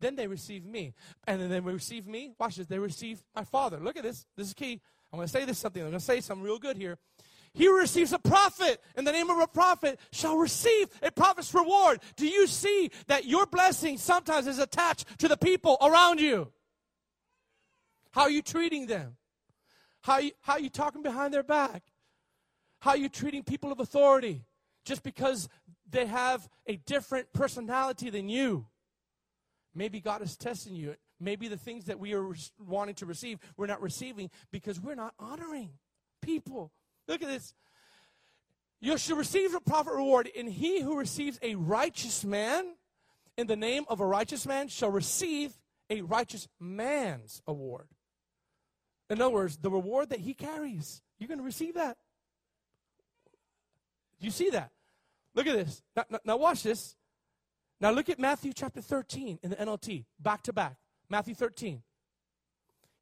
then 0.00 0.16
they 0.16 0.26
receive 0.26 0.64
me. 0.64 0.94
And 1.26 1.40
then 1.40 1.48
they 1.48 1.60
receive 1.60 2.06
me. 2.06 2.32
Watch 2.38 2.56
this. 2.56 2.66
They 2.66 2.78
receive 2.78 3.22
my 3.34 3.44
Father. 3.44 3.78
Look 3.78 3.96
at 3.96 4.02
this. 4.02 4.26
This 4.36 4.48
is 4.48 4.54
key. 4.54 4.80
I'm 5.12 5.18
going 5.18 5.26
to 5.26 5.32
say 5.32 5.44
this 5.44 5.58
something. 5.58 5.82
I'm 5.82 5.88
going 5.88 5.98
to 5.98 6.04
say 6.04 6.20
something 6.20 6.44
real 6.44 6.58
good 6.58 6.76
here. 6.76 6.98
He 7.54 7.64
who 7.64 7.78
receives 7.78 8.12
a 8.12 8.18
prophet 8.18 8.80
in 8.96 9.04
the 9.04 9.12
name 9.12 9.30
of 9.30 9.38
a 9.38 9.46
prophet 9.46 9.98
shall 10.12 10.36
receive 10.36 10.88
a 11.02 11.10
prophet's 11.10 11.52
reward. 11.54 12.00
Do 12.16 12.28
you 12.28 12.46
see 12.46 12.90
that 13.06 13.24
your 13.24 13.46
blessing 13.46 13.96
sometimes 13.96 14.46
is 14.46 14.58
attached 14.58 15.06
to 15.18 15.28
the 15.28 15.36
people 15.36 15.78
around 15.80 16.20
you? 16.20 16.52
How 18.10 18.22
are 18.22 18.30
you 18.30 18.42
treating 18.42 18.86
them? 18.86 19.16
How 20.02 20.18
you, 20.18 20.32
how 20.40 20.54
are 20.54 20.60
you 20.60 20.70
talking 20.70 21.02
behind 21.02 21.32
their 21.34 21.42
back? 21.42 21.82
How 22.80 22.92
are 22.92 22.96
you 22.96 23.08
treating 23.08 23.42
people 23.42 23.72
of 23.72 23.80
authority 23.80 24.44
just 24.84 25.02
because 25.02 25.48
they 25.90 26.06
have 26.06 26.48
a 26.66 26.76
different 26.76 27.32
personality 27.32 28.10
than 28.10 28.28
you? 28.28 28.66
Maybe 29.74 30.00
God 30.00 30.22
is 30.22 30.36
testing 30.36 30.74
you. 30.74 30.94
Maybe 31.20 31.48
the 31.48 31.56
things 31.56 31.86
that 31.86 31.98
we 31.98 32.14
are 32.14 32.34
wanting 32.58 32.94
to 32.96 33.06
receive, 33.06 33.38
we're 33.56 33.66
not 33.66 33.82
receiving 33.82 34.30
because 34.50 34.80
we're 34.80 34.94
not 34.94 35.14
honoring 35.18 35.70
people. 36.22 36.72
Look 37.06 37.22
at 37.22 37.28
this. 37.28 37.54
You 38.80 38.96
shall 38.96 39.16
receive 39.16 39.54
a 39.54 39.60
prophet 39.60 39.94
reward, 39.94 40.28
and 40.36 40.48
he 40.48 40.80
who 40.80 40.96
receives 40.96 41.38
a 41.42 41.56
righteous 41.56 42.24
man 42.24 42.64
in 43.36 43.46
the 43.46 43.56
name 43.56 43.84
of 43.88 44.00
a 44.00 44.06
righteous 44.06 44.46
man 44.46 44.68
shall 44.68 44.90
receive 44.90 45.58
a 45.90 46.02
righteous 46.02 46.48
man's 46.60 47.42
award. 47.46 47.88
In 49.10 49.20
other 49.20 49.34
words, 49.34 49.56
the 49.56 49.70
reward 49.70 50.10
that 50.10 50.20
he 50.20 50.34
carries, 50.34 51.02
you're 51.18 51.28
going 51.28 51.38
to 51.38 51.44
receive 51.44 51.74
that. 51.74 51.96
Do 54.20 54.26
you 54.26 54.30
see 54.30 54.50
that? 54.50 54.70
Look 55.34 55.46
at 55.46 55.56
this. 55.56 55.82
Now, 55.96 56.04
now, 56.10 56.18
now, 56.24 56.36
watch 56.36 56.62
this. 56.62 56.96
Now 57.80 57.90
look 57.90 58.08
at 58.08 58.18
Matthew 58.18 58.52
chapter 58.52 58.80
13 58.80 59.38
in 59.42 59.50
the 59.50 59.56
NLT, 59.56 60.04
back 60.18 60.42
to 60.44 60.52
back. 60.52 60.76
Matthew 61.08 61.34
13. 61.34 61.82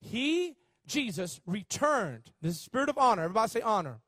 He, 0.01 0.55
Jesus, 0.87 1.41
returned, 1.47 2.31
the 2.43 2.53
spirit 2.53 2.89
of 2.89 2.99
honor, 2.99 3.23
everybody 3.23 3.49
say 3.49 3.61
honor, 3.63 4.01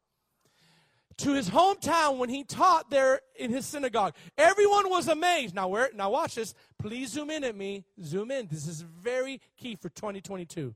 to 1.18 1.33
his 1.33 1.50
hometown 1.50 2.18
when 2.18 2.28
he 2.28 2.44
taught 2.44 2.90
there 2.90 3.20
in 3.35 3.50
his 3.50 3.66
synagogue. 3.66 4.14
Everyone 4.37 4.88
was 4.88 5.09
amazed. 5.09 5.54
Now, 5.54 5.66
where, 5.68 5.90
now 5.94 6.11
watch 6.11 6.37
this. 6.37 6.54
Please 6.78 7.11
zoom 7.11 7.31
in 7.31 7.42
at 7.42 7.57
me. 7.57 7.85
Zoom 8.02 8.31
in. 8.31 8.46
This 8.46 8.68
is 8.68 8.83
very 8.83 9.40
key 9.57 9.74
for 9.74 9.88
2022. 9.88 10.74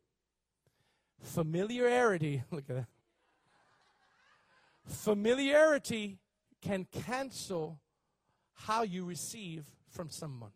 Familiarity, 1.20 2.42
look 2.50 2.64
at 2.68 2.76
that. 2.76 2.86
Familiarity 4.86 6.18
can 6.60 6.86
cancel 7.06 7.78
how 8.54 8.82
you 8.82 9.04
receive 9.04 9.64
from 9.92 10.10
someone. 10.10 10.50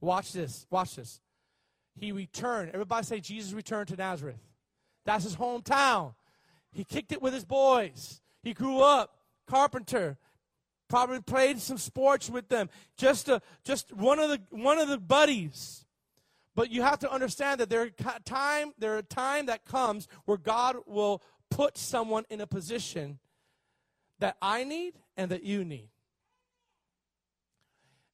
Watch 0.00 0.32
this. 0.32 0.66
Watch 0.70 0.96
this. 0.96 1.20
He 1.98 2.12
returned. 2.12 2.70
Everybody 2.72 3.04
say 3.04 3.20
Jesus 3.20 3.52
returned 3.52 3.88
to 3.88 3.96
Nazareth. 3.96 4.40
That's 5.04 5.24
his 5.24 5.36
hometown. 5.36 6.14
He 6.70 6.84
kicked 6.84 7.12
it 7.12 7.22
with 7.22 7.34
his 7.34 7.44
boys. 7.44 8.20
He 8.42 8.54
grew 8.54 8.80
up 8.80 9.16
carpenter. 9.48 10.18
Probably 10.88 11.20
played 11.20 11.58
some 11.58 11.78
sports 11.78 12.30
with 12.30 12.48
them. 12.48 12.70
Just 12.96 13.28
a, 13.28 13.42
just 13.64 13.92
one 13.92 14.18
of 14.18 14.30
the 14.30 14.40
one 14.50 14.78
of 14.78 14.88
the 14.88 14.98
buddies. 14.98 15.84
But 16.54 16.70
you 16.70 16.82
have 16.82 16.98
to 17.00 17.12
understand 17.12 17.60
that 17.60 17.68
there 17.68 17.82
are 17.82 17.90
time 18.24 18.72
there 18.78 18.96
are 18.96 19.02
time 19.02 19.46
that 19.46 19.64
comes 19.64 20.08
where 20.24 20.38
God 20.38 20.76
will 20.86 21.22
put 21.50 21.76
someone 21.76 22.24
in 22.30 22.40
a 22.40 22.46
position 22.46 23.18
that 24.20 24.36
I 24.40 24.64
need 24.64 24.94
and 25.16 25.30
that 25.30 25.42
you 25.42 25.64
need. 25.64 25.90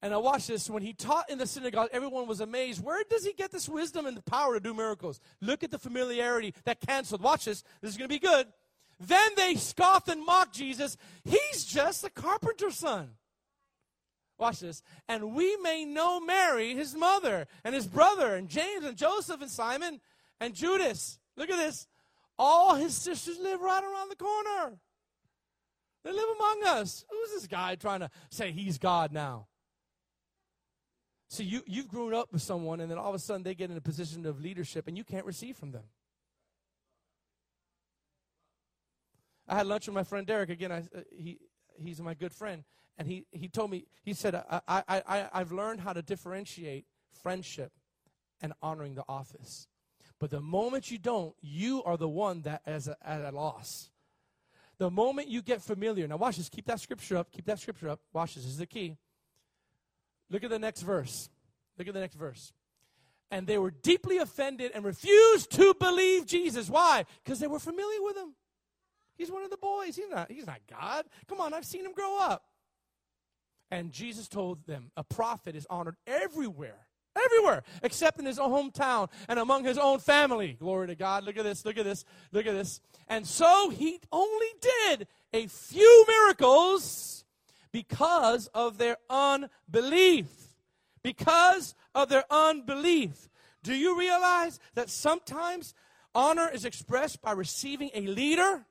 And 0.02 0.12
I 0.12 0.18
watch 0.18 0.48
this. 0.48 0.68
When 0.68 0.82
he 0.82 0.92
taught 0.92 1.30
in 1.30 1.38
the 1.38 1.46
synagogue, 1.46 1.88
everyone 1.90 2.26
was 2.26 2.40
amazed. 2.40 2.84
Where 2.84 3.02
does 3.08 3.24
he 3.24 3.32
get 3.32 3.50
this 3.50 3.70
wisdom 3.70 4.04
and 4.04 4.14
the 4.14 4.22
power 4.22 4.52
to 4.52 4.60
do 4.60 4.74
miracles? 4.74 5.18
Look 5.40 5.64
at 5.64 5.70
the 5.70 5.78
familiarity 5.78 6.54
that 6.64 6.80
canceled. 6.80 7.22
Watch 7.22 7.46
this. 7.46 7.64
This 7.80 7.92
is 7.92 7.96
going 7.96 8.10
to 8.10 8.14
be 8.14 8.18
good. 8.18 8.46
Then 9.00 9.30
they 9.34 9.54
scoffed 9.54 10.08
and 10.08 10.24
mocked 10.24 10.54
Jesus. 10.54 10.98
He's 11.24 11.64
just 11.64 12.04
a 12.04 12.10
carpenter's 12.10 12.76
son. 12.76 13.12
Watch 14.38 14.60
this. 14.60 14.82
And 15.08 15.34
we 15.34 15.56
may 15.56 15.86
know 15.86 16.20
Mary, 16.20 16.74
his 16.74 16.94
mother, 16.94 17.46
and 17.64 17.74
his 17.74 17.86
brother, 17.86 18.34
and 18.34 18.48
James, 18.48 18.84
and 18.84 18.96
Joseph, 18.96 19.40
and 19.40 19.50
Simon, 19.50 20.02
and 20.38 20.54
Judas. 20.54 21.18
Look 21.36 21.48
at 21.48 21.56
this. 21.56 21.86
All 22.38 22.74
his 22.74 22.94
sisters 22.94 23.38
live 23.38 23.60
right 23.60 23.82
around 23.82 24.10
the 24.10 24.16
corner. 24.16 24.78
They 26.04 26.12
live 26.12 26.28
among 26.36 26.78
us. 26.78 27.04
Who's 27.10 27.30
this 27.30 27.46
guy 27.46 27.74
trying 27.76 28.00
to 28.00 28.10
say 28.30 28.52
he's 28.52 28.78
God 28.78 29.12
now? 29.12 29.46
See, 31.30 31.44
you, 31.44 31.62
you've 31.66 31.88
grown 31.88 32.14
up 32.14 32.32
with 32.32 32.42
someone, 32.42 32.80
and 32.80 32.90
then 32.90 32.98
all 32.98 33.08
of 33.08 33.14
a 33.14 33.18
sudden 33.18 33.42
they 33.42 33.54
get 33.54 33.70
in 33.70 33.76
a 33.76 33.80
position 33.80 34.26
of 34.26 34.40
leadership, 34.40 34.86
and 34.86 34.96
you 34.96 35.02
can't 35.02 35.24
receive 35.24 35.56
from 35.56 35.72
them. 35.72 35.84
I 39.48 39.56
had 39.56 39.66
lunch 39.66 39.86
with 39.86 39.94
my 39.94 40.04
friend 40.04 40.26
Derek. 40.26 40.50
Again, 40.50 40.72
I, 40.72 40.78
uh, 40.78 41.00
he, 41.10 41.38
he's 41.76 42.00
my 42.00 42.14
good 42.14 42.32
friend. 42.32 42.64
And 42.96 43.08
he, 43.08 43.26
he 43.32 43.48
told 43.48 43.70
me, 43.70 43.86
he 44.02 44.12
said, 44.14 44.34
I, 44.34 44.60
I, 44.68 44.82
I, 44.88 45.28
I've 45.32 45.52
learned 45.52 45.80
how 45.80 45.92
to 45.92 46.02
differentiate 46.02 46.86
friendship 47.22 47.72
and 48.40 48.52
honoring 48.62 48.94
the 48.94 49.04
office. 49.08 49.66
But 50.20 50.30
the 50.30 50.40
moment 50.40 50.90
you 50.90 50.98
don't, 50.98 51.34
you 51.40 51.82
are 51.82 51.96
the 51.96 52.08
one 52.08 52.42
that 52.42 52.62
is 52.66 52.88
at 52.88 53.20
a 53.22 53.32
loss. 53.32 53.90
The 54.78 54.90
moment 54.90 55.28
you 55.28 55.42
get 55.42 55.62
familiar, 55.62 56.08
now 56.08 56.16
watch 56.16 56.36
this, 56.36 56.48
keep 56.48 56.66
that 56.66 56.80
scripture 56.80 57.16
up, 57.16 57.30
keep 57.30 57.46
that 57.46 57.60
scripture 57.60 57.88
up. 57.88 58.00
Watch 58.12 58.34
this, 58.34 58.44
this 58.44 58.52
is 58.52 58.58
the 58.58 58.66
key. 58.66 58.96
Look 60.30 60.42
at 60.42 60.50
the 60.50 60.58
next 60.58 60.82
verse. 60.82 61.28
Look 61.78 61.86
at 61.86 61.94
the 61.94 62.00
next 62.00 62.16
verse. 62.16 62.52
And 63.30 63.46
they 63.46 63.58
were 63.58 63.70
deeply 63.70 64.18
offended 64.18 64.72
and 64.74 64.84
refused 64.84 65.50
to 65.52 65.74
believe 65.74 66.26
Jesus. 66.26 66.68
Why? 66.68 67.04
Because 67.22 67.40
they 67.40 67.46
were 67.46 67.58
familiar 67.58 68.02
with 68.02 68.16
him. 68.16 68.34
He's 69.16 69.30
one 69.30 69.44
of 69.44 69.50
the 69.50 69.56
boys. 69.56 69.96
He's 69.96 70.08
not, 70.10 70.30
he's 70.30 70.46
not 70.46 70.60
God. 70.68 71.04
Come 71.28 71.40
on, 71.40 71.54
I've 71.54 71.64
seen 71.64 71.84
him 71.84 71.92
grow 71.92 72.18
up. 72.18 72.44
And 73.70 73.92
Jesus 73.92 74.28
told 74.28 74.66
them, 74.66 74.90
a 74.96 75.04
prophet 75.04 75.56
is 75.56 75.66
honored 75.70 75.96
everywhere. 76.06 76.86
Everywhere, 77.16 77.62
except 77.82 78.18
in 78.18 78.26
his 78.26 78.38
own 78.38 78.50
hometown 78.50 79.08
and 79.28 79.38
among 79.38 79.64
his 79.64 79.78
own 79.78 79.98
family. 80.00 80.56
Glory 80.58 80.88
to 80.88 80.94
God. 80.94 81.24
Look 81.24 81.36
at 81.36 81.44
this, 81.44 81.64
look 81.64 81.78
at 81.78 81.84
this, 81.84 82.04
look 82.32 82.46
at 82.46 82.54
this. 82.54 82.80
And 83.08 83.26
so 83.26 83.70
he 83.70 84.00
only 84.10 84.48
did 84.60 85.06
a 85.32 85.46
few 85.46 86.04
miracles 86.08 87.24
because 87.72 88.48
of 88.48 88.78
their 88.78 88.96
unbelief. 89.08 90.26
Because 91.02 91.74
of 91.94 92.08
their 92.08 92.24
unbelief. 92.30 93.28
Do 93.62 93.74
you 93.74 93.98
realize 93.98 94.58
that 94.74 94.90
sometimes 94.90 95.74
honor 96.14 96.48
is 96.48 96.64
expressed 96.64 97.22
by 97.22 97.32
receiving 97.32 97.90
a 97.94 98.00
leader? 98.00 98.66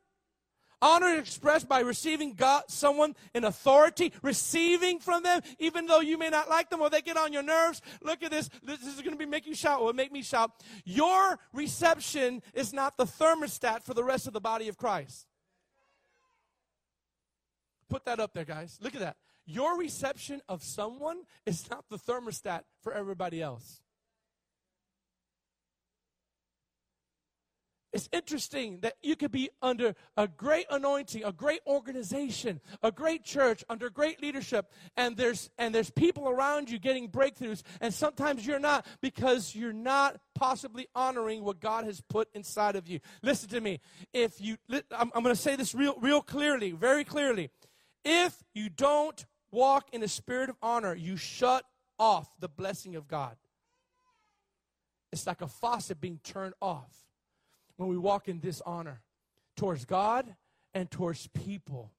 Honor 0.83 1.17
expressed 1.17 1.69
by 1.69 1.79
receiving 1.79 2.33
God, 2.33 2.63
someone 2.67 3.15
in 3.33 3.45
authority, 3.45 4.11
receiving 4.21 4.99
from 4.99 5.23
them, 5.23 5.39
even 5.57 5.85
though 5.85 6.01
you 6.01 6.17
may 6.17 6.29
not 6.29 6.49
like 6.49 6.69
them 6.69 6.81
or 6.81 6.89
they 6.89 7.01
get 7.01 7.15
on 7.15 7.31
your 7.31 7.41
nerves. 7.41 7.81
Look 8.01 8.21
at 8.21 8.31
this. 8.31 8.49
This 8.61 8.81
is 8.81 8.95
going 8.95 9.13
to 9.13 9.17
be 9.17 9.25
make 9.25 9.47
you 9.47 9.55
shout. 9.55 9.81
Will 9.81 9.93
make 9.93 10.11
me 10.11 10.21
shout. 10.21 10.51
Your 10.83 11.39
reception 11.53 12.43
is 12.53 12.73
not 12.73 12.97
the 12.97 13.05
thermostat 13.05 13.83
for 13.83 13.93
the 13.93 14.03
rest 14.03 14.27
of 14.27 14.33
the 14.33 14.41
body 14.41 14.67
of 14.67 14.77
Christ. 14.77 15.25
Put 17.89 18.03
that 18.03 18.19
up 18.19 18.33
there, 18.33 18.43
guys. 18.43 18.77
Look 18.81 18.93
at 18.93 19.01
that. 19.01 19.15
Your 19.45 19.77
reception 19.77 20.41
of 20.49 20.63
someone 20.63 21.21
is 21.45 21.69
not 21.69 21.85
the 21.89 21.97
thermostat 21.97 22.63
for 22.81 22.91
everybody 22.93 23.41
else. 23.41 23.82
It's 27.93 28.09
interesting 28.11 28.79
that 28.79 28.95
you 29.03 29.15
could 29.15 29.31
be 29.31 29.51
under 29.61 29.93
a 30.17 30.27
great 30.27 30.65
anointing, 30.71 31.23
a 31.23 31.31
great 31.31 31.61
organization, 31.67 32.59
a 32.81 32.91
great 32.91 33.23
church, 33.23 33.63
under 33.69 33.91
great 33.91 34.19
leadership, 34.19 34.71
and 34.97 35.15
there's 35.15 35.51
and 35.59 35.75
there's 35.75 35.91
people 35.91 36.27
around 36.27 36.71
you 36.71 36.79
getting 36.79 37.07
breakthroughs, 37.07 37.61
and 37.81 37.93
sometimes 37.93 38.47
you're 38.47 38.57
not 38.57 38.87
because 38.99 39.53
you're 39.53 39.71
not 39.71 40.19
possibly 40.33 40.87
honoring 40.95 41.43
what 41.43 41.59
God 41.59 41.85
has 41.85 42.01
put 42.01 42.29
inside 42.33 42.75
of 42.75 42.87
you. 42.87 42.99
Listen 43.21 43.47
to 43.49 43.61
me. 43.61 43.79
If 44.11 44.41
you, 44.41 44.57
I'm, 44.71 45.11
I'm 45.13 45.21
going 45.21 45.35
to 45.35 45.41
say 45.41 45.55
this 45.55 45.75
real, 45.75 45.95
real 46.01 46.23
clearly, 46.23 46.71
very 46.71 47.03
clearly. 47.03 47.51
If 48.03 48.35
you 48.55 48.69
don't 48.69 49.23
walk 49.51 49.89
in 49.93 50.01
a 50.01 50.07
spirit 50.07 50.49
of 50.49 50.55
honor, 50.63 50.95
you 50.95 51.15
shut 51.15 51.63
off 51.99 52.27
the 52.39 52.49
blessing 52.49 52.95
of 52.95 53.07
God. 53.07 53.35
It's 55.11 55.27
like 55.27 55.41
a 55.41 55.47
faucet 55.47 56.01
being 56.01 56.19
turned 56.23 56.55
off 56.59 57.02
when 57.83 57.91
we 57.91 57.97
walk 57.97 58.27
in 58.27 58.39
dishonor 58.39 59.01
towards 59.55 59.85
God 59.85 60.35
and 60.73 60.89
towards 60.89 61.27
people. 61.27 61.91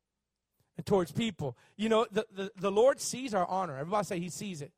And 0.77 0.85
towards 0.85 1.13
people. 1.13 1.57
You 1.77 1.89
know, 1.89 2.07
the, 2.11 2.27
the, 2.35 2.51
the 2.57 2.71
Lord 2.73 3.01
sees 3.01 3.33
our 3.33 3.47
honor. 3.47 3.79
Everybody 3.79 4.05
say 4.05 4.19
He 4.19 4.29
sees 4.29 4.61
it. 4.61 4.73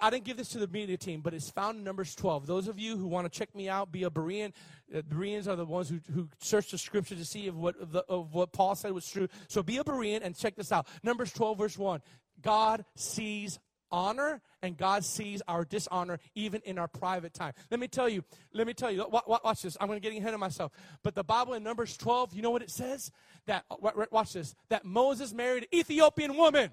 I 0.00 0.10
didn't 0.10 0.24
give 0.24 0.36
this 0.36 0.48
to 0.50 0.58
the 0.58 0.66
media 0.66 0.96
team, 0.96 1.20
but 1.20 1.34
it's 1.34 1.50
found 1.50 1.78
in 1.78 1.84
Numbers 1.84 2.14
12. 2.14 2.46
Those 2.46 2.68
of 2.68 2.78
you 2.78 2.96
who 2.96 3.06
want 3.06 3.30
to 3.30 3.38
check 3.38 3.54
me 3.54 3.68
out, 3.68 3.92
be 3.92 4.04
a 4.04 4.10
Berean. 4.10 4.52
Uh, 4.94 5.02
Bereans 5.02 5.46
are 5.46 5.56
the 5.56 5.64
ones 5.64 5.90
who, 5.90 6.00
who 6.12 6.28
search 6.40 6.70
the 6.70 6.78
scripture 6.78 7.14
to 7.14 7.24
see 7.24 7.46
if 7.46 7.54
what, 7.54 7.78
of, 7.78 7.92
the, 7.92 8.04
of 8.08 8.32
what 8.34 8.52
Paul 8.52 8.74
said 8.74 8.92
was 8.92 9.08
true. 9.08 9.28
So 9.48 9.62
be 9.62 9.78
a 9.78 9.84
Berean 9.84 10.20
and 10.22 10.36
check 10.36 10.56
this 10.56 10.72
out. 10.72 10.86
Numbers 11.02 11.32
12, 11.32 11.58
verse 11.58 11.78
1. 11.78 12.00
God 12.40 12.84
sees 12.96 13.58
honor, 13.94 14.40
and 14.60 14.76
God 14.76 15.04
sees 15.04 15.40
our 15.46 15.64
dishonor 15.64 16.18
even 16.34 16.60
in 16.64 16.78
our 16.78 16.88
private 16.88 17.32
time. 17.32 17.52
Let 17.70 17.78
me 17.78 17.86
tell 17.86 18.08
you, 18.08 18.24
let 18.52 18.66
me 18.66 18.74
tell 18.74 18.90
you, 18.90 19.06
watch 19.08 19.62
this. 19.62 19.76
I'm 19.80 19.86
going 19.86 20.00
to 20.00 20.10
get 20.10 20.18
ahead 20.18 20.34
of 20.34 20.40
myself. 20.40 20.72
But 21.04 21.14
the 21.14 21.22
Bible 21.22 21.54
in 21.54 21.62
Numbers 21.62 21.96
12, 21.96 22.34
you 22.34 22.42
know 22.42 22.50
what 22.50 22.62
it 22.62 22.70
says? 22.70 23.12
That, 23.46 23.64
watch 24.10 24.32
this, 24.32 24.56
that 24.68 24.84
Moses 24.84 25.32
married 25.32 25.68
an 25.70 25.78
Ethiopian 25.78 26.36
woman. 26.36 26.72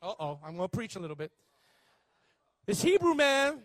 Uh 0.00 0.12
oh, 0.20 0.38
I'm 0.44 0.56
going 0.56 0.68
to 0.68 0.76
preach 0.76 0.94
a 0.94 1.00
little 1.00 1.16
bit. 1.16 1.32
This 2.66 2.82
Hebrew 2.82 3.14
man 3.14 3.58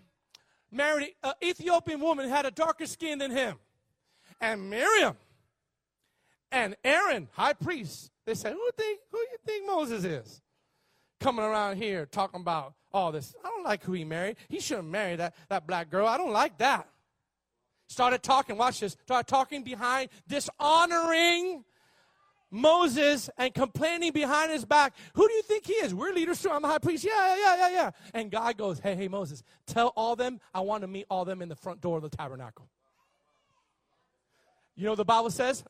married 0.71 1.13
an 1.24 1.34
Ethiopian 1.43 1.99
woman 1.99 2.28
had 2.28 2.47
a 2.47 2.51
darker 2.51 2.88
skin 2.88 3.19
than 3.19 3.30
him. 3.30 3.57
And 4.41 4.67
Miriam 4.67 5.15
and 6.51 6.76
Aaron, 6.84 7.30
high 7.34 7.53
priest, 7.53 8.09
they 8.26 8.34
said, 8.34 8.53
Who 8.53 8.69
think 8.76 8.99
who 9.11 9.19
you 9.19 9.38
think 9.45 9.67
Moses 9.67 10.03
is? 10.05 10.41
Coming 11.24 11.45
around 11.45 11.78
here 11.78 12.05
talking 12.05 12.41
about 12.41 12.74
all 12.91 13.13
this. 13.13 13.34
I 13.45 13.47
don't 13.47 13.63
like 13.63 13.82
who 13.82 13.93
he 13.93 14.03
married. 14.03 14.36
He 14.49 14.59
shouldn't 14.59 14.89
marry 14.89 15.15
that, 15.15 15.34
that 15.47 15.65
black 15.65 15.89
girl. 15.89 16.05
I 16.05 16.17
don't 16.17 16.34
like 16.34 16.57
that. 16.57 16.89
Started 17.88 18.21
talking, 18.21 18.57
watch 18.57 18.82
this, 18.82 18.97
started 19.05 19.30
talking 19.30 19.63
behind, 19.63 20.09
dishonoring 20.28 21.63
Moses 22.51 23.30
and 23.38 23.53
complaining 23.53 24.11
behind 24.11 24.51
his 24.51 24.65
back. 24.65 24.95
Who 25.13 25.26
do 25.26 25.34
you 25.34 25.43
think 25.43 25.65
he 25.65 25.71
is? 25.74 25.95
We're 25.95 26.11
leaders 26.11 26.41
too. 26.41 26.49
I'm 26.49 26.61
the 26.61 26.67
high 26.67 26.80
priest. 26.80 27.05
Yeah, 27.05 27.11
yeah, 27.15 27.38
yeah, 27.38 27.55
yeah, 27.55 27.69
yeah. 27.69 27.91
And 28.13 28.30
God 28.30 28.57
goes, 28.57 28.80
Hey, 28.80 28.93
hey, 28.95 29.07
Moses, 29.07 29.43
tell 29.65 29.93
all 29.95 30.17
them 30.17 30.41
I 30.53 30.59
want 30.59 30.82
to 30.82 30.88
meet 30.88 31.05
all 31.09 31.24
them 31.24 31.41
in 31.41 31.47
the 31.47 31.55
front 31.55 31.80
door 31.80 31.95
of 31.95 32.03
the 32.03 32.09
tabernacle. 32.09 32.67
You 34.76 34.88
know 34.88 34.95
the 34.95 35.05
Bible 35.05 35.30
says? 35.30 35.63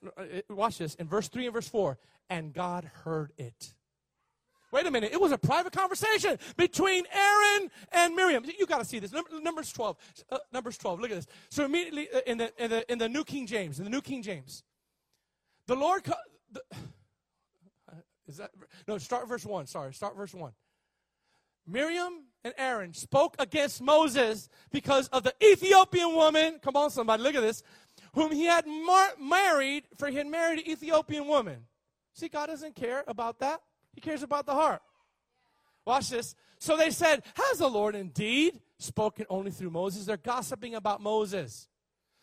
Watch 0.49 0.79
this 0.79 0.95
in 0.95 1.07
verse 1.07 1.27
3 1.27 1.45
and 1.45 1.53
verse 1.53 1.67
4. 1.67 1.99
And 2.31 2.53
God 2.53 2.89
heard 3.03 3.33
it. 3.37 3.75
Wait 4.73 4.87
a 4.87 4.91
minute. 4.91 5.13
It 5.13 5.21
was 5.21 5.31
a 5.31 5.37
private 5.37 5.71
conversation 5.71 6.39
between 6.57 7.05
Aaron 7.13 7.69
and 7.91 8.15
Miriam. 8.15 8.43
You 8.43 8.65
got 8.65 8.79
to 8.79 8.85
see 8.85 8.97
this. 8.97 9.13
Numbers 9.43 9.71
12. 9.71 9.97
Uh, 10.31 10.37
Numbers 10.51 10.79
12. 10.79 10.99
Look 10.99 11.11
at 11.11 11.17
this. 11.17 11.27
So 11.49 11.63
immediately 11.63 12.07
uh, 12.11 12.21
in 12.25 12.39
the, 12.39 12.51
in 12.63 12.71
the, 12.71 12.91
in 12.91 12.97
the 12.97 13.07
New 13.07 13.23
King 13.23 13.45
James, 13.45 13.77
in 13.77 13.85
the 13.85 13.91
New 13.91 14.01
King 14.01 14.23
James, 14.23 14.63
the 15.67 15.75
Lord. 15.75 16.03
The, 16.51 16.61
is 18.27 18.37
that 18.37 18.49
no? 18.87 18.97
Start 18.97 19.27
verse 19.27 19.45
one. 19.45 19.67
Sorry, 19.67 19.93
start 19.93 20.17
verse 20.17 20.33
one. 20.33 20.53
Miriam 21.67 22.25
and 22.43 22.55
Aaron 22.57 22.93
spoke 22.93 23.35
against 23.37 23.79
Moses 23.79 24.49
because 24.71 25.07
of 25.09 25.21
the 25.21 25.35
Ethiopian 25.41 26.15
woman. 26.15 26.59
Come 26.63 26.75
on, 26.75 26.89
somebody, 26.89 27.21
look 27.21 27.35
at 27.35 27.41
this 27.41 27.61
whom 28.15 28.31
he 28.31 28.45
had 28.45 28.65
mar- 28.67 29.13
married, 29.19 29.83
for 29.97 30.07
he 30.07 30.15
had 30.15 30.27
married 30.27 30.59
an 30.59 30.69
Ethiopian 30.69 31.27
woman. 31.27 31.65
See, 32.13 32.27
God 32.27 32.47
doesn't 32.47 32.75
care 32.75 33.03
about 33.07 33.39
that. 33.39 33.61
He 33.93 34.01
cares 34.01 34.23
about 34.23 34.45
the 34.45 34.53
heart. 34.53 34.81
Watch 35.85 36.09
this. 36.09 36.35
So 36.59 36.77
they 36.77 36.91
said, 36.91 37.23
Has 37.35 37.59
the 37.59 37.67
Lord 37.67 37.95
indeed 37.95 38.59
spoken 38.79 39.25
only 39.29 39.51
through 39.51 39.69
Moses? 39.69 40.05
They're 40.05 40.17
gossiping 40.17 40.75
about 40.75 41.01
Moses. 41.01 41.67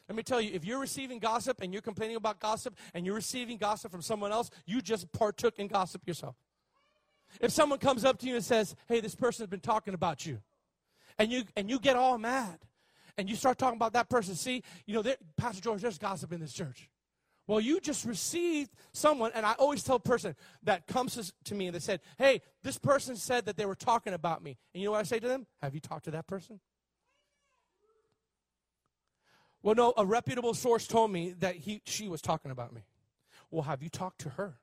Let 0.08 0.16
me 0.16 0.22
tell 0.22 0.40
you, 0.40 0.50
if 0.52 0.64
you're 0.64 0.80
receiving 0.80 1.20
gossip 1.20 1.60
and 1.60 1.72
you're 1.72 1.82
complaining 1.82 2.16
about 2.16 2.40
gossip 2.40 2.74
and 2.94 3.06
you're 3.06 3.14
receiving 3.14 3.58
gossip 3.58 3.92
from 3.92 4.02
someone 4.02 4.32
else, 4.32 4.50
you 4.66 4.82
just 4.82 5.12
partook 5.12 5.58
in 5.58 5.68
gossip 5.68 6.02
yourself. 6.06 6.34
If 7.40 7.52
someone 7.52 7.78
comes 7.78 8.04
up 8.04 8.18
to 8.18 8.26
you 8.26 8.34
and 8.34 8.44
says, 8.44 8.74
Hey, 8.88 9.00
this 9.00 9.14
person 9.14 9.44
has 9.44 9.50
been 9.50 9.60
talking 9.60 9.94
about 9.94 10.26
you, 10.26 10.40
and 11.18 11.30
you 11.30 11.44
and 11.56 11.70
you 11.70 11.78
get 11.78 11.96
all 11.96 12.18
mad, 12.18 12.58
and 13.18 13.28
you 13.28 13.36
start 13.36 13.58
talking 13.58 13.76
about 13.76 13.92
that 13.92 14.08
person, 14.08 14.34
see, 14.34 14.62
you 14.86 14.94
know, 14.94 15.14
Pastor 15.36 15.60
George, 15.60 15.82
there's 15.82 15.98
gossip 15.98 16.32
in 16.32 16.40
this 16.40 16.52
church. 16.52 16.88
Well, 17.50 17.58
you 17.58 17.80
just 17.80 18.04
received 18.04 18.70
someone, 18.92 19.32
and 19.34 19.44
I 19.44 19.54
always 19.54 19.82
tell 19.82 19.96
a 19.96 19.98
person 19.98 20.36
that 20.62 20.86
comes 20.86 21.32
to 21.46 21.54
me 21.56 21.66
and 21.66 21.74
they 21.74 21.80
said, 21.80 21.98
Hey, 22.16 22.42
this 22.62 22.78
person 22.78 23.16
said 23.16 23.46
that 23.46 23.56
they 23.56 23.66
were 23.66 23.74
talking 23.74 24.12
about 24.12 24.40
me. 24.40 24.56
And 24.72 24.80
you 24.80 24.86
know 24.86 24.92
what 24.92 25.00
I 25.00 25.02
say 25.02 25.18
to 25.18 25.26
them? 25.26 25.48
Have 25.60 25.74
you 25.74 25.80
talked 25.80 26.04
to 26.04 26.12
that 26.12 26.28
person? 26.28 26.60
Well, 29.64 29.74
no, 29.74 29.92
a 29.96 30.06
reputable 30.06 30.54
source 30.54 30.86
told 30.86 31.10
me 31.10 31.34
that 31.40 31.56
he, 31.56 31.82
she 31.86 32.06
was 32.06 32.22
talking 32.22 32.52
about 32.52 32.72
me. 32.72 32.82
Well, 33.50 33.62
have 33.62 33.82
you 33.82 33.88
talked 33.88 34.20
to 34.20 34.28
her? 34.28 34.54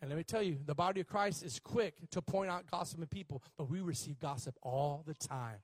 And 0.00 0.10
let 0.10 0.16
me 0.16 0.24
tell 0.24 0.42
you, 0.42 0.58
the 0.66 0.74
body 0.74 1.02
of 1.02 1.06
Christ 1.06 1.44
is 1.44 1.60
quick 1.60 2.10
to 2.10 2.20
point 2.20 2.50
out 2.50 2.68
gossiping 2.68 3.06
people, 3.06 3.44
but 3.56 3.70
we 3.70 3.80
receive 3.80 4.18
gossip 4.18 4.56
all 4.60 5.04
the 5.06 5.14
time. 5.14 5.58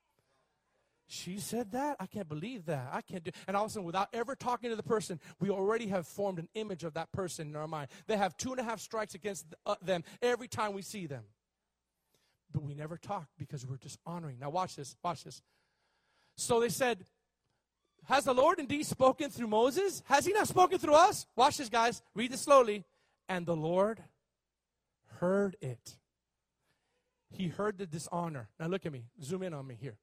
She 1.08 1.38
said 1.38 1.70
that? 1.72 1.96
I 2.00 2.06
can't 2.06 2.28
believe 2.28 2.66
that. 2.66 2.88
I 2.92 3.00
can't 3.00 3.22
do 3.22 3.30
And 3.46 3.56
all 3.56 3.64
of 3.64 3.70
a 3.70 3.72
sudden, 3.74 3.86
without 3.86 4.08
ever 4.12 4.34
talking 4.34 4.70
to 4.70 4.76
the 4.76 4.82
person, 4.82 5.20
we 5.38 5.50
already 5.50 5.86
have 5.88 6.06
formed 6.06 6.40
an 6.40 6.48
image 6.54 6.82
of 6.82 6.94
that 6.94 7.12
person 7.12 7.48
in 7.48 7.56
our 7.56 7.68
mind. 7.68 7.88
They 8.08 8.16
have 8.16 8.36
two 8.36 8.50
and 8.50 8.60
a 8.60 8.64
half 8.64 8.80
strikes 8.80 9.14
against 9.14 9.46
uh, 9.64 9.76
them 9.82 10.02
every 10.20 10.48
time 10.48 10.72
we 10.72 10.82
see 10.82 11.06
them. 11.06 11.24
But 12.52 12.64
we 12.64 12.74
never 12.74 12.96
talk 12.96 13.28
because 13.38 13.64
we're 13.64 13.76
just 13.76 14.00
honoring. 14.04 14.38
Now, 14.40 14.50
watch 14.50 14.74
this. 14.74 14.96
Watch 15.04 15.22
this. 15.24 15.42
So 16.36 16.58
they 16.58 16.70
said, 16.70 17.04
Has 18.06 18.24
the 18.24 18.34
Lord 18.34 18.58
indeed 18.58 18.86
spoken 18.86 19.30
through 19.30 19.48
Moses? 19.48 20.02
Has 20.06 20.26
he 20.26 20.32
not 20.32 20.48
spoken 20.48 20.78
through 20.78 20.94
us? 20.94 21.26
Watch 21.36 21.58
this, 21.58 21.68
guys. 21.68 22.02
Read 22.14 22.32
this 22.32 22.40
slowly. 22.40 22.84
And 23.28 23.46
the 23.46 23.56
Lord 23.56 24.02
heard 25.20 25.56
it. 25.60 25.96
He 27.30 27.48
heard 27.48 27.78
the 27.78 27.86
dishonor. 27.86 28.48
Now, 28.58 28.66
look 28.66 28.86
at 28.86 28.92
me. 28.92 29.04
Zoom 29.22 29.44
in 29.44 29.54
on 29.54 29.66
me 29.66 29.76
here. 29.80 29.98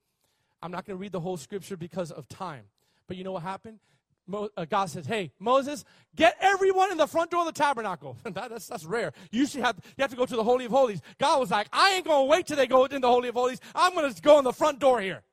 I'm 0.63 0.71
not 0.71 0.85
going 0.85 0.97
to 0.97 1.01
read 1.01 1.11
the 1.11 1.19
whole 1.19 1.37
scripture 1.37 1.75
because 1.75 2.09
of 2.09 2.27
time. 2.29 2.63
But 3.07 3.17
you 3.17 3.25
know 3.25 3.33
what 3.33 3.43
happened? 3.43 3.79
Mo, 4.25 4.47
uh, 4.55 4.63
God 4.63 4.89
says, 4.89 5.05
"Hey, 5.05 5.31
Moses, 5.37 5.83
get 6.15 6.37
everyone 6.39 6.89
in 6.93 6.97
the 6.97 7.07
front 7.07 7.29
door 7.29 7.41
of 7.41 7.47
the 7.47 7.51
tabernacle." 7.51 8.15
that, 8.23 8.33
that's, 8.33 8.67
that's 8.67 8.85
rare. 8.85 9.11
You 9.31 9.41
usually 9.41 9.61
have 9.61 9.75
you 9.97 10.01
have 10.01 10.11
to 10.11 10.15
go 10.15 10.25
to 10.25 10.35
the 10.37 10.43
holy 10.43 10.63
of 10.63 10.71
holies. 10.71 11.01
God 11.19 11.41
was 11.41 11.51
like, 11.51 11.67
"I 11.73 11.95
ain't 11.95 12.05
going 12.05 12.25
to 12.25 12.31
wait 12.31 12.47
till 12.47 12.55
they 12.55 12.65
go 12.65 12.85
in 12.85 13.01
the 13.01 13.09
holy 13.09 13.27
of 13.27 13.35
holies. 13.35 13.59
I'm 13.75 13.93
going 13.93 14.11
to 14.11 14.21
go 14.21 14.37
in 14.39 14.45
the 14.45 14.53
front 14.53 14.79
door 14.79 15.01
here." 15.01 15.23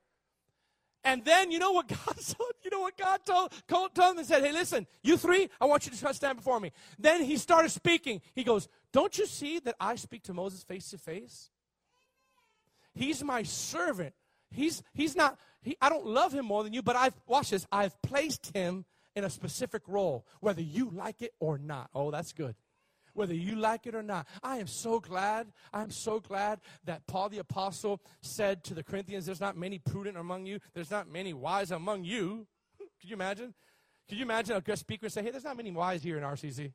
And 1.05 1.25
then 1.25 1.51
you 1.51 1.59
know 1.59 1.73
what 1.73 1.89
God 1.89 1.99
told, 2.07 2.53
you 2.63 2.71
know 2.71 2.81
what 2.81 2.97
God 2.97 3.21
told, 3.25 3.53
told 3.67 3.95
them 3.95 4.19
and 4.19 4.27
said, 4.27 4.45
Hey, 4.45 4.53
listen, 4.53 4.87
you 5.03 5.17
three, 5.17 5.49
I 5.59 5.65
want 5.65 5.87
you 5.87 5.93
to 5.93 6.15
stand 6.15 6.37
before 6.37 6.61
me. 6.61 6.73
Then 6.99 7.25
he 7.25 7.39
started 7.39 7.71
speaking. 7.71 8.21
He 8.35 8.45
goes, 8.45 8.69
Don't 8.93 9.17
you 9.17 9.25
see 9.27 9.61
that 9.61 9.77
I 9.81 9.95
speak 9.97 10.25
to 10.25 10.35
Moses 10.35 10.63
face 10.63 10.91
to 10.91 10.99
face? 10.99 11.49
He's 12.93 13.25
my 13.25 13.45
servant. 13.45 14.15
He's, 14.53 14.83
he's 14.95 15.17
not, 15.17 15.39
he, 15.63 15.77
I 15.81 15.89
don't 15.89 16.07
love 16.07 16.33
him 16.33 16.47
more 16.47 16.65
than 16.65 16.73
you, 16.73 16.83
but 16.83 16.97
I've, 16.97 17.15
watch 17.27 17.51
this, 17.51 17.67
I've 17.71 18.01
placed 18.03 18.55
him 18.55 18.85
in 19.15 19.25
a 19.25 19.31
specific 19.31 19.83
role, 19.87 20.27
whether 20.41 20.63
you 20.63 20.91
like 20.91 21.23
it 21.23 21.35
or 21.41 21.59
not. 21.59 21.91
Oh, 21.95 22.11
that's 22.11 22.33
good. 22.33 22.55
Whether 23.13 23.35
you 23.35 23.57
like 23.57 23.87
it 23.87 23.95
or 23.95 24.03
not. 24.03 24.27
I 24.43 24.59
am 24.59 24.69
so 24.69 25.01
glad, 25.01 25.49
I 25.73 25.83
am 25.83 25.91
so 25.91 26.21
glad 26.21 26.61
that 26.85 27.07
Paul 27.07 27.29
the 27.29 27.39
Apostle 27.39 28.01
said 28.23 28.63
to 28.65 28.75
the 28.75 28.85
Corinthians, 28.85 29.27
There's 29.27 29.41
not 29.41 29.57
many 29.57 29.79
prudent 29.79 30.17
among 30.17 30.47
you, 30.47 30.61
there's 30.75 30.91
not 30.91 31.09
many 31.09 31.33
wise 31.33 31.71
among 31.73 32.05
you. 32.05 32.47
Could 33.01 33.11
you 33.11 33.15
imagine? 33.15 33.53
Could 34.09 34.19
you 34.19 34.25
imagine 34.25 34.57
a 34.57 34.61
guest 34.61 34.81
speaker 34.81 35.09
say, 35.09 35.23
Hey, 35.23 35.31
there's 35.31 35.45
not 35.45 35.57
many 35.57 35.73
wise 35.73 36.03
here 36.03 36.17
in 36.19 36.23
RCC? 36.23 36.73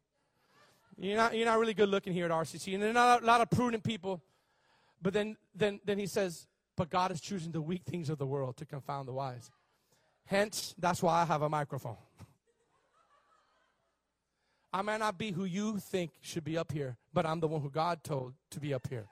You're 0.98 1.18
not, 1.18 1.36
you're 1.36 1.46
not 1.46 1.60
really 1.60 1.74
good 1.74 1.90
looking 1.90 2.14
here 2.14 2.26
at 2.26 2.32
RCC, 2.32 2.74
and 2.74 2.84
there's 2.84 2.94
not 2.94 3.22
a 3.22 3.26
lot 3.26 3.42
of 3.42 3.50
prudent 3.50 3.84
people. 3.84 4.22
But 5.02 5.14
then, 5.14 5.38
then, 5.54 5.80
then 5.84 6.00
he 6.00 6.08
says, 6.08 6.48
but 6.76 6.90
God 6.90 7.12
is 7.12 7.22
choosing 7.22 7.52
the 7.52 7.62
weak 7.62 7.84
things 7.86 8.10
of 8.10 8.18
the 8.18 8.26
world 8.26 8.58
to 8.58 8.66
confound 8.66 9.08
the 9.08 9.14
wise. 9.14 9.52
Hence, 10.26 10.74
that's 10.78 11.02
why 11.02 11.22
I 11.22 11.26
have 11.26 11.42
a 11.42 11.50
microphone. 11.50 11.98
I 14.74 14.82
may 14.82 14.98
not 14.98 15.18
be 15.18 15.32
who 15.32 15.46
you 15.46 15.78
think 15.78 16.12
should 16.22 16.44
be 16.44 16.58
up 16.58 16.72
here, 16.72 16.98
but 17.14 17.26
I'm 17.26 17.40
the 17.40 17.48
one 17.48 17.62
who 17.62 17.70
God 17.70 18.04
told 18.04 18.34
to 18.52 18.60
be 18.60 18.74
up 18.74 18.88
here. 18.90 19.06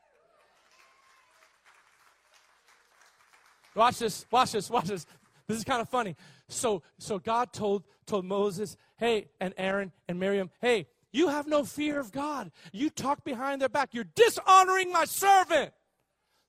Watch 3.76 4.00
this, 4.00 4.26
watch 4.30 4.52
this, 4.52 4.70
watch 4.70 4.86
this. 4.86 5.06
This 5.48 5.58
is 5.58 5.64
kind 5.64 5.82
of 5.82 5.90
funny. 5.90 6.16
So, 6.48 6.84
so 6.98 7.18
God 7.18 7.54
told, 7.54 7.84
told 8.06 8.26
Moses, 8.26 8.78
hey, 8.98 9.30
and 9.40 9.54
Aaron 9.58 9.92
and 10.08 10.20
Miriam, 10.20 10.50
hey, 10.62 10.88
you 11.12 11.30
have 11.30 11.48
no 11.48 11.64
fear 11.64 12.00
of 12.00 12.12
God. 12.12 12.52
You 12.72 12.90
talk 12.90 13.24
behind 13.24 13.62
their 13.62 13.70
back. 13.70 13.94
You're 13.94 14.08
dishonoring 14.16 14.92
my 14.92 15.06
servant. 15.06 15.72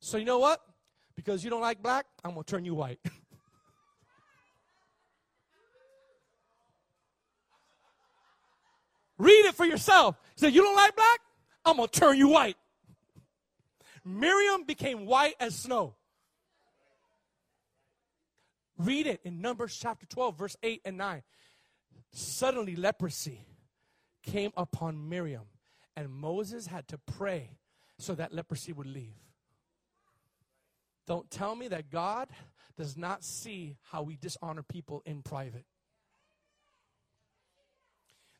So 0.01 0.17
you 0.17 0.25
know 0.25 0.39
what? 0.39 0.61
Because 1.17 1.45
you 1.45 1.51
don't 1.51 1.61
like 1.61 1.83
black, 1.83 2.07
I'm 2.25 2.33
going 2.33 2.45
to 2.45 2.51
turn 2.51 2.65
you 2.65 2.75
white. 2.75 2.99
Read 9.19 9.47
it 9.47 9.55
for 9.55 9.65
yourself. 9.65 10.17
He 10.35 10.41
said, 10.41 10.55
You 10.55 10.63
don't 10.63 10.75
like 10.77 10.97
black? 10.97 11.21
I'm 11.65 11.77
going 11.77 11.89
to 11.89 12.01
turn 12.01 12.19
you 12.19 12.29
white. 12.29 12.57
Miriam 14.05 14.65
became 14.65 15.07
white 15.07 15.35
as 15.41 15.55
snow. 15.55 15.95
Read 18.77 19.07
it 19.07 19.21
in 19.25 19.41
Numbers 19.41 19.79
chapter 19.81 20.05
12, 20.07 20.37
verse 20.37 20.57
8 20.63 20.83
and 20.85 20.99
9. 20.99 21.23
Suddenly, 22.13 22.77
leprosy 22.77 23.47
came 24.23 24.51
upon 24.57 25.09
Miriam, 25.09 25.45
and 25.97 26.11
Moses 26.11 26.67
had 26.67 26.87
to 26.89 26.99
pray 26.99 27.51
so 27.99 28.15
that 28.15 28.35
leprosy 28.35 28.73
would 28.73 28.87
leave. 28.87 29.24
Don't 31.07 31.31
tell 31.31 31.55
me 31.55 31.69
that 31.69 31.91
God 31.91 32.29
does 32.77 32.97
not 32.97 33.23
see 33.23 33.77
how 33.91 34.03
we 34.03 34.17
dishonor 34.17 34.63
people 34.63 35.03
in 35.05 35.23
private. 35.23 35.67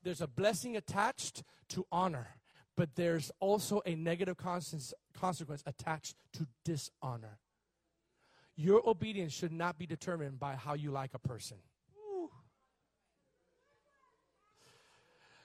There's 0.03 0.21
a 0.21 0.27
blessing 0.27 0.77
attached 0.77 1.43
to 1.71 1.87
honor, 1.93 2.29
but 2.77 2.95
there's 2.95 3.31
also 3.41 3.81
a 3.87 3.95
negative 3.95 4.37
consequence 4.37 5.63
attached 5.67 6.17
to 6.35 6.47
dishonor. 6.65 7.39
Your 8.57 8.89
obedience 8.89 9.33
should 9.33 9.53
not 9.53 9.79
be 9.79 9.87
determined 9.87 10.39
by 10.39 10.55
how 10.55 10.75
you 10.75 10.91
like 10.91 11.11
a 11.15 11.19
person. 11.19 11.59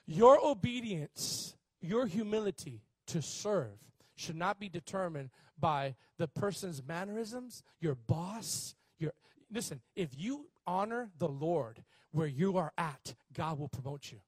Your 0.06 0.38
obedience, 0.44 1.56
your 1.80 2.06
humility 2.06 2.82
to 3.06 3.22
serve 3.22 3.78
should 4.20 4.36
not 4.36 4.60
be 4.60 4.68
determined 4.68 5.30
by 5.58 5.94
the 6.18 6.28
person's 6.28 6.82
mannerisms, 6.86 7.62
your 7.80 7.94
boss, 7.94 8.74
your 8.98 9.12
listen, 9.52 9.80
if 9.96 10.10
you 10.16 10.46
honor 10.66 11.10
the 11.18 11.28
Lord 11.28 11.82
where 12.12 12.26
you 12.26 12.56
are 12.56 12.72
at, 12.76 13.14
God 13.34 13.58
will 13.58 13.68
promote 13.68 14.12
you. 14.12 14.18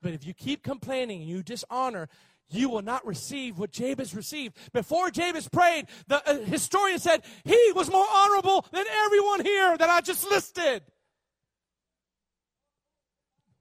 But 0.00 0.12
if 0.12 0.26
you 0.26 0.34
keep 0.34 0.62
complaining 0.62 1.20
and 1.20 1.30
you 1.30 1.42
dishonor, 1.42 2.08
you 2.50 2.68
will 2.68 2.82
not 2.82 3.06
receive 3.06 3.58
what 3.58 3.70
Jabez 3.70 4.14
received. 4.14 4.56
Before 4.72 5.10
Jabez 5.10 5.48
prayed, 5.48 5.86
the 6.08 6.28
uh, 6.28 6.38
historian 6.38 6.98
said 6.98 7.22
he 7.44 7.72
was 7.74 7.90
more 7.90 8.06
honorable 8.12 8.66
than 8.72 8.84
everyone 9.04 9.44
here 9.44 9.76
that 9.78 9.88
I 9.88 10.00
just 10.00 10.28
listed. 10.28 10.82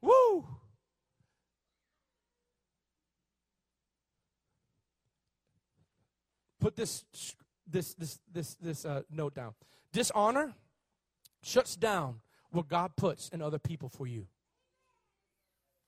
Woo! 0.01 0.45
Put 6.61 6.77
this 6.77 7.03
this 7.67 7.95
this 7.95 8.19
this 8.31 8.55
this 8.61 8.85
uh, 8.85 9.01
note 9.11 9.35
down. 9.35 9.53
Dishonor 9.91 10.53
shuts 11.43 11.75
down 11.75 12.21
what 12.51 12.69
God 12.69 12.95
puts 12.95 13.29
in 13.29 13.41
other 13.41 13.59
people 13.59 13.89
for 13.89 14.07
you. 14.07 14.27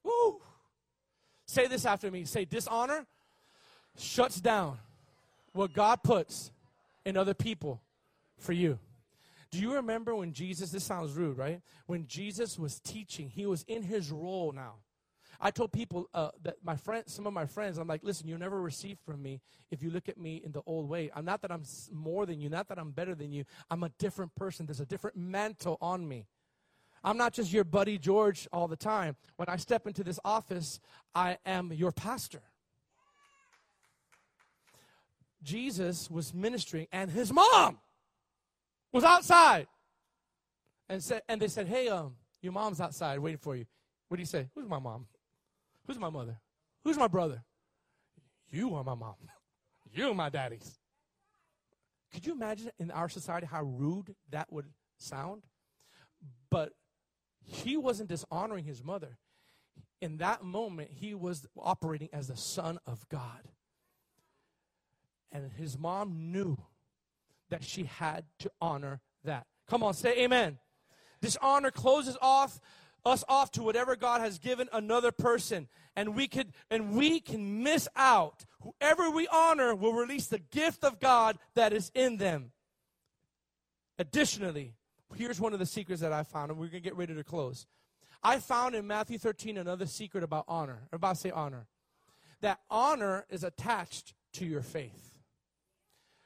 Woo! 0.04 0.42
Say 1.46 1.68
this 1.68 1.86
after 1.86 2.10
me. 2.10 2.26
Say, 2.26 2.46
dishonor 2.46 3.06
shuts 3.98 4.42
down 4.42 4.80
what 5.54 5.74
God 5.74 6.02
puts 6.04 6.52
in 7.06 7.16
other 7.16 7.34
people 7.34 7.82
for 8.38 8.54
you. 8.54 8.80
Do 9.52 9.60
you 9.60 9.76
remember 9.76 10.16
when 10.16 10.34
Jesus, 10.34 10.72
this 10.72 10.84
sounds 10.84 11.14
rude, 11.14 11.38
right? 11.38 11.62
When 11.86 12.08
Jesus 12.08 12.58
was 12.58 12.80
teaching, 12.80 13.30
he 13.30 13.46
was 13.46 13.64
in 13.68 13.84
his 13.84 14.12
role 14.12 14.52
now. 14.52 14.76
I 15.46 15.52
told 15.52 15.74
people 15.74 16.10
uh, 16.14 16.30
that 16.44 16.56
my 16.64 16.78
friend, 16.78 17.04
some 17.06 17.28
of 17.28 17.34
my 17.34 17.46
friends, 17.46 17.78
I'm 17.78 17.88
like, 17.88 18.02
listen, 18.02 18.30
you'll 18.30 18.40
never 18.40 18.62
receive 18.62 18.98
from 19.06 19.22
me 19.22 19.42
if 19.72 19.84
you 19.84 19.90
look 19.90 20.08
at 20.08 20.18
me 20.18 20.42
in 20.44 20.54
the 20.54 20.62
old 20.66 20.88
way. 20.88 21.12
I'm 21.14 21.26
not 21.26 21.42
that 21.42 21.52
I'm 21.52 21.64
more 21.92 22.26
than 22.26 22.40
you, 22.40 22.48
not 22.48 22.70
that 22.70 22.80
I'm 22.80 22.92
better 22.92 23.14
than 23.14 23.34
you. 23.34 23.44
I'm 23.70 23.84
a 23.84 23.90
different 24.00 24.34
person. 24.36 24.66
There's 24.66 24.80
a 24.80 24.86
different 24.86 25.18
mantle 25.18 25.78
on 25.82 26.08
me. 26.08 26.28
I'm 27.04 27.18
not 27.18 27.34
just 27.34 27.52
your 27.52 27.66
buddy 27.66 27.98
George 27.98 28.48
all 28.54 28.70
the 28.70 28.78
time. 28.78 29.18
When 29.36 29.50
I 29.50 29.58
step 29.58 29.86
into 29.86 30.02
this 30.02 30.18
office, 30.24 30.80
I 31.14 31.38
am 31.46 31.74
your 31.74 31.92
pastor. 31.92 32.42
Jesus 35.44 36.10
was 36.10 36.34
ministering, 36.34 36.88
and 36.94 37.12
his 37.12 37.34
mom 37.34 37.80
was 38.94 39.04
outside. 39.04 39.68
And 40.88 41.04
said, 41.04 41.24
and 41.28 41.42
they 41.42 41.50
said, 41.50 41.68
"Hey, 41.68 41.90
um, 41.90 42.16
your 42.42 42.54
mom's 42.54 42.80
outside 42.80 43.20
waiting 43.20 43.40
for 43.40 43.58
you." 43.58 43.66
What 44.08 44.18
do 44.18 44.22
you 44.22 44.28
say? 44.28 44.48
Who's 44.56 44.68
my 44.68 44.80
mom? 44.80 45.08
Who's 45.86 46.00
my 46.00 46.10
mother? 46.10 46.40
Who's 46.84 46.98
my 46.98 47.08
brother? 47.08 47.44
You 48.50 48.76
are 48.76 48.84
my 48.84 48.96
mom. 48.96 49.16
you 49.94 50.10
are 50.10 50.14
my 50.14 50.30
daddy's. 50.30 50.80
Could 52.14 52.26
you 52.26 52.34
imagine 52.34 52.72
in 52.78 52.92
our 52.92 53.10
society 53.10 53.48
how 53.48 53.64
rude 53.64 54.16
that 54.30 54.52
would 54.52 54.68
sound? 54.98 55.44
But 56.50 56.74
he 57.44 57.76
wasn't 57.76 58.10
dishonoring 58.10 58.66
his 58.66 58.84
mother. 58.84 59.18
In 60.02 60.18
that 60.18 60.44
moment, 60.44 60.92
he 60.92 61.14
was 61.14 61.48
operating 61.58 62.10
as 62.14 62.28
the 62.28 62.38
son 62.38 62.78
of 62.86 63.08
God. 63.10 63.50
And 65.32 65.52
his 65.52 65.80
mom 65.80 66.32
knew 66.32 66.58
that 67.50 67.64
she 67.64 67.86
had 67.86 68.26
to 68.40 68.52
honor 68.62 69.02
that. 69.24 69.48
Come 69.68 69.82
on, 69.82 69.94
say 69.94 70.24
amen. 70.24 70.60
This 71.22 71.38
honor 71.42 71.72
closes 71.72 72.18
off 72.22 72.60
us 73.06 73.24
off 73.28 73.52
to 73.52 73.64
whatever 73.64 73.96
God 73.96 74.22
has 74.22 74.40
given 74.40 74.70
another 74.72 75.12
person. 75.12 75.68
And 75.96 76.16
we 76.16 76.28
could 76.28 76.54
and 76.70 76.96
we 76.96 77.20
can 77.20 77.64
miss 77.64 77.88
out. 77.96 78.46
Whoever 78.62 79.10
we 79.10 79.28
honor 79.28 79.76
will 79.76 79.94
release 79.94 80.28
the 80.28 80.40
gift 80.40 80.84
of 80.84 81.00
God 81.00 81.38
that 81.56 81.74
is 81.74 81.92
in 81.94 82.18
them. 82.18 82.52
Additionally, 84.00 84.74
here's 85.16 85.40
one 85.40 85.54
of 85.54 85.60
the 85.60 85.66
secrets 85.66 86.02
that 86.02 86.14
I 86.14 86.24
found, 86.24 86.50
and 86.50 86.60
we're 86.60 86.70
to 86.70 86.80
get 86.80 86.96
ready 86.96 87.14
to 87.14 87.24
close. 87.24 87.68
I 88.24 88.40
found 88.40 88.74
in 88.74 88.88
Matthew 88.88 89.18
13 89.18 89.58
another 89.58 89.86
secret 89.86 90.24
about 90.24 90.46
honor. 90.48 90.88
About 90.92 91.18
say 91.18 91.30
honor. 91.30 91.68
That 92.42 92.60
honor 92.70 93.26
is 93.30 93.44
attached 93.44 94.14
to 94.34 94.46
your 94.46 94.62
faith. 94.62 95.14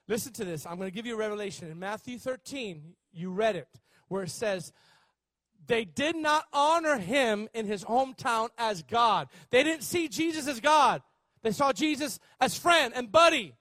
Listen 0.07 0.31
to 0.33 0.45
this. 0.45 0.65
I'm 0.65 0.77
going 0.77 0.89
to 0.89 0.95
give 0.95 1.05
you 1.05 1.15
a 1.15 1.17
revelation. 1.17 1.69
In 1.69 1.79
Matthew 1.79 2.17
13, 2.17 2.93
you 3.11 3.31
read 3.31 3.55
it, 3.55 3.67
where 4.07 4.23
it 4.23 4.29
says, 4.29 4.71
they 5.67 5.85
did 5.85 6.15
not 6.15 6.45
honor 6.53 6.97
him 6.97 7.47
in 7.53 7.65
his 7.65 7.83
hometown 7.83 8.49
as 8.57 8.83
God. 8.83 9.27
They 9.49 9.63
didn't 9.63 9.83
see 9.83 10.07
Jesus 10.07 10.47
as 10.47 10.59
God. 10.59 11.01
They 11.43 11.51
saw 11.51 11.71
Jesus 11.71 12.19
as 12.39 12.57
friend 12.57 12.93
and 12.95 13.11
buddy. 13.11 13.53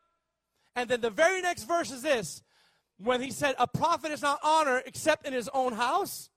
And 0.74 0.88
then 0.88 1.00
the 1.00 1.10
very 1.10 1.42
next 1.42 1.64
verse 1.64 1.90
is 1.90 2.02
this 2.02 2.42
when 2.98 3.20
he 3.20 3.30
said, 3.30 3.54
A 3.58 3.66
prophet 3.66 4.12
is 4.12 4.22
not 4.22 4.40
honored 4.42 4.84
except 4.86 5.26
in 5.26 5.32
his 5.32 5.48
own 5.52 5.72
house. 5.72 6.30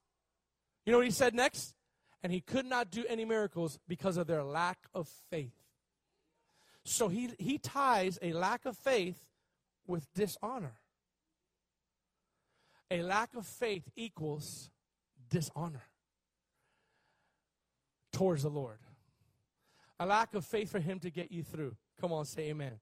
You 0.85 0.91
know 0.91 0.99
what 0.99 1.07
he 1.07 1.11
said 1.11 1.35
next? 1.35 1.75
And 2.23 2.33
he 2.33 2.41
could 2.41 2.65
not 2.65 2.91
do 2.91 3.05
any 3.07 3.23
miracles 3.23 3.79
because 3.87 4.17
of 4.17 4.27
their 4.27 4.43
lack 4.43 4.79
of 4.93 5.07
faith. 5.29 5.53
So 6.83 7.07
he, 7.07 7.29
he 7.37 7.57
ties 7.57 8.17
a 8.21 8.33
lack 8.33 8.65
of 8.65 8.75
faith 8.75 9.19
with 9.85 10.11
dishonor. 10.13 10.73
A 12.91 13.03
lack 13.03 13.35
of 13.35 13.45
faith 13.45 13.83
equals 13.95 14.71
dishonor 15.29 15.83
towards 18.11 18.43
the 18.43 18.49
Lord. 18.49 18.79
A 19.99 20.05
lack 20.05 20.33
of 20.33 20.45
faith 20.45 20.71
for 20.71 20.79
Him 20.79 20.99
to 20.99 21.09
get 21.09 21.31
you 21.31 21.43
through. 21.43 21.75
Come 21.99 22.13
on, 22.13 22.25
say 22.25 22.49
amen. 22.49 22.79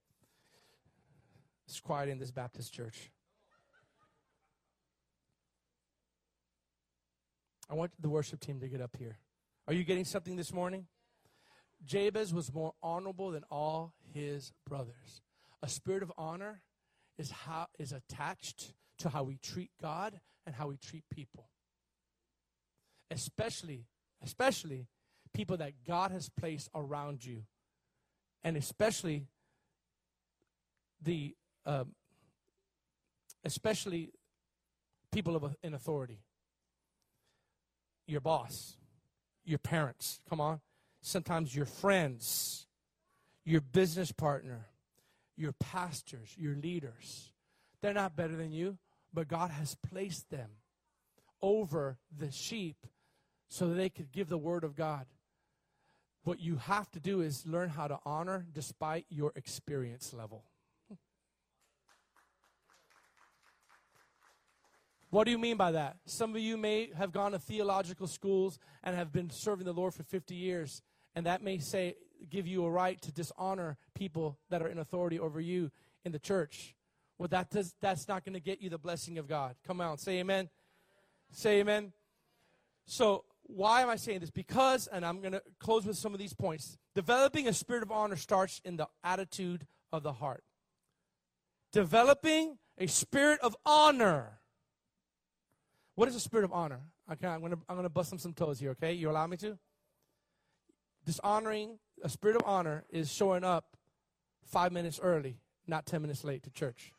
It's 1.67 1.79
quiet 1.79 2.09
in 2.09 2.19
this 2.19 2.31
Baptist 2.31 2.73
church. 2.73 3.11
I 7.69 7.73
want 7.73 7.91
the 7.99 8.09
worship 8.09 8.39
team 8.39 8.59
to 8.61 8.67
get 8.67 8.81
up 8.81 8.95
here. 8.97 9.17
Are 9.67 9.73
you 9.73 9.83
getting 9.83 10.05
something 10.05 10.37
this 10.37 10.53
morning? 10.53 10.87
Jabez 11.85 12.33
was 12.33 12.53
more 12.53 12.73
honorable 12.81 13.31
than 13.31 13.43
all 13.51 13.93
his 14.13 14.53
brothers. 14.67 15.21
A 15.61 15.67
spirit 15.67 16.03
of 16.03 16.11
honor 16.17 16.61
is 17.17 17.31
how 17.31 17.67
is 17.77 17.91
attached 17.91 18.73
to 18.99 19.09
how 19.09 19.23
we 19.23 19.37
treat 19.37 19.71
God 19.81 20.19
and 20.45 20.55
how 20.55 20.67
we 20.67 20.77
treat 20.77 21.03
people. 21.09 21.49
Especially, 23.09 23.85
especially 24.23 24.87
people 25.33 25.57
that 25.57 25.73
God 25.85 26.11
has 26.11 26.29
placed 26.29 26.69
around 26.75 27.23
you. 27.25 27.43
And 28.43 28.57
especially 28.57 29.27
the 31.01 31.35
um, 31.65 31.93
especially 33.43 34.11
people 35.11 35.35
of, 35.35 35.55
in 35.63 35.73
authority 35.73 36.21
your 38.07 38.21
boss, 38.21 38.77
your 39.43 39.59
parents, 39.59 40.21
come 40.29 40.39
on, 40.39 40.61
sometimes 41.01 41.53
your 41.53 41.65
friends, 41.65 42.65
your 43.43 43.59
business 43.59 44.13
partner, 44.13 44.67
your 45.35 45.51
pastors, 45.51 46.33
your 46.37 46.55
leaders. 46.55 47.33
They're 47.81 47.93
not 47.93 48.15
better 48.15 48.35
than 48.35 48.51
you, 48.51 48.77
but 49.13 49.27
God 49.27 49.51
has 49.51 49.75
placed 49.75 50.29
them 50.29 50.49
over 51.41 51.97
the 52.17 52.31
sheep 52.31 52.87
so 53.47 53.67
that 53.67 53.75
they 53.75 53.89
could 53.89 54.11
give 54.11 54.29
the 54.29 54.37
word 54.37 54.63
of 54.63 54.75
God. 54.75 55.05
What 56.23 56.39
you 56.41 56.57
have 56.57 56.91
to 56.91 56.99
do 56.99 57.21
is 57.21 57.45
learn 57.45 57.69
how 57.69 57.87
to 57.87 57.99
honor 58.05 58.45
despite 58.51 59.05
your 59.09 59.31
experience 59.35 60.13
level. 60.13 60.43
What 65.09 65.23
do 65.23 65.31
you 65.31 65.37
mean 65.37 65.55
by 65.55 65.71
that? 65.71 65.97
Some 66.05 66.35
of 66.35 66.41
you 66.41 66.57
may 66.57 66.89
have 66.97 67.13
gone 67.13 67.31
to 67.31 67.39
theological 67.39 68.07
schools 68.07 68.59
and 68.83 68.93
have 68.95 69.13
been 69.13 69.29
serving 69.29 69.65
the 69.65 69.73
Lord 69.73 69.93
for 69.93 70.03
50 70.03 70.35
years, 70.35 70.81
and 71.15 71.25
that 71.25 71.41
may 71.41 71.59
say 71.59 71.95
give 72.29 72.45
you 72.45 72.65
a 72.65 72.69
right 72.69 73.01
to 73.03 73.11
dishonor 73.11 73.77
people 73.93 74.37
that 74.49 74.61
are 74.61 74.67
in 74.67 74.79
authority 74.79 75.17
over 75.17 75.39
you 75.39 75.71
in 76.03 76.11
the 76.11 76.19
church. 76.19 76.75
Well, 77.17 77.29
that 77.29 77.49
does, 77.49 77.73
that's 77.81 78.07
not 78.07 78.25
going 78.25 78.33
to 78.33 78.41
get 78.41 78.61
you 78.61 78.69
the 78.69 78.77
blessing 78.77 79.17
of 79.17 79.27
God. 79.27 79.55
Come 79.65 79.79
on, 79.79 79.97
say 79.97 80.19
amen. 80.19 80.49
Say 81.31 81.59
amen. 81.59 81.93
So, 82.85 83.23
why 83.47 83.81
am 83.81 83.89
I 83.89 83.95
saying 83.95 84.19
this? 84.19 84.29
Because, 84.29 84.87
and 84.87 85.05
I'm 85.05 85.19
going 85.21 85.31
to 85.31 85.41
close 85.59 85.85
with 85.85 85.97
some 85.97 86.13
of 86.13 86.19
these 86.19 86.33
points. 86.33 86.77
Developing 86.93 87.47
a 87.47 87.53
spirit 87.53 87.83
of 87.83 87.91
honor 87.91 88.15
starts 88.15 88.61
in 88.63 88.77
the 88.77 88.87
attitude 89.03 89.65
of 89.91 90.03
the 90.03 90.13
heart. 90.13 90.43
Developing 91.71 92.57
a 92.77 92.87
spirit 92.87 93.39
of 93.41 93.55
honor 93.65 94.39
what 95.97 96.07
is 96.07 96.15
a 96.15 96.19
spirit 96.19 96.43
of 96.43 96.53
honor? 96.53 96.81
Okay, 97.11 97.25
I'm 97.25 97.41
gonna 97.41 97.57
I'm 97.67 97.75
gonna 97.75 97.89
bust 97.89 98.11
some 98.11 98.19
some 98.19 98.31
toes 98.31 98.59
here. 98.59 98.69
Okay, 98.71 98.93
you 98.93 99.09
allow 99.09 99.25
me 99.25 99.35
to? 99.37 99.57
Dishonoring 101.07 101.79
a 102.03 102.09
spirit 102.09 102.35
of 102.35 102.43
honor 102.45 102.85
is 102.91 103.11
showing 103.11 103.43
up 103.43 103.75
five 104.45 104.71
minutes 104.71 104.99
early, 105.01 105.39
not 105.65 105.87
10 105.87 106.03
minutes 106.03 106.23
late 106.23 106.43
to 106.43 106.51
church. 106.51 106.91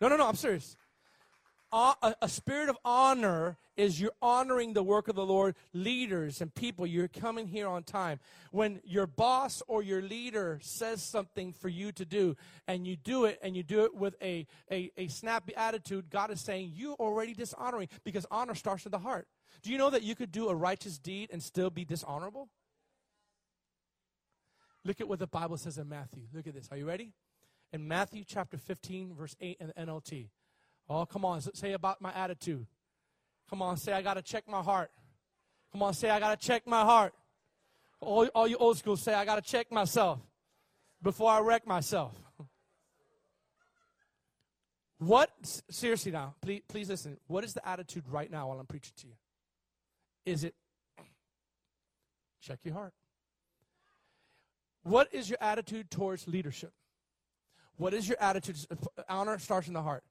No, 0.00 0.06
no, 0.06 0.16
no, 0.16 0.28
I'm 0.28 0.36
serious. 0.36 0.76
A, 1.72 2.28
spirit 2.28 2.68
of 2.68 2.76
honor 2.84 3.56
is 3.76 4.00
you're 4.00 4.12
honoring 4.20 4.72
the 4.72 4.82
work 4.82 5.06
of 5.06 5.14
the 5.14 5.24
Lord, 5.24 5.54
leaders 5.72 6.40
and 6.40 6.52
people. 6.52 6.84
You're 6.84 7.06
coming 7.06 7.46
here 7.46 7.68
on 7.68 7.84
time. 7.84 8.18
When 8.50 8.80
your 8.84 9.06
boss 9.06 9.62
or 9.68 9.80
your 9.80 10.02
leader 10.02 10.58
says 10.62 11.00
something 11.00 11.52
for 11.52 11.68
you 11.68 11.92
to 11.92 12.04
do, 12.04 12.36
and 12.66 12.86
you 12.86 12.96
do 12.96 13.24
it, 13.24 13.38
and 13.40 13.56
you 13.56 13.62
do 13.62 13.84
it 13.84 13.94
with 13.94 14.16
a, 14.20 14.48
a, 14.70 14.90
a 14.96 15.06
snappy 15.06 15.54
attitude, 15.54 16.10
God 16.10 16.32
is 16.32 16.40
saying 16.40 16.72
you 16.74 16.94
already 16.94 17.34
dishonoring 17.34 17.88
because 18.02 18.26
honor 18.32 18.56
starts 18.56 18.82
with 18.82 18.92
the 18.92 18.98
heart. 18.98 19.28
Do 19.62 19.70
you 19.70 19.78
know 19.78 19.90
that 19.90 20.02
you 20.02 20.16
could 20.16 20.32
do 20.32 20.48
a 20.48 20.54
righteous 20.54 20.98
deed 20.98 21.30
and 21.32 21.40
still 21.40 21.70
be 21.70 21.84
dishonorable? 21.84 22.48
Look 24.84 25.00
at 25.00 25.08
what 25.08 25.20
the 25.20 25.26
Bible 25.28 25.56
says 25.56 25.78
in 25.78 25.88
Matthew. 25.88 26.24
Look 26.32 26.46
at 26.46 26.54
this. 26.54 26.68
Are 26.72 26.76
you 26.76 26.86
ready? 26.86 27.12
In 27.72 27.86
Matthew 27.86 28.24
chapter 28.26 28.56
15, 28.56 29.14
verse 29.14 29.36
8 29.40 29.56
in 29.60 29.66
the 29.68 29.72
NLT. 29.74 30.30
Oh, 30.90 31.06
come 31.06 31.24
on. 31.24 31.40
Say 31.40 31.72
about 31.72 32.02
my 32.02 32.12
attitude. 32.12 32.66
Come 33.48 33.62
on. 33.62 33.76
Say, 33.76 33.92
I 33.92 34.02
got 34.02 34.14
to 34.14 34.22
check 34.22 34.48
my 34.48 34.60
heart. 34.60 34.90
Come 35.70 35.84
on. 35.84 35.94
Say, 35.94 36.10
I 36.10 36.18
got 36.18 36.38
to 36.38 36.46
check 36.46 36.66
my 36.66 36.82
heart. 36.82 37.14
All, 38.00 38.26
all 38.34 38.48
you 38.48 38.56
old 38.56 38.76
school 38.76 38.96
say, 38.96 39.14
I 39.14 39.24
got 39.24 39.36
to 39.36 39.42
check 39.42 39.70
myself 39.70 40.18
before 41.00 41.30
I 41.30 41.40
wreck 41.40 41.66
myself. 41.66 42.12
What, 44.98 45.30
seriously 45.70 46.12
now, 46.12 46.34
please, 46.42 46.62
please 46.68 46.88
listen. 46.88 47.16
What 47.26 47.44
is 47.44 47.54
the 47.54 47.66
attitude 47.66 48.04
right 48.08 48.30
now 48.30 48.48
while 48.48 48.58
I'm 48.58 48.66
preaching 48.66 48.92
to 48.98 49.06
you? 49.06 49.14
Is 50.26 50.44
it 50.44 50.54
check 52.42 52.58
your 52.64 52.74
heart? 52.74 52.92
What 54.82 55.08
is 55.12 55.30
your 55.30 55.38
attitude 55.40 55.90
towards 55.90 56.26
leadership? 56.28 56.72
What 57.76 57.94
is 57.94 58.08
your 58.08 58.18
attitude? 58.20 58.56
Uh, 58.70 59.02
honor 59.08 59.38
starts 59.38 59.68
in 59.68 59.74
the 59.74 59.82
heart. 59.82 60.04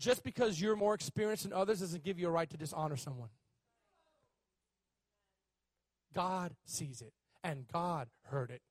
Just 0.00 0.24
because 0.24 0.58
you're 0.58 0.76
more 0.76 0.94
experienced 0.94 1.42
than 1.42 1.52
others 1.52 1.80
doesn't 1.80 2.02
give 2.02 2.18
you 2.18 2.26
a 2.26 2.30
right 2.30 2.48
to 2.48 2.56
dishonor 2.56 2.96
someone. 2.96 3.28
God 6.14 6.54
sees 6.64 7.02
it, 7.02 7.12
and 7.44 7.66
God 7.70 8.08
heard 8.24 8.50
it. 8.50 8.62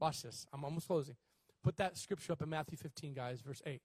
Watch 0.00 0.22
this. 0.22 0.44
I'm 0.52 0.64
almost 0.64 0.88
closing. 0.88 1.14
Put 1.62 1.76
that 1.76 1.96
scripture 1.96 2.32
up 2.32 2.42
in 2.42 2.50
Matthew 2.50 2.76
15, 2.76 3.14
guys, 3.14 3.40
verse 3.40 3.62
8. 3.64 3.80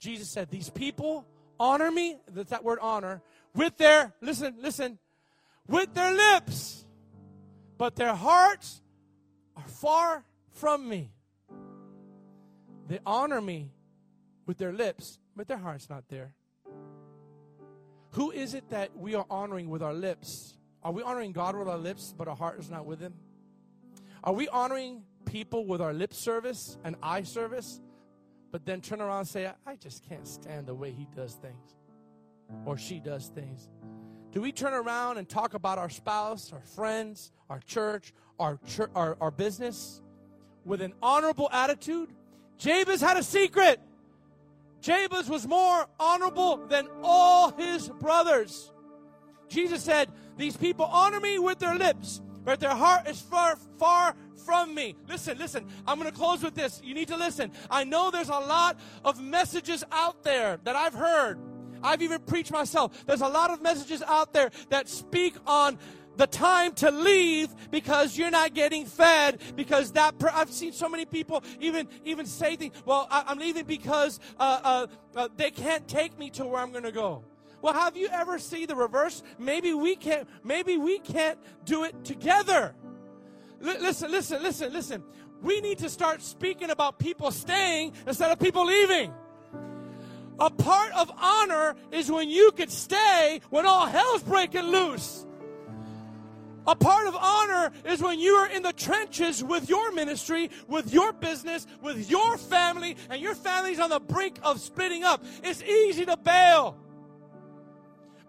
Jesus 0.00 0.28
said, 0.28 0.50
These 0.50 0.68
people 0.68 1.24
honor 1.60 1.92
me, 1.92 2.18
that's 2.28 2.50
that 2.50 2.64
word 2.64 2.80
honor, 2.82 3.22
with 3.54 3.76
their, 3.76 4.12
listen, 4.20 4.56
listen, 4.60 4.98
with 5.68 5.94
their 5.94 6.12
lips, 6.12 6.84
but 7.78 7.94
their 7.94 8.14
hearts 8.14 8.82
are 9.56 9.68
far 9.68 10.24
from 10.50 10.88
me. 10.88 11.12
They 12.88 12.98
honor 13.06 13.40
me 13.40 13.70
with 14.44 14.58
their 14.58 14.72
lips, 14.72 15.20
but 15.36 15.48
their 15.48 15.58
heart's 15.58 15.88
not 15.90 16.04
there. 16.08 16.34
Who 18.10 18.30
is 18.30 18.54
it 18.54 18.68
that 18.70 18.96
we 18.96 19.14
are 19.14 19.26
honoring 19.28 19.68
with 19.68 19.82
our 19.82 19.94
lips? 19.94 20.56
Are 20.82 20.92
we 20.92 21.02
honoring 21.02 21.32
God 21.32 21.56
with 21.56 21.68
our 21.68 21.78
lips, 21.78 22.14
but 22.16 22.28
our 22.28 22.36
heart 22.36 22.60
is 22.60 22.70
not 22.70 22.86
with 22.86 23.00
Him? 23.00 23.14
Are 24.22 24.32
we 24.32 24.48
honoring 24.48 25.02
people 25.24 25.66
with 25.66 25.80
our 25.80 25.92
lip 25.92 26.14
service 26.14 26.78
and 26.84 26.96
eye 27.02 27.22
service, 27.22 27.80
but 28.50 28.64
then 28.64 28.80
turn 28.80 29.00
around 29.00 29.20
and 29.20 29.28
say, 29.28 29.50
I 29.66 29.76
just 29.76 30.08
can't 30.08 30.26
stand 30.26 30.66
the 30.66 30.74
way 30.74 30.92
he 30.92 31.08
does 31.14 31.34
things 31.34 31.74
or 32.64 32.78
she 32.78 33.00
does 33.00 33.28
things? 33.28 33.68
Do 34.32 34.40
we 34.40 34.52
turn 34.52 34.72
around 34.72 35.18
and 35.18 35.28
talk 35.28 35.54
about 35.54 35.78
our 35.78 35.90
spouse, 35.90 36.52
our 36.52 36.62
friends, 36.62 37.32
our 37.50 37.60
church, 37.60 38.12
our, 38.38 38.58
our, 38.94 39.16
our 39.20 39.30
business 39.30 40.00
with 40.64 40.80
an 40.80 40.94
honorable 41.02 41.48
attitude? 41.52 42.10
Jabez 42.56 43.00
had 43.00 43.16
a 43.16 43.22
secret. 43.22 43.80
Jabez 44.84 45.30
was 45.30 45.48
more 45.48 45.86
honorable 45.98 46.58
than 46.68 46.86
all 47.02 47.52
his 47.52 47.88
brothers. 47.88 48.70
Jesus 49.48 49.82
said, 49.82 50.10
These 50.36 50.58
people 50.58 50.84
honor 50.84 51.20
me 51.20 51.38
with 51.38 51.58
their 51.58 51.74
lips, 51.74 52.20
but 52.44 52.60
their 52.60 52.74
heart 52.74 53.08
is 53.08 53.18
far, 53.18 53.56
far 53.78 54.14
from 54.44 54.74
me. 54.74 54.94
Listen, 55.08 55.38
listen. 55.38 55.66
I'm 55.86 55.98
going 55.98 56.10
to 56.10 56.16
close 56.16 56.42
with 56.42 56.54
this. 56.54 56.82
You 56.84 56.92
need 56.92 57.08
to 57.08 57.16
listen. 57.16 57.50
I 57.70 57.84
know 57.84 58.10
there's 58.10 58.28
a 58.28 58.32
lot 58.32 58.78
of 59.06 59.22
messages 59.22 59.84
out 59.90 60.22
there 60.22 60.58
that 60.64 60.76
I've 60.76 60.92
heard 60.92 61.38
I've 61.84 62.00
even 62.00 62.20
preached 62.22 62.50
myself. 62.50 63.04
There's 63.06 63.20
a 63.20 63.28
lot 63.28 63.50
of 63.50 63.62
messages 63.62 64.02
out 64.02 64.32
there 64.32 64.50
that 64.70 64.88
speak 64.88 65.36
on 65.46 65.78
the 66.16 66.26
time 66.26 66.72
to 66.74 66.90
leave 66.90 67.48
because 67.70 68.16
you're 68.16 68.30
not 68.30 68.54
getting 68.54 68.86
fed 68.86 69.40
because 69.56 69.92
that 69.92 70.18
per- 70.18 70.30
I've 70.32 70.50
seen 70.50 70.72
so 70.72 70.88
many 70.88 71.04
people 71.04 71.42
even 71.60 71.88
even 72.04 72.26
say 72.26 72.56
things 72.56 72.74
well 72.84 73.06
I, 73.10 73.30
am 73.32 73.38
leaving 73.38 73.64
because 73.64 74.20
uh, 74.38 74.60
uh, 74.62 74.86
uh, 75.16 75.28
they 75.36 75.50
can't 75.50 75.86
take 75.88 76.18
me 76.18 76.30
to 76.30 76.46
where 76.46 76.60
I'm 76.60 76.70
going 76.70 76.84
to 76.84 76.92
go. 76.92 77.24
Well 77.62 77.74
have 77.74 77.96
you 77.96 78.08
ever 78.12 78.38
seen 78.38 78.66
the 78.66 78.76
reverse? 78.76 79.22
Maybe 79.38 79.74
we 79.74 79.96
can't 79.96 80.28
maybe 80.44 80.76
we 80.76 80.98
can't 80.98 81.38
do 81.64 81.84
it 81.84 82.04
together. 82.04 82.74
L- 83.64 83.80
listen 83.80 84.10
listen 84.10 84.42
listen 84.42 84.72
listen. 84.72 85.04
We 85.42 85.60
need 85.60 85.78
to 85.78 85.90
start 85.90 86.22
speaking 86.22 86.70
about 86.70 86.98
people 86.98 87.30
staying 87.30 87.92
instead 88.06 88.30
of 88.30 88.38
people 88.38 88.64
leaving. 88.66 89.12
A 90.40 90.50
part 90.50 90.92
of 90.94 91.10
honor 91.16 91.76
is 91.92 92.10
when 92.10 92.28
you 92.28 92.50
could 92.52 92.70
stay 92.70 93.40
when 93.50 93.66
all 93.66 93.86
hell's 93.86 94.22
breaking 94.22 94.62
loose. 94.62 95.26
A 96.66 96.74
part 96.74 97.06
of 97.06 97.14
honor 97.14 97.72
is 97.84 98.02
when 98.02 98.18
you 98.18 98.34
are 98.34 98.48
in 98.48 98.62
the 98.62 98.72
trenches 98.72 99.44
with 99.44 99.68
your 99.68 99.92
ministry, 99.92 100.50
with 100.66 100.92
your 100.92 101.12
business, 101.12 101.66
with 101.82 102.10
your 102.10 102.38
family, 102.38 102.96
and 103.10 103.20
your 103.20 103.34
family's 103.34 103.78
on 103.78 103.90
the 103.90 104.00
brink 104.00 104.38
of 104.42 104.60
splitting 104.60 105.04
up. 105.04 105.24
It's 105.42 105.62
easy 105.62 106.06
to 106.06 106.16
bail. 106.16 106.76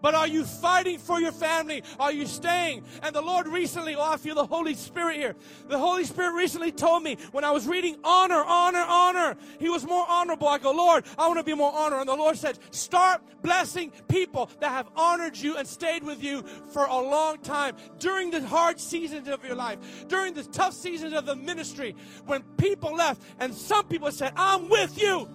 But 0.06 0.14
are 0.14 0.28
you 0.28 0.44
fighting 0.44 0.98
for 0.98 1.20
your 1.20 1.32
family? 1.32 1.82
Are 1.98 2.12
you 2.12 2.26
staying? 2.26 2.84
And 3.02 3.12
the 3.12 3.20
Lord 3.20 3.48
recently, 3.48 3.96
oh, 3.96 4.12
I 4.12 4.18
feel 4.18 4.36
the 4.36 4.46
Holy 4.46 4.74
Spirit 4.74 5.16
here. 5.16 5.34
The 5.66 5.80
Holy 5.80 6.04
Spirit 6.04 6.34
recently 6.34 6.70
told 6.70 7.02
me 7.02 7.16
when 7.32 7.42
I 7.42 7.50
was 7.50 7.66
reading 7.66 7.96
honor, 8.04 8.44
honor, 8.46 8.84
honor, 8.86 9.36
He 9.58 9.68
was 9.68 9.84
more 9.84 10.06
honorable. 10.08 10.46
I 10.46 10.58
go, 10.58 10.70
Lord, 10.70 11.06
I 11.18 11.26
want 11.26 11.40
to 11.40 11.42
be 11.42 11.54
more 11.54 11.72
honor. 11.74 11.98
And 11.98 12.08
the 12.08 12.14
Lord 12.14 12.36
said, 12.36 12.56
start 12.70 13.20
blessing 13.42 13.90
people 14.06 14.48
that 14.60 14.70
have 14.70 14.86
honored 14.94 15.36
you 15.36 15.56
and 15.56 15.66
stayed 15.66 16.04
with 16.04 16.22
you 16.22 16.44
for 16.72 16.84
a 16.84 17.00
long 17.00 17.38
time 17.38 17.74
during 17.98 18.30
the 18.30 18.46
hard 18.46 18.78
seasons 18.78 19.26
of 19.26 19.44
your 19.44 19.56
life, 19.56 20.06
during 20.06 20.34
the 20.34 20.44
tough 20.44 20.74
seasons 20.74 21.14
of 21.14 21.26
the 21.26 21.34
ministry, 21.34 21.96
when 22.26 22.44
people 22.58 22.94
left 22.94 23.20
and 23.40 23.52
some 23.52 23.88
people 23.88 24.12
said, 24.12 24.32
I'm 24.36 24.68
with 24.68 25.02
you. 25.02 25.28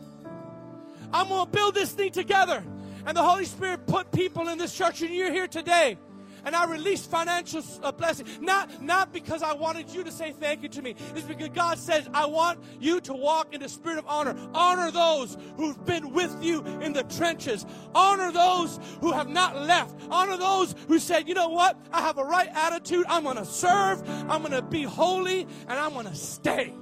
I'm 1.12 1.28
going 1.28 1.46
to 1.46 1.52
build 1.52 1.76
this 1.76 1.92
thing 1.92 2.14
together. 2.14 2.64
And 3.06 3.16
the 3.16 3.24
Holy 3.24 3.46
Spirit 3.46 3.88
put 3.88 4.12
people 4.12 4.50
in 4.50 4.58
this 4.58 4.76
church, 4.76 5.02
and 5.02 5.14
you're 5.14 5.32
here 5.32 5.48
today. 5.48 5.98
And 6.44 6.56
I 6.56 6.66
released 6.66 7.10
financial 7.10 7.62
uh, 7.84 7.92
blessing. 7.92 8.26
Not, 8.40 8.82
not 8.82 9.14
because 9.14 9.44
I 9.44 9.54
wanted 9.54 9.90
you 9.90 10.04
to 10.04 10.12
say 10.12 10.32
thank 10.32 10.64
you 10.64 10.70
to 10.70 10.82
me. 10.82 10.96
It's 11.16 11.22
because 11.22 11.50
God 11.50 11.78
says, 11.78 12.10
I 12.14 12.26
want 12.26 12.60
you 12.80 13.00
to 13.02 13.14
walk 13.14 13.54
in 13.54 13.62
the 13.62 13.70
spirit 13.70 14.00
of 14.00 14.08
honor. 14.08 14.36
Honor 14.54 14.90
those 14.90 15.38
who've 15.56 15.86
been 15.86 16.14
with 16.14 16.36
you 16.44 16.64
in 16.82 16.94
the 16.94 17.04
trenches. 17.04 17.66
Honor 17.94 18.32
those 18.32 18.80
who 19.02 19.12
have 19.12 19.30
not 19.30 19.56
left. 19.56 19.96
Honor 20.10 20.38
those 20.38 20.74
who 20.88 20.98
said, 20.98 21.28
you 21.28 21.36
know 21.36 21.50
what? 21.50 21.80
I 21.92 22.02
have 22.02 22.18
a 22.18 22.24
right 22.24 22.50
attitude. 22.52 23.06
I'm 23.08 23.24
going 23.24 23.38
to 23.38 23.46
serve. 23.46 24.02
I'm 24.28 24.42
going 24.42 24.52
to 24.54 24.64
be 24.64 24.84
holy. 24.84 25.42
And 25.42 25.72
I'm 25.72 25.94
going 25.94 26.08
to 26.08 26.16
stay. 26.16 26.74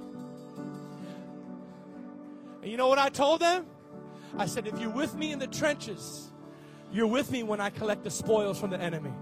And 2.62 2.70
you 2.70 2.78
know 2.78 2.88
what 2.88 2.98
I 2.98 3.10
told 3.10 3.40
them? 3.40 3.66
I 4.36 4.46
said, 4.46 4.66
if 4.66 4.78
you're 4.78 4.90
with 4.90 5.14
me 5.14 5.32
in 5.32 5.38
the 5.38 5.46
trenches, 5.46 6.30
you're 6.92 7.06
with 7.06 7.30
me 7.30 7.42
when 7.42 7.60
I 7.60 7.70
collect 7.70 8.04
the 8.04 8.10
spoils 8.10 8.58
from 8.58 8.70
the 8.70 8.80
enemy. 8.80 9.12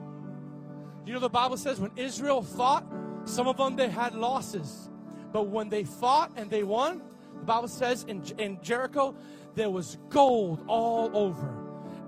You 1.07 1.15
know, 1.15 1.21
the 1.21 1.29
Bible 1.29 1.57
says 1.57 1.81
when 1.81 1.93
Israel 1.97 2.43
fought, 2.43 2.87
some 3.25 3.49
of 3.49 3.57
them 3.57 3.77
they 3.77 3.89
had 3.89 4.15
losses. 4.15 4.91
But 5.33 5.49
when 5.49 5.69
they 5.69 5.85
fought 5.85 6.33
and 6.37 6.51
they 6.51 6.63
won, 6.63 7.03
the 7.39 7.45
Bible 7.45 7.69
says 7.69 8.05
in, 8.05 8.23
in 8.39 8.61
Jericho, 8.63 9.15
there 9.55 9.71
was 9.71 9.99
gold 10.09 10.65
all 10.67 11.11
over. 11.17 11.55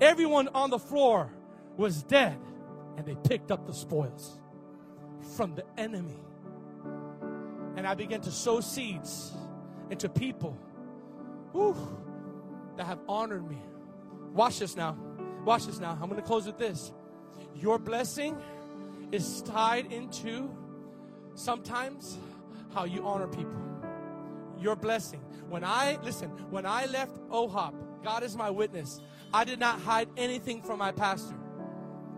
Everyone 0.01 0.49
on 0.49 0.71
the 0.71 0.79
floor 0.79 1.31
was 1.77 2.03
dead, 2.03 2.39
and 2.97 3.07
they 3.07 3.17
picked 3.29 3.51
up 3.51 3.67
the 3.67 3.75
spoils 3.75 4.39
from 5.37 5.55
the 5.55 5.65
enemy. 5.77 6.19
And 7.77 7.87
I 7.87 7.95
began 7.95 8.21
to 8.23 8.31
sow 8.31 8.61
seeds 8.61 9.33
into 9.91 10.09
people. 10.09 10.57
Whew, 11.53 11.77
that 12.81 12.87
have 12.87 13.01
honored 13.07 13.47
me. 13.47 13.59
Watch 14.33 14.59
this 14.59 14.75
now. 14.75 14.97
Watch 15.45 15.67
this 15.67 15.79
now. 15.79 15.99
I'm 16.01 16.09
going 16.09 16.19
to 16.19 16.27
close 16.27 16.47
with 16.47 16.57
this. 16.57 16.93
Your 17.55 17.79
blessing 17.79 18.39
is 19.13 19.43
tied 19.43 19.93
into 19.93 20.51
sometimes 21.35 22.17
how 22.73 22.85
you 22.85 23.07
honor 23.07 23.27
people. 23.27 23.61
Your 24.59 24.77
blessing. 24.77 25.21
When 25.51 25.63
I, 25.63 25.99
listen, 26.03 26.31
when 26.49 26.65
I 26.65 26.87
left 26.87 27.19
OHOP, 27.29 27.75
God 28.03 28.23
is 28.23 28.35
my 28.35 28.49
witness, 28.49 28.99
I 29.35 29.45
did 29.45 29.61
not 29.61 29.79
hide 29.81 30.09
anything 30.17 30.63
from 30.63 30.79
my 30.79 30.91
pastor. 30.91 31.37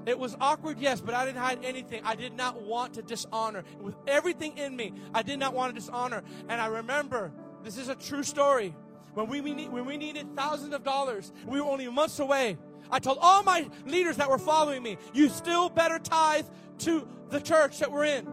It 0.06 0.16
was 0.16 0.36
awkward, 0.40 0.78
yes, 0.78 1.00
but 1.00 1.12
I 1.12 1.26
didn't 1.26 1.42
hide 1.42 1.64
anything. 1.64 2.02
I 2.04 2.14
did 2.14 2.36
not 2.36 2.62
want 2.62 2.94
to 2.94 3.02
dishonor. 3.02 3.64
With 3.80 3.96
everything 4.06 4.56
in 4.58 4.76
me, 4.76 4.92
I 5.12 5.22
did 5.22 5.40
not 5.40 5.54
want 5.54 5.74
to 5.74 5.80
dishonor. 5.80 6.22
And 6.48 6.60
I 6.60 6.66
remember, 6.66 7.32
this 7.64 7.78
is 7.78 7.88
a 7.88 7.96
true 7.96 8.22
story. 8.22 8.76
When 9.14 9.28
we, 9.28 9.40
need, 9.40 9.70
when 9.70 9.84
we 9.84 9.96
needed 9.96 10.34
thousands 10.34 10.74
of 10.74 10.84
dollars, 10.84 11.32
we 11.46 11.60
were 11.60 11.66
only 11.66 11.88
months 11.88 12.18
away. 12.18 12.56
I 12.90 12.98
told 12.98 13.18
all 13.20 13.42
my 13.42 13.68
leaders 13.86 14.16
that 14.16 14.28
were 14.28 14.38
following 14.38 14.82
me, 14.82 14.96
you 15.12 15.28
still 15.28 15.68
better 15.68 15.98
tithe 15.98 16.46
to 16.78 17.06
the 17.30 17.40
church 17.40 17.78
that 17.78 17.90
we're 17.90 18.06
in. 18.06 18.24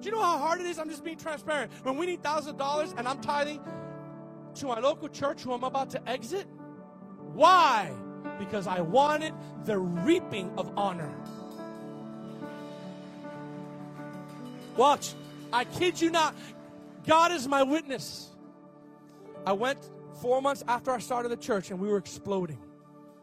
Do 0.00 0.08
you 0.08 0.14
know 0.14 0.22
how 0.22 0.38
hard 0.38 0.60
it 0.60 0.66
is? 0.66 0.78
I'm 0.78 0.88
just 0.88 1.04
being 1.04 1.16
transparent. 1.16 1.72
When 1.82 1.96
we 1.96 2.06
need 2.06 2.22
thousands 2.22 2.50
of 2.50 2.58
dollars 2.58 2.94
and 2.96 3.08
I'm 3.08 3.20
tithing 3.20 3.60
to 4.56 4.66
my 4.66 4.78
local 4.78 5.08
church 5.08 5.42
who 5.42 5.52
I'm 5.52 5.64
about 5.64 5.90
to 5.90 6.08
exit, 6.08 6.46
why? 7.34 7.92
Because 8.38 8.66
I 8.66 8.80
wanted 8.80 9.32
the 9.64 9.78
reaping 9.78 10.50
of 10.56 10.70
honor. 10.76 11.14
Watch. 14.76 15.14
I 15.52 15.64
kid 15.64 16.00
you 16.00 16.10
not. 16.10 16.34
God 17.06 17.32
is 17.32 17.48
my 17.48 17.62
witness. 17.62 18.28
I 19.46 19.52
went 19.52 19.78
four 20.20 20.42
months 20.42 20.62
after 20.68 20.90
I 20.90 20.98
started 20.98 21.30
the 21.30 21.36
church 21.36 21.70
and 21.70 21.78
we 21.78 21.88
were 21.88 21.96
exploding. 21.96 22.58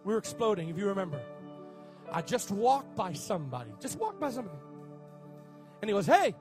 We 0.04 0.14
were 0.14 0.20
exploding, 0.20 0.70
if 0.70 0.78
you 0.78 0.88
remember. 0.88 1.22
I 2.12 2.22
just 2.22 2.52
walked 2.52 2.96
by 2.96 3.14
somebody, 3.14 3.72
just 3.80 3.98
walked 3.98 4.20
by 4.20 4.30
somebody. 4.30 4.58
And 5.82 5.90
he 5.90 5.94
goes, 5.94 6.06
Hey, 6.06 6.36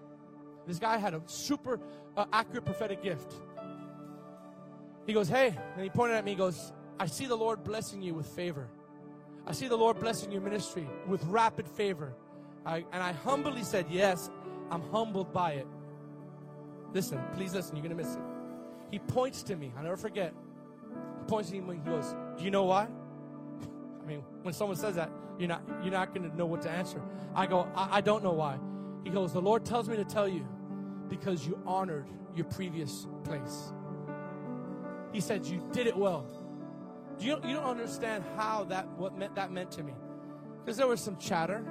this 0.66 0.79
guy 0.79 0.99
had 0.99 1.14
a 1.14 1.22
super 1.27 1.81
uh, 2.16 2.27
accurate 2.33 2.64
prophetic 2.64 3.03
gift. 3.03 3.35
He 5.07 5.12
goes, 5.12 5.29
Hey, 5.29 5.57
and 5.75 5.83
he 5.83 5.91
pointed 5.91 6.16
at 6.16 6.25
me, 6.25 6.33
he 6.33 6.37
goes, 6.37 6.72
I 7.01 7.07
see 7.07 7.27
the 7.27 7.37
Lord 7.37 7.64
blessing 7.64 8.03
you 8.03 8.14
with 8.14 8.27
favor. 8.27 8.68
I 9.47 9.53
see 9.53 9.68
the 9.68 9.77
Lord 9.77 9.99
blessing 9.99 10.31
your 10.31 10.41
ministry 10.41 10.89
with 11.07 11.22
rapid 11.25 11.68
favor. 11.68 12.14
I, 12.64 12.85
and 12.93 13.03
I 13.03 13.12
humbly 13.12 13.62
said, 13.62 13.87
Yes, 13.91 14.31
I'm 14.70 14.83
humbled 14.91 15.33
by 15.33 15.53
it. 15.53 15.66
Listen, 16.93 17.20
please 17.35 17.53
listen, 17.55 17.77
you're 17.77 17.85
going 17.85 17.97
to 17.97 18.03
miss 18.03 18.14
it. 18.14 18.34
He 18.95 19.01
points 19.01 19.43
to 19.43 19.57
me, 19.57 19.73
I'll 19.77 19.83
never 19.83 19.97
forget. 19.97 20.33
He 21.19 21.25
points 21.27 21.51
to 21.51 21.61
me 21.61 21.75
he 21.85 21.91
goes, 21.91 22.15
Do 22.39 22.45
you 22.45 22.53
know 22.53 22.63
why? 22.63 22.87
I 24.03 24.07
mean, 24.07 24.23
when 24.43 24.55
someone 24.55 24.77
says 24.77 24.95
that, 24.95 25.11
you're 25.37 25.49
not, 25.49 25.63
you're 25.83 25.91
not 25.91 26.15
going 26.15 26.31
to 26.31 26.37
know 26.37 26.47
what 26.47 26.63
to 26.63 26.71
answer. 26.71 27.03
I 27.35 27.49
go, 27.49 27.69
I, 27.75 27.97
I 27.97 28.01
don't 28.01 28.23
know 28.23 28.35
why. 28.35 28.57
He 29.03 29.11
goes, 29.11 29.33
The 29.33 29.43
Lord 29.43 29.65
tells 29.65 29.89
me 29.89 29.97
to 29.97 30.05
tell 30.05 30.29
you 30.29 30.47
because 31.09 31.45
you 31.45 31.61
honored 31.67 32.07
your 32.37 32.45
previous 32.45 33.09
place. 33.25 33.73
He 35.13 35.21
said, 35.21 35.45
You 35.45 35.69
did 35.73 35.89
it 35.89 35.97
well. 35.97 36.25
You, 37.19 37.41
you 37.45 37.55
don't 37.55 37.65
understand 37.65 38.23
how 38.37 38.63
that 38.69 38.87
what 38.91 39.19
meant 39.19 39.35
that 39.35 39.51
meant 39.51 39.73
to 39.73 39.83
me. 39.83 39.95
Because 40.65 40.77
there 40.77 40.87
was 40.87 41.01
some 41.01 41.17
chatter. 41.17 41.67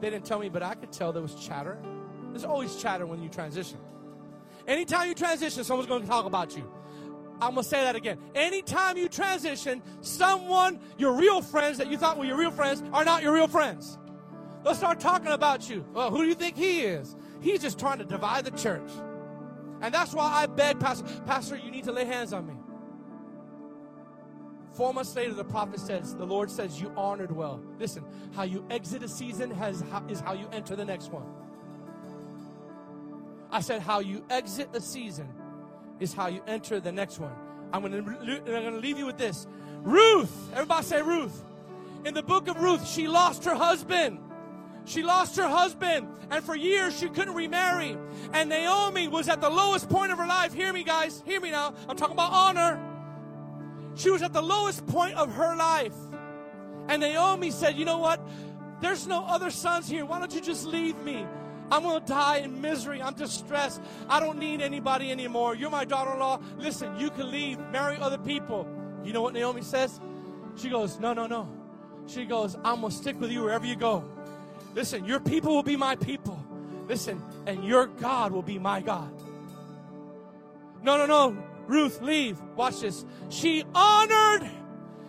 They 0.00 0.10
didn't 0.10 0.24
tell 0.24 0.40
me, 0.40 0.48
but 0.48 0.64
I 0.64 0.74
could 0.74 0.90
tell 0.90 1.12
there 1.12 1.22
was 1.22 1.36
chatter. 1.36 1.78
There's 2.30 2.44
always 2.44 2.74
chatter 2.74 3.06
when 3.06 3.22
you 3.22 3.28
transition. 3.28 3.78
Anytime 4.66 5.08
you 5.08 5.14
transition, 5.14 5.64
someone's 5.64 5.88
going 5.88 6.02
to 6.02 6.08
talk 6.08 6.26
about 6.26 6.56
you. 6.56 6.70
I'm 7.40 7.52
going 7.52 7.62
to 7.62 7.68
say 7.68 7.82
that 7.82 7.94
again. 7.96 8.18
Anytime 8.34 8.96
you 8.96 9.08
transition, 9.08 9.82
someone, 10.00 10.80
your 10.96 11.12
real 11.12 11.42
friends 11.42 11.78
that 11.78 11.90
you 11.90 11.98
thought 11.98 12.18
were 12.18 12.24
your 12.24 12.38
real 12.38 12.50
friends, 12.50 12.82
are 12.92 13.04
not 13.04 13.22
your 13.22 13.34
real 13.34 13.48
friends. 13.48 13.98
They'll 14.64 14.74
start 14.74 15.00
talking 15.00 15.28
about 15.28 15.68
you. 15.68 15.84
Well, 15.92 16.10
who 16.10 16.22
do 16.22 16.28
you 16.28 16.34
think 16.34 16.56
he 16.56 16.80
is? 16.80 17.14
He's 17.40 17.60
just 17.60 17.78
trying 17.78 17.98
to 17.98 18.04
divide 18.04 18.44
the 18.44 18.50
church. 18.52 18.90
And 19.82 19.92
that's 19.92 20.14
why 20.14 20.32
I 20.32 20.46
beg, 20.46 20.80
Pastor, 20.80 21.06
Pastor, 21.26 21.56
you 21.56 21.70
need 21.70 21.84
to 21.84 21.92
lay 21.92 22.06
hands 22.06 22.32
on 22.32 22.46
me. 22.46 22.54
Four 24.72 24.92
months 24.92 25.14
later, 25.14 25.34
the 25.34 25.44
prophet 25.44 25.80
says, 25.80 26.14
the 26.14 26.26
Lord 26.26 26.50
says, 26.50 26.80
you 26.80 26.92
honored 26.96 27.30
well. 27.30 27.62
Listen, 27.78 28.04
how 28.34 28.42
you 28.42 28.64
exit 28.70 29.02
a 29.02 29.08
season 29.08 29.50
has, 29.50 29.84
is 30.08 30.20
how 30.20 30.32
you 30.32 30.48
enter 30.52 30.74
the 30.74 30.84
next 30.84 31.12
one. 31.12 31.24
I 33.56 33.60
said, 33.60 33.80
how 33.80 34.00
you 34.00 34.22
exit 34.28 34.68
a 34.74 34.82
season 34.82 35.26
is 35.98 36.12
how 36.12 36.26
you 36.26 36.42
enter 36.46 36.78
the 36.78 36.92
next 36.92 37.18
one. 37.18 37.32
I'm 37.72 37.80
going 37.80 38.04
to, 38.04 38.10
I'm 38.10 38.44
going 38.44 38.74
to 38.74 38.80
leave 38.80 38.98
you 38.98 39.06
with 39.06 39.16
this. 39.16 39.46
Ruth, 39.78 40.52
everybody 40.52 40.84
say 40.84 41.00
Ruth. 41.00 41.42
In 42.04 42.12
the 42.12 42.22
book 42.22 42.48
of 42.48 42.58
Ruth, 42.60 42.86
she 42.86 43.08
lost 43.08 43.44
her 43.44 43.54
husband. 43.54 44.18
She 44.84 45.02
lost 45.02 45.38
her 45.38 45.48
husband, 45.48 46.06
and 46.30 46.44
for 46.44 46.54
years 46.54 46.98
she 46.98 47.08
couldn't 47.08 47.32
remarry. 47.32 47.96
And 48.34 48.50
Naomi 48.50 49.08
was 49.08 49.26
at 49.30 49.40
the 49.40 49.48
lowest 49.48 49.88
point 49.88 50.12
of 50.12 50.18
her 50.18 50.26
life. 50.26 50.52
Hear 50.52 50.70
me, 50.70 50.84
guys. 50.84 51.22
Hear 51.24 51.40
me 51.40 51.50
now. 51.50 51.72
I'm 51.88 51.96
talking 51.96 52.12
about 52.12 52.32
honor. 52.32 52.78
She 53.94 54.10
was 54.10 54.20
at 54.20 54.34
the 54.34 54.42
lowest 54.42 54.86
point 54.86 55.14
of 55.14 55.32
her 55.32 55.56
life. 55.56 55.96
And 56.88 57.00
Naomi 57.00 57.50
said, 57.50 57.76
You 57.76 57.86
know 57.86 58.00
what? 58.00 58.20
There's 58.82 59.06
no 59.06 59.24
other 59.24 59.50
sons 59.50 59.88
here. 59.88 60.04
Why 60.04 60.18
don't 60.18 60.34
you 60.34 60.42
just 60.42 60.66
leave 60.66 60.98
me? 60.98 61.26
I'm 61.70 61.82
going 61.82 62.00
to 62.00 62.06
die 62.06 62.38
in 62.38 62.60
misery. 62.60 63.02
I'm 63.02 63.14
distressed. 63.14 63.80
I 64.08 64.20
don't 64.20 64.38
need 64.38 64.60
anybody 64.60 65.10
anymore. 65.10 65.56
You're 65.56 65.70
my 65.70 65.84
daughter 65.84 66.12
in 66.12 66.20
law. 66.20 66.40
Listen, 66.58 66.98
you 66.98 67.10
can 67.10 67.30
leave, 67.30 67.58
marry 67.70 67.96
other 67.96 68.18
people. 68.18 68.68
You 69.04 69.12
know 69.12 69.22
what 69.22 69.34
Naomi 69.34 69.62
says? 69.62 70.00
She 70.56 70.68
goes, 70.68 70.98
No, 71.00 71.12
no, 71.12 71.26
no. 71.26 71.48
She 72.06 72.24
goes, 72.24 72.56
I'm 72.64 72.80
going 72.80 72.92
to 72.92 72.96
stick 72.96 73.20
with 73.20 73.30
you 73.30 73.42
wherever 73.42 73.66
you 73.66 73.76
go. 73.76 74.04
Listen, 74.74 75.04
your 75.04 75.20
people 75.20 75.54
will 75.54 75.62
be 75.62 75.76
my 75.76 75.96
people. 75.96 76.38
Listen, 76.86 77.20
and 77.46 77.64
your 77.64 77.86
God 77.86 78.32
will 78.32 78.42
be 78.42 78.58
my 78.58 78.80
God. 78.80 79.12
No, 80.82 80.96
no, 80.96 81.06
no. 81.06 81.36
Ruth, 81.66 82.00
leave. 82.00 82.40
Watch 82.54 82.80
this. 82.80 83.04
She 83.28 83.64
honored 83.74 84.48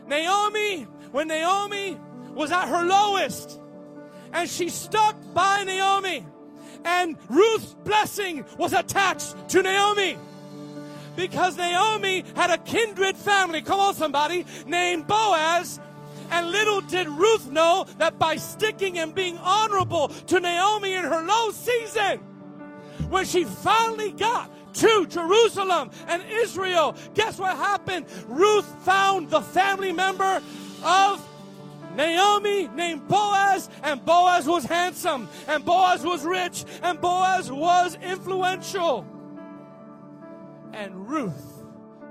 Naomi 0.08 0.88
when 1.12 1.28
Naomi 1.28 2.00
was 2.34 2.52
at 2.52 2.68
her 2.68 2.84
lowest. 2.84 3.60
And 4.34 4.50
she 4.50 4.70
stuck 4.70 5.16
by 5.34 5.64
Naomi 5.64 6.26
and 6.88 7.18
Ruth's 7.28 7.76
blessing 7.84 8.46
was 8.58 8.72
attached 8.72 9.36
to 9.50 9.62
Naomi. 9.62 10.18
Because 11.18 11.58
Naomi 11.58 12.24
had 12.36 12.50
a 12.50 12.58
kindred 12.60 13.18
family, 13.18 13.62
come 13.62 13.80
on 13.80 13.94
somebody, 13.94 14.46
named 14.66 15.06
Boaz. 15.06 15.82
And 16.32 16.52
little 16.52 16.82
did 16.82 17.08
Ruth 17.08 17.52
know 17.52 17.86
that 17.98 18.18
by 18.18 18.38
sticking 18.38 19.00
and 19.00 19.14
being 19.14 19.38
honorable 19.40 20.08
to 20.08 20.40
Naomi 20.40 20.94
in 20.94 21.04
her 21.04 21.24
low 21.24 21.52
season, 21.52 22.20
when 23.10 23.26
she 23.26 23.44
finally 23.44 24.12
got 24.12 24.50
to 24.76 25.08
Jerusalem 25.08 25.92
and 26.08 26.24
Israel, 26.30 26.96
guess 27.16 27.38
what 27.38 27.56
happened? 27.58 28.06
Ruth 28.28 28.66
found 28.86 29.30
the 29.30 29.42
family 29.42 29.92
member 29.92 30.42
of 30.84 31.26
Naomi 31.98 32.68
named 32.68 33.08
Boaz, 33.08 33.70
and 33.82 34.06
Boaz 34.06 34.48
was 34.48 34.64
handsome, 34.64 35.28
and 35.48 35.66
Boaz 35.66 36.06
was 36.06 36.24
rich, 36.24 36.64
and 36.84 37.02
Boaz 37.02 37.52
was 37.52 37.98
influential. 38.04 39.06
And 40.74 41.10
Ruth, 41.10 41.66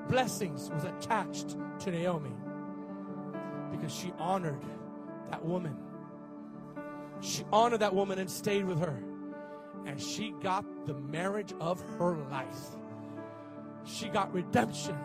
blessings, 0.09 0.71
was 0.71 0.83
attached 0.83 1.57
to 1.81 1.93
Naomi 1.93 2.35
because 3.71 3.95
she 3.95 4.13
honored 4.19 4.61
that 5.31 5.45
woman. 5.45 5.77
She 7.21 7.45
honored 7.53 7.81
that 7.81 7.95
woman 7.95 8.19
and 8.19 8.29
stayed 8.29 8.67
with 8.67 8.81
her. 8.81 9.03
And 9.87 10.01
she 10.01 10.35
got 10.43 10.65
the 10.87 10.95
marriage 10.95 11.55
of 11.61 11.81
her 11.99 12.17
life. 12.29 12.77
She 13.85 14.09
got 14.09 14.33
redemption. 14.33 14.99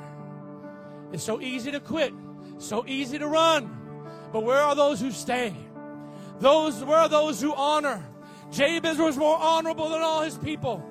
It's 1.13 1.23
so 1.23 1.39
easy 1.39 1.71
to 1.71 1.79
quit, 1.79 2.13
so 2.57 2.84
easy 2.88 3.19
to 3.19 3.27
run. 3.27 3.80
But 4.32 4.43
where 4.43 4.61
are 4.61 4.75
those 4.75 4.99
who 5.01 5.11
stay? 5.11 5.53
Those, 6.39 6.84
where 6.84 6.99
are 6.99 7.09
those 7.09 7.41
who 7.41 7.53
honor? 7.53 8.03
Jabez 8.51 8.97
was 8.97 9.17
more 9.17 9.38
honorable 9.38 9.89
than 9.89 10.01
all 10.01 10.21
his 10.21 10.38
people. 10.38 10.84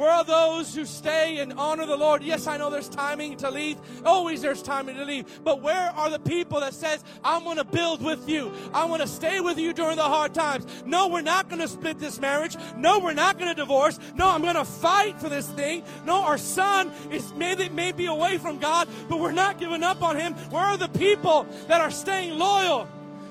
Where 0.00 0.12
are 0.12 0.24
those 0.24 0.74
who 0.74 0.86
stay 0.86 1.40
and 1.40 1.52
honor 1.58 1.84
the 1.84 1.94
Lord? 1.94 2.22
Yes, 2.22 2.46
I 2.46 2.56
know 2.56 2.70
there's 2.70 2.88
timing 2.88 3.36
to 3.36 3.50
leave. 3.50 3.76
Always 4.02 4.40
there's 4.40 4.62
timing 4.62 4.96
to 4.96 5.04
leave. 5.04 5.44
But 5.44 5.60
where 5.60 5.90
are 5.90 6.08
the 6.08 6.18
people 6.18 6.60
that 6.60 6.72
says, 6.72 7.04
I'm 7.22 7.44
going 7.44 7.58
to 7.58 7.64
build 7.64 8.02
with 8.02 8.26
you. 8.26 8.50
I 8.72 8.86
want 8.86 9.02
to 9.02 9.06
stay 9.06 9.40
with 9.40 9.58
you 9.58 9.74
during 9.74 9.98
the 9.98 10.02
hard 10.02 10.32
times. 10.32 10.64
No, 10.86 11.08
we're 11.08 11.20
not 11.20 11.50
going 11.50 11.60
to 11.60 11.68
split 11.68 11.98
this 11.98 12.18
marriage. 12.18 12.56
No, 12.78 12.98
we're 12.98 13.12
not 13.12 13.38
going 13.38 13.54
to 13.54 13.54
divorce. 13.54 13.98
No, 14.14 14.30
I'm 14.30 14.40
going 14.40 14.54
to 14.54 14.64
fight 14.64 15.20
for 15.20 15.28
this 15.28 15.50
thing. 15.50 15.82
No, 16.06 16.22
our 16.22 16.38
son 16.38 16.90
is 17.10 17.34
maybe 17.34 17.68
may 17.68 17.92
be 17.92 18.06
away 18.06 18.38
from 18.38 18.58
God, 18.58 18.88
but 19.06 19.20
we're 19.20 19.32
not 19.32 19.58
giving 19.58 19.82
up 19.82 20.02
on 20.02 20.16
him. 20.16 20.32
Where 20.48 20.62
are 20.62 20.78
the 20.78 20.88
people 20.88 21.46
that 21.68 21.82
are 21.82 21.90
staying 21.90 22.38
loyal? 22.38 22.88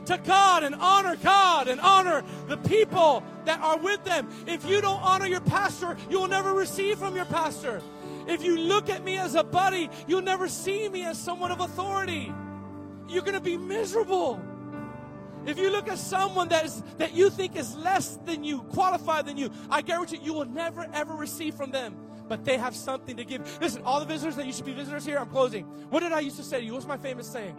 To 0.10 0.18
God 0.18 0.64
and 0.64 0.74
honor 0.74 1.16
God 1.18 1.68
and 1.68 1.80
honor 1.80 2.24
the 2.48 2.58
people 2.58 3.24
that 3.46 3.60
are 3.62 3.78
with 3.78 4.04
them. 4.04 4.28
If 4.48 4.66
you 4.66 4.82
don't 4.82 5.02
honor 5.04 5.28
your 5.28 5.40
pastor, 5.40 5.96
you 6.10 6.20
will 6.20 6.28
never 6.28 6.52
receive 6.52 6.98
from 6.98 7.16
your 7.16 7.26
pastor. 7.26 7.80
If 8.28 8.44
you 8.44 8.58
look 8.58 8.90
at 8.90 9.04
me 9.04 9.18
as 9.18 9.36
a 9.36 9.44
buddy, 9.44 9.88
you'll 10.08 10.24
never 10.24 10.48
see 10.48 10.90
me 10.90 11.06
as 11.06 11.20
someone 11.20 11.52
of 11.52 11.60
authority. 11.60 12.34
You're 13.08 13.22
going 13.22 13.36
to 13.36 13.40
be 13.40 13.56
miserable. 13.56 14.42
If 15.46 15.60
you 15.60 15.70
look 15.70 15.88
at 15.88 16.00
someone 16.00 16.50
that 16.50 16.66
is 16.66 16.84
that 16.98 17.14
you 17.14 17.30
think 17.30 17.56
is 17.56 17.76
less 17.76 18.18
than 18.26 18.44
you, 18.44 18.64
qualified 18.64 19.28
than 19.28 19.38
you, 19.38 19.52
I 19.70 19.84
guarantee 19.84 20.18
you, 20.18 20.24
you 20.26 20.34
will 20.34 20.46
never 20.46 20.88
ever 20.92 21.14
receive 21.14 21.54
from 21.54 21.70
them. 21.70 21.96
But 22.28 22.46
they 22.46 22.58
have 22.58 22.76
something 22.76 23.16
to 23.18 23.26
give. 23.26 23.60
Listen, 23.62 23.84
all 23.84 24.00
the 24.00 24.06
visitors 24.06 24.36
that 24.36 24.46
you 24.46 24.54
should 24.54 24.66
be 24.66 24.74
visitors 24.74 25.06
here, 25.06 25.20
I'm 25.20 25.30
closing. 25.30 25.66
What 25.92 26.02
did 26.02 26.12
I 26.12 26.20
used 26.20 26.38
to 26.38 26.44
say 26.44 26.60
to 26.60 26.66
you? 26.66 26.74
What's 26.74 26.86
my 26.86 26.98
famous 26.98 27.28
saying? 27.28 27.56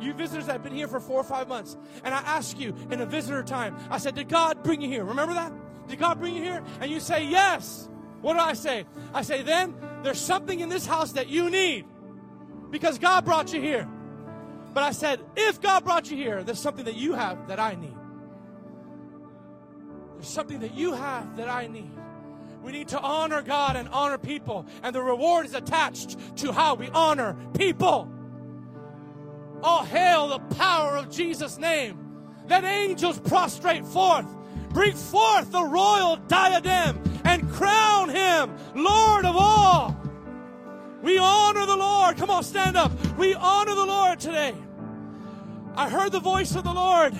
You 0.00 0.12
visitors 0.12 0.46
that 0.46 0.52
have 0.52 0.62
been 0.62 0.74
here 0.74 0.88
for 0.88 1.00
four 1.00 1.20
or 1.20 1.24
five 1.24 1.48
months, 1.48 1.76
and 2.04 2.14
I 2.14 2.18
ask 2.18 2.58
you 2.58 2.74
in 2.90 3.00
a 3.00 3.06
visitor 3.06 3.42
time, 3.42 3.76
I 3.90 3.98
said, 3.98 4.14
Did 4.14 4.28
God 4.28 4.62
bring 4.62 4.80
you 4.80 4.88
here? 4.88 5.04
Remember 5.04 5.34
that? 5.34 5.52
Did 5.88 5.98
God 5.98 6.18
bring 6.18 6.36
you 6.36 6.42
here? 6.42 6.62
And 6.80 6.90
you 6.90 7.00
say, 7.00 7.24
Yes. 7.24 7.88
What 8.20 8.34
do 8.34 8.40
I 8.40 8.54
say? 8.54 8.84
I 9.14 9.22
say, 9.22 9.42
Then 9.42 9.74
there's 10.02 10.20
something 10.20 10.60
in 10.60 10.68
this 10.68 10.86
house 10.86 11.12
that 11.12 11.28
you 11.28 11.50
need 11.50 11.84
because 12.70 12.98
God 12.98 13.24
brought 13.24 13.52
you 13.52 13.60
here. 13.60 13.88
But 14.74 14.82
I 14.82 14.92
said, 14.92 15.20
If 15.36 15.60
God 15.60 15.84
brought 15.84 16.10
you 16.10 16.16
here, 16.16 16.42
there's 16.42 16.60
something 16.60 16.84
that 16.84 16.96
you 16.96 17.14
have 17.14 17.48
that 17.48 17.58
I 17.58 17.74
need. 17.74 17.96
There's 20.16 20.28
something 20.28 20.60
that 20.60 20.74
you 20.74 20.92
have 20.94 21.36
that 21.36 21.48
I 21.48 21.68
need. 21.68 21.90
We 22.62 22.72
need 22.72 22.88
to 22.88 23.00
honor 23.00 23.40
God 23.40 23.76
and 23.76 23.88
honor 23.88 24.18
people, 24.18 24.66
and 24.82 24.94
the 24.94 25.00
reward 25.00 25.46
is 25.46 25.54
attached 25.54 26.36
to 26.38 26.52
how 26.52 26.74
we 26.74 26.88
honor 26.90 27.36
people. 27.56 28.12
All 29.62 29.84
hail 29.84 30.28
the 30.28 30.38
power 30.56 30.96
of 30.96 31.10
Jesus' 31.10 31.58
name. 31.58 31.98
Let 32.48 32.64
angels 32.64 33.18
prostrate 33.20 33.84
forth. 33.84 34.26
Bring 34.70 34.94
forth 34.94 35.50
the 35.50 35.64
royal 35.64 36.16
diadem 36.16 37.02
and 37.24 37.48
crown 37.50 38.10
him 38.10 38.56
Lord 38.74 39.24
of 39.24 39.36
all. 39.36 39.96
We 41.02 41.18
honor 41.18 41.66
the 41.66 41.76
Lord. 41.76 42.16
Come 42.16 42.30
on, 42.30 42.42
stand 42.42 42.76
up. 42.76 42.92
We 43.16 43.34
honor 43.34 43.74
the 43.74 43.86
Lord 43.86 44.20
today. 44.20 44.54
I 45.74 45.88
heard 45.88 46.12
the 46.12 46.20
voice 46.20 46.54
of 46.56 46.64
the 46.64 46.72
Lord 46.72 47.14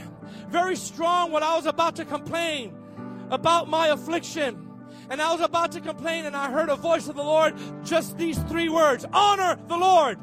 very 0.48 0.76
strong 0.76 1.30
when 1.30 1.42
I 1.42 1.56
was 1.56 1.66
about 1.66 1.96
to 1.96 2.04
complain 2.04 2.74
about 3.30 3.68
my 3.68 3.88
affliction. 3.88 4.64
And 5.10 5.22
I 5.22 5.32
was 5.32 5.40
about 5.40 5.72
to 5.72 5.80
complain, 5.80 6.26
and 6.26 6.36
I 6.36 6.50
heard 6.50 6.68
a 6.68 6.76
voice 6.76 7.08
of 7.08 7.16
the 7.16 7.22
Lord, 7.22 7.54
just 7.84 8.18
these 8.18 8.38
three 8.40 8.68
words 8.68 9.06
honor 9.12 9.58
the 9.66 9.76
Lord. 9.76 10.18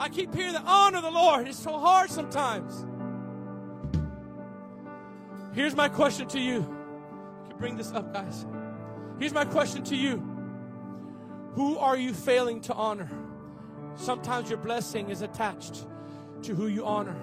I 0.00 0.08
keep 0.08 0.34
hearing 0.34 0.54
the 0.54 0.62
honor 0.62 1.02
the 1.02 1.10
Lord. 1.10 1.46
It's 1.46 1.58
so 1.58 1.78
hard 1.78 2.08
sometimes. 2.08 2.86
Here's 5.52 5.76
my 5.76 5.90
question 5.90 6.26
to 6.28 6.40
you. 6.40 6.54
You 6.54 7.46
can 7.50 7.58
bring 7.58 7.76
this 7.76 7.92
up, 7.92 8.10
guys. 8.10 8.46
Here's 9.18 9.34
my 9.34 9.44
question 9.44 9.84
to 9.84 9.96
you. 9.96 10.26
Who 11.52 11.76
are 11.76 11.98
you 11.98 12.14
failing 12.14 12.62
to 12.62 12.72
honor? 12.72 13.10
Sometimes 13.94 14.48
your 14.48 14.58
blessing 14.58 15.10
is 15.10 15.20
attached 15.20 15.86
to 16.44 16.54
who 16.54 16.68
you 16.68 16.86
honor. 16.86 17.16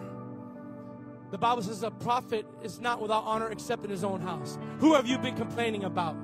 The 1.31 1.37
Bible 1.39 1.63
says 1.63 1.81
a 1.81 1.89
prophet 1.89 2.45
is 2.61 2.79
not 2.79 3.01
without 3.01 3.23
honor 3.23 3.49
except 3.49 3.85
in 3.85 3.89
his 3.89 4.03
own 4.03 4.21
house. 4.21 4.59
Who 4.77 4.93
have 4.93 5.07
you 5.07 5.17
been 5.17 5.35
complaining 5.35 5.83
about? 5.83 6.15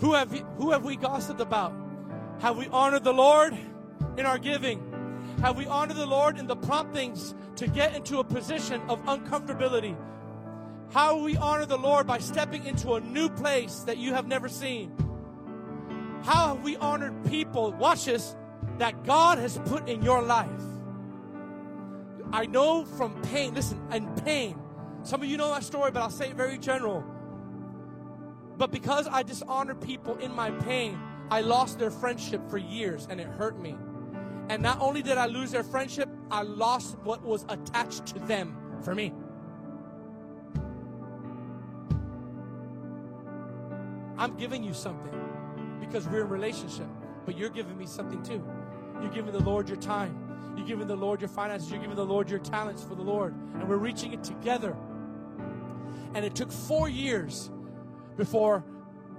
Who 0.00 0.12
have, 0.12 0.34
you, 0.34 0.44
who 0.58 0.72
have 0.72 0.84
we 0.84 0.96
gossiped 0.96 1.40
about? 1.40 1.83
Have 2.40 2.56
we 2.56 2.68
honored 2.68 3.04
the 3.04 3.12
Lord 3.12 3.56
in 4.16 4.26
our 4.26 4.38
giving? 4.38 4.90
Have 5.40 5.56
we 5.56 5.66
honored 5.66 5.96
the 5.96 6.06
Lord 6.06 6.38
in 6.38 6.46
the 6.46 6.56
promptings 6.56 7.34
to 7.56 7.66
get 7.66 7.94
into 7.94 8.18
a 8.18 8.24
position 8.24 8.82
of 8.88 9.02
uncomfortability? 9.04 9.96
How 10.92 11.18
we 11.18 11.36
honor 11.36 11.66
the 11.66 11.78
Lord 11.78 12.06
by 12.06 12.18
stepping 12.18 12.64
into 12.64 12.94
a 12.94 13.00
new 13.00 13.28
place 13.28 13.80
that 13.80 13.98
you 13.98 14.14
have 14.14 14.26
never 14.26 14.48
seen? 14.48 14.92
How 16.24 16.54
have 16.54 16.62
we 16.62 16.76
honored 16.76 17.24
people, 17.24 17.72
watch 17.72 18.06
this, 18.06 18.36
that 18.78 19.04
God 19.04 19.38
has 19.38 19.58
put 19.66 19.88
in 19.88 20.02
your 20.02 20.22
life? 20.22 20.48
I 22.32 22.46
know 22.46 22.84
from 22.84 23.20
pain, 23.22 23.54
listen, 23.54 23.80
and 23.90 24.24
pain. 24.24 24.58
Some 25.02 25.22
of 25.22 25.28
you 25.28 25.36
know 25.36 25.50
that 25.52 25.64
story, 25.64 25.90
but 25.90 26.00
I'll 26.02 26.10
say 26.10 26.30
it 26.30 26.36
very 26.36 26.58
general. 26.58 27.04
But 28.56 28.70
because 28.70 29.06
I 29.08 29.22
dishonored 29.22 29.80
people 29.80 30.16
in 30.16 30.32
my 30.34 30.50
pain, 30.50 30.98
I 31.30 31.40
lost 31.40 31.78
their 31.78 31.90
friendship 31.90 32.48
for 32.48 32.58
years 32.58 33.06
and 33.10 33.20
it 33.20 33.26
hurt 33.26 33.58
me. 33.58 33.76
And 34.48 34.62
not 34.62 34.80
only 34.80 35.02
did 35.02 35.16
I 35.16 35.26
lose 35.26 35.50
their 35.50 35.62
friendship, 35.62 36.08
I 36.30 36.42
lost 36.42 36.98
what 36.98 37.22
was 37.22 37.44
attached 37.48 38.06
to 38.06 38.18
them 38.20 38.56
for 38.82 38.94
me. 38.94 39.12
I'm 44.18 44.36
giving 44.36 44.62
you 44.62 44.74
something 44.74 45.12
because 45.80 46.06
we're 46.06 46.22
in 46.22 46.28
relationship, 46.28 46.86
but 47.26 47.36
you're 47.36 47.50
giving 47.50 47.76
me 47.76 47.86
something 47.86 48.22
too. 48.22 48.44
You're 49.00 49.10
giving 49.10 49.32
the 49.32 49.42
Lord 49.42 49.68
your 49.68 49.78
time. 49.78 50.20
You're 50.56 50.66
giving 50.66 50.86
the 50.86 50.96
Lord 50.96 51.20
your 51.20 51.28
finances. 51.28 51.70
You're 51.70 51.80
giving 51.80 51.96
the 51.96 52.06
Lord 52.06 52.30
your 52.30 52.38
talents 52.38 52.82
for 52.82 52.94
the 52.94 53.02
Lord. 53.02 53.34
And 53.34 53.68
we're 53.68 53.76
reaching 53.76 54.12
it 54.12 54.22
together. 54.22 54.76
And 56.14 56.24
it 56.24 56.34
took 56.34 56.52
four 56.52 56.88
years 56.88 57.50
before 58.16 58.64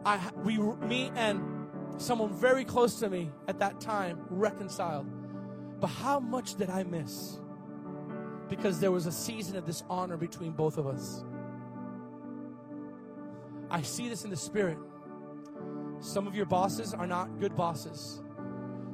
I, 0.06 0.20
we, 0.44 0.58
me 0.58 1.12
and 1.16 1.55
someone 1.98 2.34
very 2.34 2.66
close 2.66 3.00
to 3.00 3.10
me 3.10 3.32
at 3.48 3.60
that 3.60 3.80
time 3.80 4.26
reconciled. 4.30 5.08
But 5.80 5.88
how 5.88 6.20
much 6.20 6.56
did 6.56 6.70
I 6.70 6.84
miss? 6.84 7.40
Because 8.50 8.80
there 8.80 8.92
was 8.92 9.06
a 9.06 9.12
season 9.12 9.56
of 9.56 9.66
dishonor 9.66 10.18
between 10.18 10.52
both 10.52 10.78
of 10.78 10.88
us. 10.88 11.24
I 13.70 13.82
see 13.82 14.08
this 14.10 14.24
in 14.24 14.30
the 14.30 14.38
spirit. 14.38 14.78
Some 16.00 16.28
of 16.28 16.36
your 16.36 16.46
bosses 16.46 16.94
are 16.94 17.08
not 17.08 17.40
good 17.40 17.56
bosses. 17.56 18.22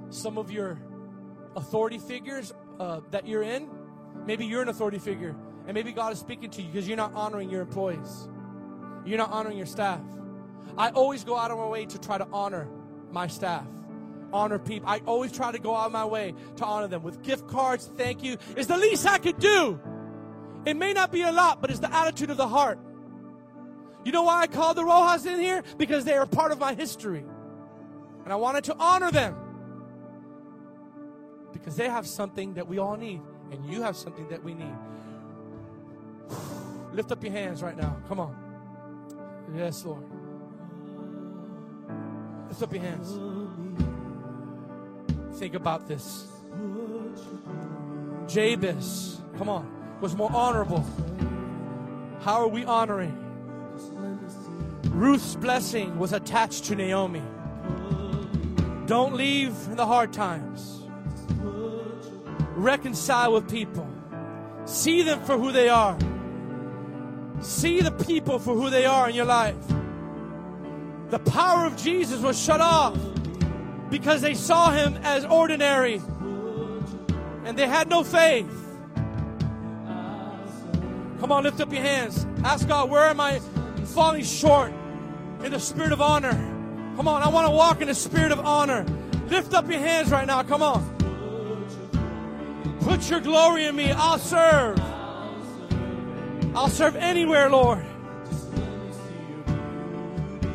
Some 0.09 0.37
of 0.37 0.51
your 0.51 0.79
authority 1.55 1.97
figures 1.97 2.53
uh, 2.79 3.01
that 3.11 3.27
you're 3.27 3.43
in, 3.43 3.69
maybe 4.25 4.45
you're 4.45 4.61
an 4.61 4.69
authority 4.69 4.99
figure, 4.99 5.35
and 5.67 5.73
maybe 5.73 5.91
God 5.91 6.13
is 6.13 6.19
speaking 6.19 6.49
to 6.51 6.61
you 6.61 6.69
because 6.71 6.87
you're 6.87 6.97
not 6.97 7.13
honoring 7.13 7.49
your 7.49 7.61
employees. 7.61 8.29
You're 9.05 9.17
not 9.17 9.31
honoring 9.31 9.57
your 9.57 9.65
staff. 9.65 10.01
I 10.77 10.89
always 10.91 11.23
go 11.23 11.37
out 11.37 11.51
of 11.51 11.57
my 11.57 11.67
way 11.67 11.85
to 11.85 11.99
try 11.99 12.17
to 12.17 12.27
honor 12.31 12.67
my 13.11 13.27
staff, 13.27 13.65
honor 14.33 14.59
people. 14.59 14.89
I 14.89 15.01
always 15.05 15.31
try 15.31 15.51
to 15.51 15.59
go 15.59 15.75
out 15.75 15.87
of 15.87 15.91
my 15.91 16.05
way 16.05 16.33
to 16.57 16.65
honor 16.65 16.87
them 16.87 17.03
with 17.03 17.21
gift 17.21 17.47
cards. 17.47 17.89
Thank 17.97 18.23
you. 18.23 18.37
It's 18.55 18.67
the 18.67 18.77
least 18.77 19.05
I 19.05 19.17
could 19.17 19.39
do. 19.39 19.79
It 20.65 20.75
may 20.75 20.93
not 20.93 21.11
be 21.11 21.23
a 21.23 21.31
lot, 21.31 21.61
but 21.61 21.69
it's 21.69 21.79
the 21.79 21.93
attitude 21.93 22.29
of 22.29 22.37
the 22.37 22.47
heart. 22.47 22.79
You 24.03 24.11
know 24.11 24.23
why 24.23 24.41
I 24.41 24.47
called 24.47 24.77
the 24.77 24.85
Rojas 24.85 25.25
in 25.25 25.39
here? 25.39 25.63
Because 25.77 26.05
they 26.05 26.13
are 26.13 26.25
part 26.25 26.51
of 26.51 26.59
my 26.59 26.73
history. 26.73 27.23
And 28.23 28.33
I 28.33 28.35
wanted 28.35 28.63
to 28.65 28.75
honor 28.79 29.11
them. 29.11 29.35
Because 31.53 31.75
they 31.75 31.89
have 31.89 32.07
something 32.07 32.53
that 32.55 32.67
we 32.67 32.79
all 32.79 32.95
need, 32.95 33.21
and 33.51 33.65
you 33.65 33.81
have 33.83 33.95
something 33.95 34.27
that 34.29 34.43
we 34.43 34.53
need. 34.53 34.75
Lift 36.93 37.11
up 37.11 37.23
your 37.23 37.33
hands 37.33 37.61
right 37.61 37.77
now. 37.77 37.97
Come 38.07 38.19
on. 38.19 38.35
Yes, 39.55 39.83
Lord. 39.85 40.10
Lift 42.51 42.63
up 42.63 42.73
your 42.73 42.83
hands. 42.83 43.17
Think 45.39 45.55
about 45.55 45.87
this. 45.87 46.27
Jabez, 48.27 49.21
come 49.37 49.47
on, 49.47 49.71
was 50.01 50.17
more 50.17 50.29
honorable. 50.33 50.85
How 52.19 52.41
are 52.41 52.49
we 52.49 52.65
honoring? 52.65 53.15
Ruth's 54.89 55.37
blessing 55.37 55.97
was 55.97 56.11
attached 56.11 56.65
to 56.65 56.75
Naomi. 56.75 57.23
Don't 58.85 59.13
leave 59.13 59.55
in 59.69 59.77
the 59.77 59.85
hard 59.85 60.11
times. 60.11 60.81
Reconcile 62.57 63.31
with 63.31 63.49
people. 63.49 63.87
See 64.65 65.03
them 65.03 65.23
for 65.23 65.37
who 65.37 65.53
they 65.53 65.69
are. 65.69 65.97
See 67.39 67.79
the 67.79 67.91
people 67.91 68.39
for 68.39 68.53
who 68.53 68.69
they 68.69 68.85
are 68.85 69.07
in 69.07 69.15
your 69.15 69.23
life. 69.23 69.55
The 71.11 71.19
power 71.19 71.65
of 71.65 71.75
Jesus 71.75 72.21
was 72.21 72.41
shut 72.41 72.61
off 72.61 72.97
because 73.89 74.21
they 74.21 74.33
saw 74.33 74.71
him 74.71 74.97
as 75.03 75.25
ordinary 75.25 76.01
and 77.43 77.59
they 77.59 77.67
had 77.67 77.89
no 77.89 78.01
faith. 78.01 78.49
Come 81.19 81.33
on, 81.33 81.43
lift 81.43 81.59
up 81.59 81.71
your 81.73 81.81
hands. 81.81 82.25
Ask 82.45 82.65
God, 82.65 82.89
where 82.89 83.03
am 83.03 83.19
I 83.19 83.39
falling 83.87 84.23
short 84.23 84.71
in 85.43 85.51
the 85.51 85.59
spirit 85.59 85.91
of 85.91 86.01
honor? 86.01 86.31
Come 86.95 87.09
on, 87.09 87.21
I 87.21 87.27
want 87.27 87.45
to 87.45 87.51
walk 87.51 87.81
in 87.81 87.89
the 87.89 87.93
spirit 87.93 88.31
of 88.31 88.39
honor. 88.39 88.85
Lift 89.27 89.53
up 89.53 89.69
your 89.69 89.81
hands 89.81 90.11
right 90.11 90.25
now. 90.25 90.43
Come 90.43 90.63
on. 90.63 90.81
Put 92.81 93.09
your 93.09 93.19
glory 93.19 93.65
in 93.65 93.75
me. 93.75 93.91
I'll 93.91 94.17
serve. 94.17 94.79
I'll 96.55 96.69
serve 96.69 96.95
anywhere, 96.95 97.49
Lord. 97.49 97.85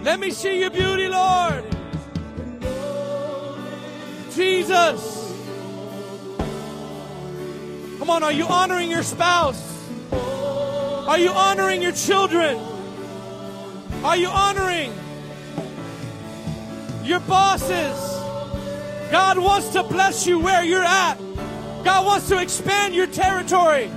Let 0.07 0.21
me 0.21 0.31
see 0.31 0.61
your 0.61 0.71
beauty, 0.71 1.09
Lord. 1.09 1.65
Jesus. 4.33 5.35
Come 7.99 8.11
on, 8.11 8.23
are 8.23 8.31
you 8.31 8.45
honoring 8.45 8.89
your 8.89 9.03
spouse? 9.03 9.61
Are 10.13 11.19
you 11.19 11.31
honoring 11.31 11.83
your 11.83 11.91
children? 11.91 12.57
Are 14.05 14.17
you 14.17 14.29
honoring 14.29 14.95
your 17.03 17.19
bosses? 17.19 17.99
God 19.11 19.39
wants 19.39 19.71
to 19.71 19.83
bless 19.83 20.25
you 20.25 20.39
where 20.39 20.63
you're 20.63 20.85
at. 20.85 21.17
God 21.83 22.07
wants 22.07 22.29
to 22.29 22.41
expand 22.41 22.95
your 22.95 23.09
territory. 23.09 23.91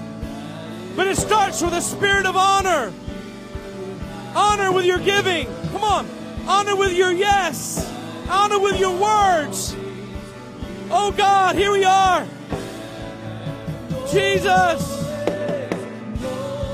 But 0.96 1.06
it 1.06 1.18
starts 1.18 1.62
with 1.62 1.74
a 1.74 1.82
spirit 1.82 2.26
of 2.26 2.36
honor. 2.36 2.92
Honor 4.36 4.72
with 4.72 4.86
your 4.86 4.98
giving. 4.98 5.59
Come 5.72 5.84
on. 5.84 6.10
Honor 6.48 6.76
with 6.76 6.94
your 6.94 7.12
yes. 7.12 7.92
Honor 8.30 8.60
with 8.60 8.80
your 8.80 8.96
words. 8.98 9.76
Oh 10.92 11.14
God, 11.16 11.56
here 11.56 11.72
we 11.72 11.86
are. 11.86 12.26
Jesus. 14.12 15.00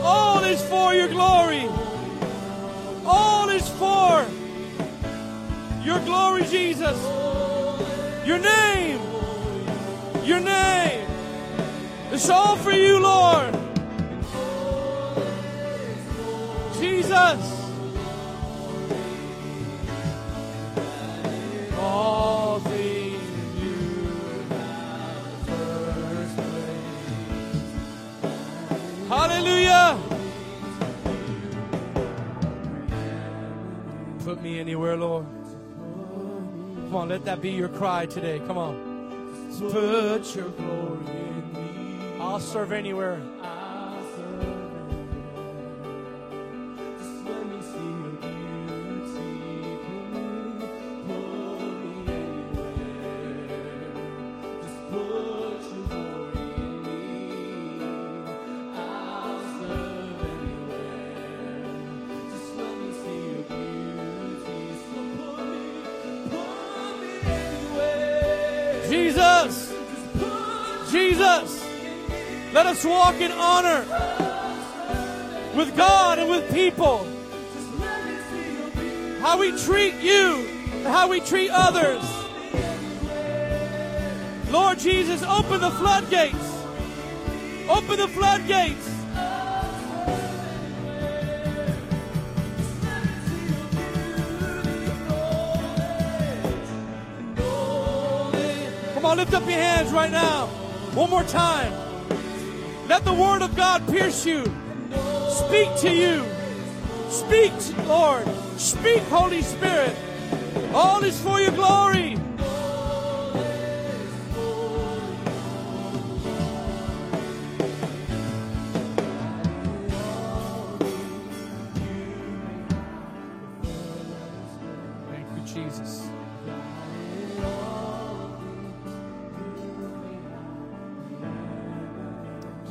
All 0.01 0.43
is 0.43 0.61
for 0.63 0.93
your 0.93 1.09
glory. 1.09 1.67
All 3.05 3.49
is 3.49 3.67
for 3.69 4.25
your 5.83 5.99
glory, 6.05 6.43
Jesus. 6.45 6.97
Your 8.25 8.39
name. 8.39 8.99
Your 10.23 10.39
name. 10.39 11.07
It's 12.11 12.29
all 12.29 12.55
for 12.55 12.71
you, 12.71 12.99
Lord. 12.99 13.53
Jesus. 16.79 17.54
Put 34.35 34.43
me 34.43 34.59
anywhere, 34.59 34.97
Lord. 34.97 35.25
Come 35.77 36.93
on, 36.93 37.07
let 37.07 37.23
that 37.23 37.41
be 37.41 37.51
your 37.51 37.69
cry 37.69 38.05
today. 38.05 38.41
Come 38.45 38.57
on. 38.57 38.75
Put 39.71 40.35
your 40.35 40.49
glory 40.49 41.05
in 41.07 41.53
me. 41.53 42.17
I'll 42.19 42.41
serve 42.41 42.73
anywhere. 42.73 43.21
Walk 73.15 73.21
in 73.21 73.31
honor 73.31 73.79
with 75.55 75.75
God 75.77 76.19
and 76.19 76.29
with 76.29 76.53
people. 76.53 77.07
How 79.21 79.39
we 79.39 79.57
treat 79.57 79.95
you 80.01 80.51
how 80.83 81.07
we 81.09 81.19
treat 81.19 81.49
others. 81.51 82.03
Lord 84.51 84.77
Jesus, 84.77 85.23
open 85.23 85.59
the 85.61 85.71
floodgates. 85.71 86.63
Open 87.67 87.97
the 87.97 88.07
floodgates. 88.07 88.91
Come 98.93 99.05
on, 99.05 99.17
lift 99.17 99.33
up 99.33 99.43
your 99.43 99.53
hands 99.53 99.91
right 99.91 100.11
now. 100.11 100.45
One 100.93 101.09
more 101.09 101.23
time. 101.23 101.84
Let 102.95 103.03
the 103.03 103.13
word 103.13 103.41
of 103.41 103.53
God 103.57 103.85
pierce 103.89 104.25
you. 104.25 104.45
Speak 105.27 105.75
to 105.81 105.93
you. 105.93 106.23
Speak, 107.09 107.51
Lord. 107.89 108.25
Speak, 108.55 109.01
Holy 109.09 109.41
Spirit. 109.41 109.93
All 110.73 111.03
is 111.03 111.19
for 111.19 111.41
your 111.41 111.51
glory. 111.51 112.04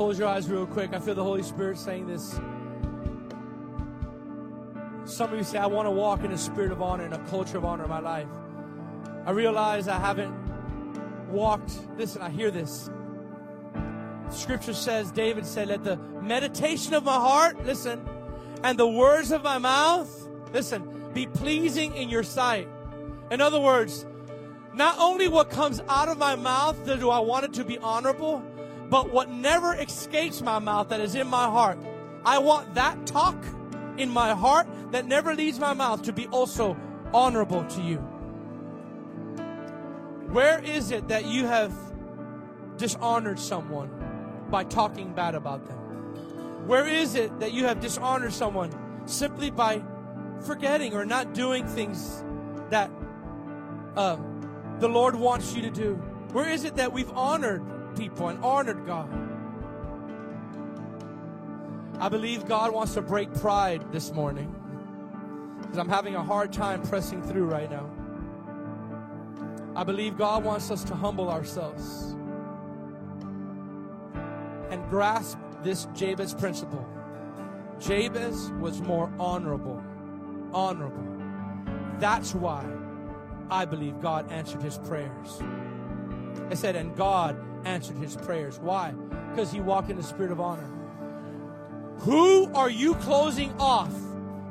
Close 0.04 0.18
your 0.18 0.28
eyes 0.28 0.50
real 0.50 0.66
quick. 0.66 0.92
I 0.92 0.98
feel 0.98 1.14
the 1.14 1.24
Holy 1.24 1.42
Spirit 1.42 1.78
saying 1.78 2.06
this. 2.06 2.38
Some 5.06 5.32
of 5.32 5.38
you 5.38 5.42
say, 5.42 5.56
I 5.56 5.64
want 5.64 5.86
to 5.86 5.90
walk 5.90 6.22
in 6.24 6.30
a 6.30 6.36
spirit 6.36 6.72
of 6.72 6.82
honor 6.82 7.04
and 7.04 7.14
a 7.14 7.18
culture 7.30 7.56
of 7.56 7.64
honor 7.64 7.84
in 7.84 7.88
my 7.88 8.00
life. 8.00 8.28
I 9.24 9.30
realize 9.30 9.88
I 9.88 9.98
haven't 9.98 10.34
walked. 11.30 11.80
Listen, 11.96 12.20
I 12.20 12.28
hear 12.28 12.50
this. 12.50 12.90
Scripture 14.28 14.74
says, 14.74 15.10
David 15.10 15.46
said, 15.46 15.68
Let 15.68 15.84
the 15.84 15.96
meditation 16.20 16.92
of 16.92 17.04
my 17.04 17.14
heart, 17.14 17.64
listen, 17.64 18.06
and 18.62 18.78
the 18.78 18.86
words 18.86 19.32
of 19.32 19.42
my 19.42 19.56
mouth, 19.56 20.28
listen, 20.52 21.12
be 21.14 21.26
pleasing 21.26 21.96
in 21.96 22.10
your 22.10 22.24
sight. 22.24 22.68
In 23.30 23.40
other 23.40 23.58
words, 23.58 24.04
not 24.74 24.98
only 24.98 25.28
what 25.28 25.48
comes 25.48 25.80
out 25.88 26.10
of 26.10 26.18
my 26.18 26.36
mouth 26.36 26.84
do 26.84 27.08
I 27.08 27.20
want 27.20 27.46
it 27.46 27.54
to 27.54 27.64
be 27.64 27.78
honorable, 27.78 28.44
but 28.90 29.10
what 29.10 29.30
never 29.30 29.74
escapes 29.74 30.40
my 30.40 30.58
mouth 30.58 30.88
that 30.88 31.00
is 31.00 31.14
in 31.14 31.26
my 31.26 31.46
heart. 31.46 31.78
I 32.24 32.38
want 32.38 32.74
that 32.74 33.06
talk 33.06 33.36
in 33.96 34.08
my 34.08 34.34
heart 34.34 34.66
that 34.92 35.06
never 35.06 35.34
leaves 35.34 35.58
my 35.58 35.72
mouth 35.72 36.02
to 36.02 36.12
be 36.12 36.26
also 36.28 36.76
honorable 37.12 37.64
to 37.64 37.82
you. 37.82 37.98
Where 40.28 40.62
is 40.64 40.90
it 40.90 41.08
that 41.08 41.26
you 41.26 41.46
have 41.46 41.72
dishonored 42.76 43.38
someone 43.38 43.90
by 44.50 44.64
talking 44.64 45.12
bad 45.12 45.34
about 45.34 45.66
them? 45.66 45.78
Where 46.66 46.86
is 46.86 47.14
it 47.14 47.38
that 47.40 47.52
you 47.52 47.66
have 47.66 47.80
dishonored 47.80 48.32
someone 48.32 48.72
simply 49.06 49.50
by 49.50 49.82
forgetting 50.44 50.94
or 50.94 51.04
not 51.04 51.34
doing 51.34 51.66
things 51.66 52.24
that 52.70 52.90
um, 53.96 54.76
the 54.80 54.88
Lord 54.88 55.14
wants 55.14 55.54
you 55.54 55.62
to 55.62 55.70
do? 55.70 55.94
Where 56.32 56.48
is 56.48 56.64
it 56.64 56.74
that 56.76 56.92
we've 56.92 57.10
honored 57.12 57.62
people 57.96 58.28
and 58.28 58.42
honored 58.44 58.86
God? 58.86 59.08
I 62.00 62.08
believe 62.08 62.46
God 62.46 62.72
wants 62.72 62.94
to 62.94 63.02
break 63.02 63.32
pride 63.34 63.92
this 63.92 64.12
morning 64.12 64.54
because 65.60 65.78
I'm 65.78 65.88
having 65.88 66.14
a 66.14 66.22
hard 66.22 66.52
time 66.52 66.82
pressing 66.82 67.22
through 67.22 67.46
right 67.46 67.70
now. 67.70 67.88
I 69.76 69.84
believe 69.84 70.18
God 70.18 70.44
wants 70.44 70.70
us 70.70 70.84
to 70.84 70.94
humble 70.94 71.30
ourselves 71.30 72.14
and 74.70 74.88
grasp 74.88 75.38
this 75.62 75.86
Jabez 75.94 76.34
principle. 76.34 76.86
Jabez 77.80 78.50
was 78.60 78.80
more 78.82 79.12
honorable. 79.18 79.82
Honorable. 80.52 81.04
That's 81.98 82.34
why 82.34 82.64
I 83.50 83.64
believe 83.64 84.00
God 84.00 84.30
answered 84.30 84.62
his 84.62 84.78
prayers. 84.78 85.42
It 86.50 86.58
said, 86.58 86.76
and 86.76 86.94
God 86.96 87.36
answered 87.64 87.96
his 87.96 88.16
prayers. 88.16 88.58
Why? 88.58 88.92
Because 89.30 89.50
he 89.50 89.60
walked 89.60 89.90
in 89.90 89.96
the 89.96 90.02
spirit 90.02 90.30
of 90.30 90.40
honor. 90.40 90.68
Who 91.98 92.52
are 92.54 92.70
you 92.70 92.94
closing 92.96 93.52
off 93.58 93.92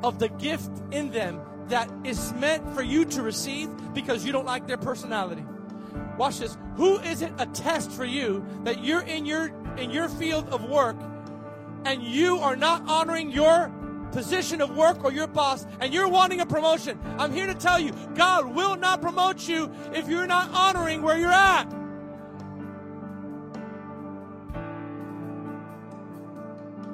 of 0.02 0.18
the 0.18 0.28
gift 0.28 0.70
in 0.90 1.10
them 1.10 1.40
that 1.68 1.90
is 2.04 2.32
meant 2.34 2.74
for 2.74 2.82
you 2.82 3.04
to 3.06 3.22
receive 3.22 3.70
because 3.94 4.24
you 4.24 4.32
don't 4.32 4.46
like 4.46 4.66
their 4.66 4.76
personality? 4.76 5.44
Watch 6.18 6.38
this. 6.38 6.56
Who 6.76 6.98
is 6.98 7.22
it 7.22 7.32
a 7.38 7.46
test 7.46 7.90
for 7.90 8.04
you 8.04 8.44
that 8.64 8.84
you're 8.84 9.02
in 9.02 9.24
your 9.26 9.52
in 9.76 9.90
your 9.90 10.08
field 10.08 10.48
of 10.50 10.64
work 10.68 10.96
and 11.84 12.02
you 12.02 12.38
are 12.38 12.56
not 12.56 12.82
honoring 12.86 13.30
your 13.30 13.72
position 14.12 14.60
of 14.60 14.76
work 14.76 15.04
or 15.04 15.12
your 15.12 15.26
boss 15.26 15.66
and 15.80 15.92
you're 15.92 16.08
wanting 16.08 16.40
a 16.40 16.46
promotion? 16.46 16.98
I'm 17.18 17.32
here 17.32 17.46
to 17.46 17.54
tell 17.54 17.78
you, 17.78 17.92
God 18.14 18.54
will 18.54 18.76
not 18.76 19.00
promote 19.00 19.48
you 19.48 19.70
if 19.92 20.08
you're 20.08 20.26
not 20.26 20.50
honoring 20.52 21.02
where 21.02 21.18
you're 21.18 21.32
at. 21.32 21.83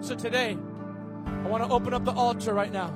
So 0.02 0.14
today, 0.14 0.56
I 1.26 1.48
want 1.48 1.62
to 1.62 1.70
open 1.70 1.92
up 1.92 2.04
the 2.04 2.12
altar 2.12 2.54
right 2.54 2.72
now. 2.72 2.92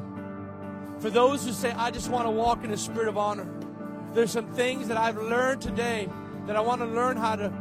For 1.01 1.11
those 1.11 1.45
who 1.45 1.53
say, 1.53 1.71
I 1.73 1.91
just 1.91 2.09
want 2.09 2.27
to 2.27 2.31
walk 2.31 2.65
in 2.65 2.71
a 2.71 2.79
spirit 2.79 3.09
of 3.09 3.19
honor, 3.19 3.47
there's 4.15 4.31
some 4.31 4.47
things 4.53 4.89
that 4.89 4.97
I've 4.97 5.19
learned 5.19 5.61
today 5.61 6.09
that 6.47 6.57
I 6.57 6.61
want 6.61 6.81
to 6.81 6.87
learn 6.87 7.19
how 7.19 7.37
to 7.37 7.53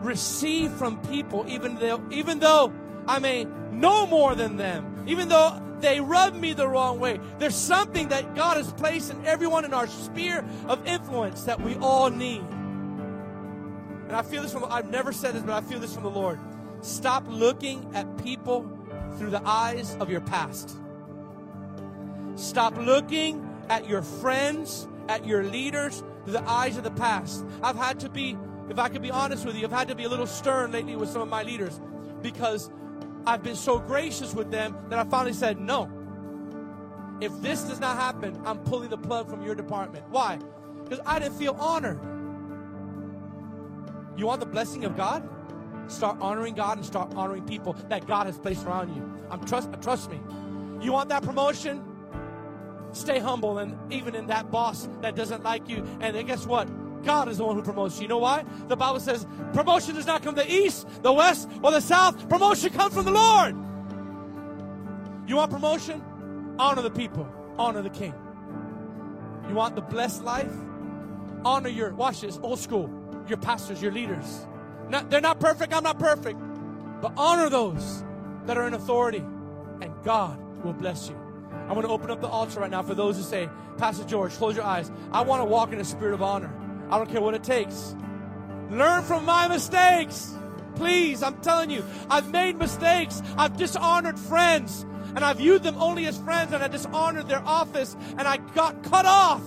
receive 0.00 0.72
from 0.72 1.00
people, 1.08 1.46
even 1.48 1.76
though, 1.76 2.02
even 2.10 2.38
though 2.38 2.72
I 3.06 3.18
may 3.18 3.46
know 3.72 4.06
more 4.06 4.34
than 4.34 4.56
them, 4.56 5.04
even 5.06 5.28
though 5.28 5.62
they 5.80 6.00
rub 6.00 6.34
me 6.34 6.52
the 6.52 6.68
wrong 6.68 7.00
way. 7.00 7.20
There's 7.38 7.54
something 7.54 8.08
that 8.08 8.34
God 8.34 8.58
has 8.58 8.70
placed 8.74 9.10
in 9.10 9.24
everyone 9.24 9.64
in 9.64 9.72
our 9.72 9.86
sphere 9.86 10.44
of 10.66 10.86
influence 10.86 11.44
that 11.44 11.60
we 11.60 11.76
all 11.76 12.10
need. 12.10 12.42
And 14.08 14.12
I 14.12 14.22
feel 14.22 14.42
this 14.42 14.52
from, 14.52 14.66
I've 14.68 14.90
never 14.90 15.12
said 15.12 15.34
this, 15.34 15.42
but 15.42 15.52
I 15.52 15.60
feel 15.66 15.78
this 15.78 15.94
from 15.94 16.02
the 16.02 16.10
Lord. 16.10 16.38
Stop 16.80 17.24
looking 17.28 17.90
at 17.94 18.22
people 18.22 18.68
through 19.16 19.30
the 19.30 19.42
eyes 19.44 19.96
of 20.00 20.10
your 20.10 20.20
past. 20.20 20.76
Stop 22.36 22.76
looking 22.76 23.44
at 23.68 23.88
your 23.88 24.02
friends, 24.02 24.86
at 25.08 25.26
your 25.26 25.44
leaders 25.44 26.04
through 26.24 26.34
the 26.34 26.48
eyes 26.48 26.76
of 26.76 26.84
the 26.84 26.90
past. 26.92 27.44
I've 27.62 27.76
had 27.76 27.98
to 28.00 28.08
be, 28.08 28.36
if 28.68 28.78
I 28.78 28.88
could 28.88 29.02
be 29.02 29.10
honest 29.10 29.44
with 29.44 29.56
you, 29.56 29.64
I've 29.64 29.72
had 29.72 29.88
to 29.88 29.94
be 29.94 30.04
a 30.04 30.08
little 30.08 30.26
stern 30.26 30.72
lately 30.72 30.94
with 30.94 31.08
some 31.08 31.22
of 31.22 31.28
my 31.28 31.42
leaders 31.42 31.80
because 32.22 32.70
I've 33.26 33.42
been 33.42 33.56
so 33.56 33.78
gracious 33.78 34.34
with 34.34 34.50
them 34.50 34.76
that 34.88 34.98
I 34.98 35.04
finally 35.04 35.32
said, 35.32 35.58
no. 35.60 35.90
If 37.20 37.32
this 37.42 37.62
does 37.62 37.80
not 37.80 37.96
happen, 37.96 38.40
I'm 38.44 38.58
pulling 38.58 38.90
the 38.90 38.98
plug 38.98 39.28
from 39.28 39.42
your 39.42 39.56
department. 39.56 40.04
Why? 40.10 40.38
Because 40.84 41.00
I 41.04 41.18
didn't 41.18 41.36
feel 41.36 41.56
honored. 41.58 41.98
You 44.16 44.26
want 44.26 44.40
the 44.40 44.46
blessing 44.46 44.84
of 44.84 44.96
God? 44.96 45.28
Start 45.88 46.18
honoring 46.20 46.54
God 46.54 46.76
and 46.76 46.86
start 46.86 47.12
honoring 47.14 47.44
people 47.44 47.72
that 47.88 48.06
God 48.06 48.26
has 48.26 48.38
placed 48.38 48.64
around 48.66 48.94
you. 48.94 49.26
I'm 49.30 49.44
trust 49.44 49.70
uh, 49.72 49.76
trust 49.76 50.10
me. 50.10 50.20
You 50.80 50.92
want 50.92 51.08
that 51.08 51.22
promotion? 51.22 51.82
Stay 52.92 53.18
humble 53.18 53.58
and 53.58 53.76
even 53.92 54.14
in 54.14 54.26
that 54.28 54.50
boss 54.50 54.88
that 55.00 55.16
doesn't 55.16 55.42
like 55.42 55.68
you. 55.68 55.84
And 56.00 56.14
then 56.14 56.26
guess 56.26 56.46
what? 56.46 56.68
God 57.02 57.28
is 57.28 57.38
the 57.38 57.44
one 57.44 57.56
who 57.56 57.62
promotes 57.62 57.96
you. 57.96 58.02
You 58.02 58.08
know 58.08 58.18
why? 58.18 58.44
The 58.68 58.76
Bible 58.76 59.00
says 59.00 59.26
promotion 59.52 59.94
does 59.94 60.06
not 60.06 60.22
come 60.22 60.34
from 60.34 60.44
the 60.44 60.52
east, 60.52 60.86
the 61.02 61.12
west, 61.12 61.48
or 61.62 61.70
the 61.70 61.80
south. 61.80 62.28
Promotion 62.28 62.70
comes 62.70 62.94
from 62.94 63.04
the 63.04 63.12
Lord. 63.12 63.56
You 65.26 65.36
want 65.36 65.50
promotion? 65.50 66.02
Honor 66.58 66.82
the 66.82 66.90
people, 66.90 67.28
honor 67.58 67.82
the 67.82 67.90
king. 67.90 68.14
You 69.48 69.54
want 69.54 69.76
the 69.76 69.82
blessed 69.82 70.24
life? 70.24 70.52
Honor 71.44 71.68
your, 71.68 71.94
watch 71.94 72.22
this, 72.22 72.38
old 72.42 72.58
school, 72.58 72.90
your 73.28 73.38
pastors, 73.38 73.80
your 73.80 73.92
leaders. 73.92 74.46
Not, 74.88 75.10
they're 75.10 75.20
not 75.20 75.40
perfect, 75.40 75.72
I'm 75.74 75.82
not 75.82 75.98
perfect. 75.98 76.38
But 77.00 77.12
honor 77.16 77.48
those 77.48 78.04
that 78.46 78.56
are 78.56 78.66
in 78.66 78.74
authority, 78.74 79.24
and 79.80 79.92
God 80.04 80.38
will 80.64 80.72
bless 80.72 81.08
you. 81.08 81.16
I 81.68 81.72
want 81.72 81.86
to 81.86 81.92
open 81.92 82.10
up 82.10 82.20
the 82.20 82.28
altar 82.28 82.60
right 82.60 82.70
now 82.70 82.82
for 82.82 82.94
those 82.94 83.16
who 83.16 83.22
say, 83.22 83.48
Pastor 83.76 84.04
George, 84.04 84.32
close 84.32 84.56
your 84.56 84.64
eyes. 84.64 84.90
I 85.12 85.22
want 85.22 85.42
to 85.42 85.44
walk 85.44 85.72
in 85.72 85.80
a 85.80 85.84
spirit 85.84 86.14
of 86.14 86.22
honor. 86.22 86.50
I 86.90 86.96
don't 86.96 87.10
care 87.10 87.20
what 87.20 87.34
it 87.34 87.44
takes. 87.44 87.94
Learn 88.70 89.02
from 89.02 89.24
my 89.24 89.48
mistakes. 89.48 90.34
Please, 90.76 91.22
I'm 91.22 91.40
telling 91.40 91.70
you, 91.70 91.84
I've 92.08 92.30
made 92.30 92.56
mistakes. 92.56 93.22
I've 93.36 93.56
dishonored 93.56 94.18
friends, 94.18 94.86
and 95.14 95.24
I've 95.24 95.38
viewed 95.38 95.62
them 95.62 95.76
only 95.78 96.06
as 96.06 96.18
friends, 96.18 96.52
and 96.52 96.62
I 96.62 96.68
dishonored 96.68 97.28
their 97.28 97.42
office, 97.44 97.96
and 98.16 98.22
I 98.22 98.38
got 98.38 98.82
cut 98.84 99.04
off 99.04 99.42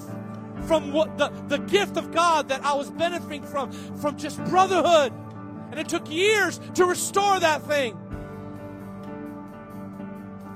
from 0.67 0.93
what 0.93 1.17
the, 1.17 1.29
the 1.47 1.57
gift 1.57 1.97
of 1.97 2.11
God 2.11 2.49
that 2.49 2.63
I 2.63 2.73
was 2.73 2.89
benefiting 2.91 3.43
from, 3.43 3.71
from 3.71 4.17
just 4.17 4.43
brotherhood. 4.45 5.13
And 5.71 5.79
it 5.79 5.87
took 5.89 6.11
years 6.11 6.59
to 6.75 6.85
restore 6.85 7.39
that 7.39 7.63
thing. 7.63 7.97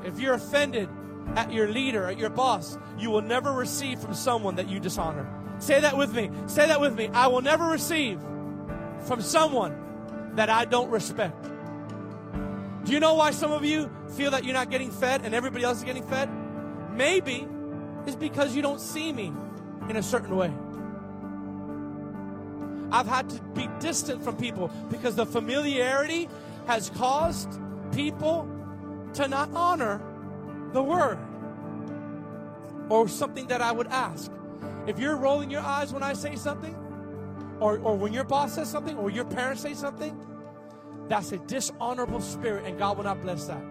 If 0.04 0.20
you're 0.20 0.36
offended 0.36 0.90
at 1.36 1.52
your 1.52 1.68
leader, 1.70 2.06
at 2.06 2.20
your 2.20 2.30
boss, 2.30 2.78
you 3.00 3.10
will 3.10 3.22
never 3.22 3.52
receive 3.52 4.00
from 4.00 4.14
someone 4.14 4.56
that 4.56 4.70
you 4.70 4.80
dishonor. 4.80 5.28
Say 5.58 5.80
that 5.80 5.98
with 5.98 6.14
me. 6.14 6.30
Say 6.48 6.68
that 6.68 6.80
with 6.80 6.96
me. 6.96 7.08
I 7.08 7.28
will 7.28 7.42
never 7.42 7.66
receive 7.66 8.20
from 9.06 9.22
someone 9.22 10.34
that 10.36 10.50
I 10.50 10.66
don't 10.66 10.90
respect. 10.90 11.50
Do 12.84 12.92
you 12.92 13.00
know 13.00 13.16
why 13.16 13.32
some 13.32 13.52
of 13.52 13.66
you 13.66 13.90
feel 14.16 14.32
that 14.32 14.44
you're 14.44 14.54
not 14.54 14.70
getting 14.70 14.92
fed 14.92 15.22
and 15.24 15.34
everybody 15.34 15.64
else 15.64 15.80
is 15.80 15.84
getting 15.84 16.04
fed? 16.04 16.30
Maybe 16.92 17.48
it's 18.06 18.16
because 18.16 18.56
you 18.56 18.62
don't 18.62 18.80
see 18.80 19.12
me 19.12 19.34
in 19.90 19.96
a 19.96 20.04
certain 20.04 20.36
way. 20.36 20.54
I've 22.96 23.08
had 23.08 23.30
to 23.32 23.42
be 23.54 23.68
distant 23.82 24.24
from 24.24 24.38
people 24.38 24.72
because 24.90 25.18
the 25.18 25.26
familiarity 25.26 26.30
has 26.66 26.90
caused 26.92 27.60
people 27.92 28.48
to 29.16 29.28
not 29.28 29.50
honor 29.54 30.02
the 30.72 30.82
word 30.82 31.18
or 32.88 33.10
something 33.10 33.48
that 33.48 33.62
I 33.62 33.74
would 33.74 33.88
ask. 33.88 34.32
If 34.88 34.98
you're 34.98 35.18
rolling 35.18 35.52
your 35.52 35.60
eyes 35.60 35.92
when 35.92 36.04
I 36.04 36.14
say 36.14 36.38
something, 36.38 36.74
or, 37.60 37.80
or 37.80 37.98
when 37.98 38.14
your 38.14 38.24
boss 38.24 38.56
says 38.56 38.70
something, 38.70 38.98
or 38.98 39.10
your 39.10 39.26
parents 39.26 39.62
say 39.62 39.74
something, 39.74 40.18
that's 41.10 41.34
a 41.34 41.38
dishonorable 41.38 42.22
spirit, 42.22 42.64
and 42.66 42.80
God 42.80 42.96
will 42.96 43.04
not 43.04 43.22
bless 43.22 43.46
that. 43.48 43.62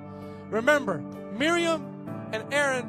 Remember, 0.50 0.98
Miriam 1.38 2.28
and 2.32 2.52
Aaron 2.52 2.86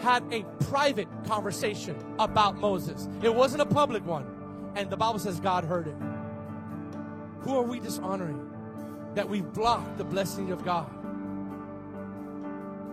had 0.00 0.24
a 0.32 0.42
private 0.70 1.08
conversation 1.26 1.96
about 2.18 2.56
Moses, 2.56 3.10
it 3.22 3.34
wasn't 3.34 3.60
a 3.60 3.66
public 3.66 4.06
one. 4.06 4.35
And 4.76 4.90
the 4.90 4.96
Bible 4.96 5.18
says 5.18 5.40
God 5.40 5.64
heard 5.64 5.88
it. 5.88 5.96
Who 7.40 7.56
are 7.56 7.62
we 7.62 7.80
dishonoring? 7.80 8.50
That 9.14 9.28
we've 9.28 9.50
blocked 9.52 9.96
the 9.96 10.04
blessing 10.04 10.52
of 10.52 10.64
God. 10.64 10.90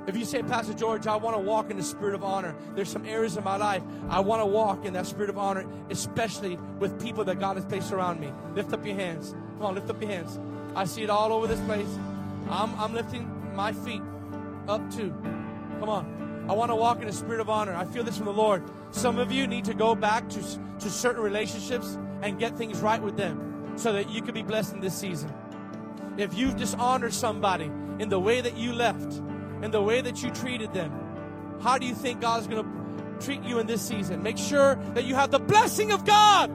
If 0.08 0.18
you 0.18 0.26
say, 0.26 0.44
Pastor 0.44 0.74
George, 0.74 1.08
I 1.08 1.16
want 1.16 1.36
to 1.36 1.42
walk 1.42 1.72
in 1.72 1.78
the 1.78 1.84
spirit 1.84 2.16
of 2.16 2.24
honor, 2.24 2.56
there's 2.76 2.90
some 2.90 3.06
areas 3.06 3.38
in 3.38 3.44
my 3.44 3.56
life 3.56 3.84
I 4.10 4.20
want 4.20 4.42
to 4.42 4.46
walk 4.46 4.86
in 4.86 4.94
that 4.94 5.08
spirit 5.08 5.30
of 5.30 5.38
honor, 5.38 5.66
especially 5.90 6.58
with 6.80 7.02
people 7.02 7.24
that 7.26 7.40
God 7.40 7.56
has 7.58 7.66
placed 7.66 7.92
around 7.92 8.20
me. 8.20 8.32
Lift 8.54 8.74
up 8.74 8.86
your 8.86 8.96
hands. 8.96 9.32
Come 9.58 9.66
on, 9.68 9.76
lift 9.76 9.90
up 9.90 10.02
your 10.02 10.12
hands. 10.12 10.40
I 10.76 10.86
see 10.86 11.04
it 11.04 11.10
all 11.10 11.32
over 11.32 11.48
this 11.48 11.60
place. 11.62 11.88
I'm, 12.50 12.78
I'm 12.80 12.94
lifting 12.94 13.56
my 13.56 13.72
feet 13.72 14.02
up 14.68 14.82
too. 14.94 15.14
Come 15.80 15.90
on. 15.90 16.23
I 16.48 16.54
want 16.54 16.72
to 16.72 16.76
walk 16.76 17.02
in 17.02 17.08
a 17.08 17.14
spirit 17.14 17.40
of 17.40 17.50
honor. 17.50 17.74
I 17.74 17.86
feel 17.86 18.04
this 18.04 18.18
from 18.18 18.26
the 18.26 18.34
Lord. 18.34 18.64
Some 18.92 19.18
of 19.18 19.32
you 19.32 19.48
need 19.48 19.66
to 19.66 19.74
go 19.74 19.96
back 19.96 20.28
to, 20.30 20.42
to 20.80 20.90
certain 20.90 21.22
relationships 21.22 21.98
and 22.22 22.38
get 22.38 22.58
things 22.58 22.80
right 22.80 23.02
with 23.02 23.16
them 23.16 23.74
so 23.78 23.94
that 23.94 24.10
you 24.10 24.22
can 24.22 24.34
be 24.34 24.44
blessed 24.44 24.74
in 24.74 24.82
this 24.82 24.94
season. 24.94 25.34
If 26.18 26.34
you've 26.34 26.58
dishonored 26.58 27.14
somebody 27.14 27.72
in 28.00 28.10
the 28.10 28.20
way 28.20 28.42
that 28.42 28.58
you 28.58 28.74
left, 28.74 29.14
in 29.62 29.72
the 29.72 29.82
way 29.82 30.02
that 30.02 30.22
you 30.22 30.32
treated 30.32 30.74
them, 30.74 30.92
how 31.62 31.78
do 31.78 31.86
you 31.86 31.96
think 31.96 32.20
God 32.20 32.42
is 32.42 32.48
going 32.48 32.64
to 32.64 33.26
treat 33.26 33.42
you 33.44 33.60
in 33.60 33.68
this 33.68 33.82
season? 33.82 34.22
Make 34.22 34.38
sure 34.38 34.76
that 34.94 35.06
you 35.06 35.16
have 35.16 35.32
the 35.32 35.40
blessing 35.40 35.92
of 35.92 36.06
God. 36.06 36.52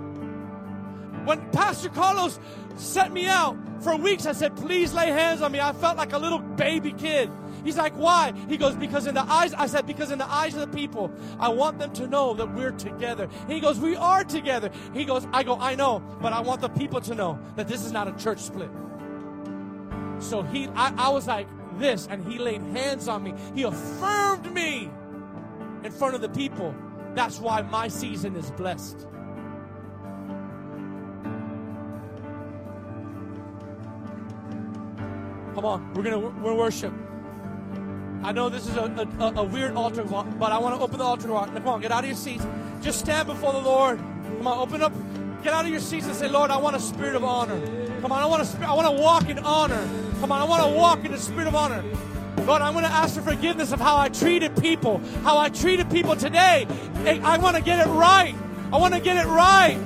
When 1.26 1.50
Pastor 1.50 1.88
Carlos 1.88 2.38
sent 2.76 3.12
me 3.12 3.26
out 3.26 3.56
for 3.82 3.96
weeks, 3.96 4.26
I 4.26 4.32
said, 4.32 4.56
Please 4.56 4.92
lay 4.92 5.08
hands 5.08 5.42
on 5.42 5.50
me. 5.50 5.60
I 5.60 5.72
felt 5.72 5.96
like 5.96 6.12
a 6.12 6.18
little 6.18 6.38
baby 6.38 6.92
kid. 6.92 7.30
He's 7.64 7.76
like, 7.76 7.94
why? 7.94 8.32
He 8.48 8.56
goes, 8.56 8.74
because 8.74 9.06
in 9.06 9.14
the 9.14 9.22
eyes, 9.22 9.54
I 9.54 9.66
said, 9.66 9.86
because 9.86 10.10
in 10.10 10.18
the 10.18 10.30
eyes 10.30 10.54
of 10.54 10.60
the 10.60 10.76
people, 10.76 11.10
I 11.38 11.48
want 11.48 11.78
them 11.78 11.92
to 11.94 12.06
know 12.06 12.34
that 12.34 12.54
we're 12.54 12.72
together. 12.72 13.28
He 13.48 13.60
goes, 13.60 13.78
we 13.78 13.96
are 13.96 14.24
together. 14.24 14.70
He 14.92 15.04
goes, 15.04 15.26
I 15.32 15.42
go, 15.42 15.58
I 15.58 15.74
know, 15.74 16.02
but 16.20 16.32
I 16.32 16.40
want 16.40 16.60
the 16.60 16.68
people 16.68 17.00
to 17.02 17.14
know 17.14 17.38
that 17.56 17.68
this 17.68 17.84
is 17.84 17.92
not 17.92 18.08
a 18.08 18.12
church 18.12 18.40
split. 18.40 18.70
So 20.20 20.42
he, 20.42 20.68
I, 20.68 20.92
I 20.96 21.08
was 21.10 21.26
like 21.26 21.48
this, 21.78 22.08
and 22.10 22.26
he 22.26 22.38
laid 22.38 22.60
hands 22.62 23.08
on 23.08 23.22
me. 23.22 23.34
He 23.54 23.62
affirmed 23.62 24.52
me 24.52 24.90
in 25.84 25.92
front 25.92 26.14
of 26.14 26.20
the 26.20 26.28
people. 26.28 26.74
That's 27.14 27.38
why 27.38 27.62
my 27.62 27.88
season 27.88 28.36
is 28.36 28.50
blessed. 28.52 29.06
Come 35.54 35.64
on, 35.64 35.92
we're 35.94 36.04
gonna 36.04 36.18
we're 36.18 36.54
worship. 36.54 36.92
I 38.22 38.32
know 38.32 38.48
this 38.48 38.66
is 38.66 38.76
a, 38.76 39.08
a, 39.20 39.32
a 39.36 39.44
weird 39.44 39.74
altar, 39.74 40.04
but 40.04 40.52
I 40.52 40.58
want 40.58 40.76
to 40.76 40.82
open 40.82 40.98
the 40.98 41.04
altar. 41.04 41.28
Now, 41.28 41.46
come 41.46 41.68
on, 41.68 41.80
get 41.80 41.92
out 41.92 42.04
of 42.04 42.06
your 42.06 42.16
seats. 42.16 42.46
Just 42.82 43.00
stand 43.00 43.28
before 43.28 43.52
the 43.52 43.60
Lord. 43.60 43.98
Come 43.98 44.46
on, 44.46 44.58
open 44.58 44.82
up. 44.82 44.92
Get 45.42 45.52
out 45.52 45.64
of 45.64 45.70
your 45.70 45.80
seats 45.80 46.06
and 46.06 46.14
say, 46.14 46.28
Lord, 46.28 46.50
I 46.50 46.56
want 46.56 46.74
a 46.74 46.80
spirit 46.80 47.14
of 47.14 47.24
honor. 47.24 47.60
Come 48.00 48.10
on, 48.10 48.22
I 48.22 48.26
want 48.26 48.44
to. 48.44 48.68
I 48.68 48.74
want 48.74 48.96
to 48.96 49.02
walk 49.02 49.28
in 49.28 49.38
honor. 49.38 49.88
Come 50.20 50.32
on, 50.32 50.40
I 50.40 50.44
want 50.44 50.64
to 50.64 50.76
walk 50.76 51.04
in 51.04 51.12
the 51.12 51.18
spirit 51.18 51.46
of 51.46 51.54
honor. 51.54 51.82
Lord, 52.44 52.62
I'm 52.62 52.72
going 52.72 52.84
to 52.84 52.90
ask 52.90 53.14
for 53.14 53.22
forgiveness 53.22 53.72
of 53.72 53.80
how 53.80 53.96
I 53.96 54.08
treated 54.08 54.56
people, 54.56 54.98
how 55.22 55.38
I 55.38 55.48
treated 55.48 55.90
people 55.90 56.16
today. 56.16 56.66
I 57.04 57.38
want 57.38 57.56
to 57.56 57.62
get 57.62 57.86
it 57.86 57.90
right. 57.90 58.34
I 58.72 58.78
want 58.78 58.94
to 58.94 59.00
get 59.00 59.16
it 59.16 59.28
right. 59.28 59.78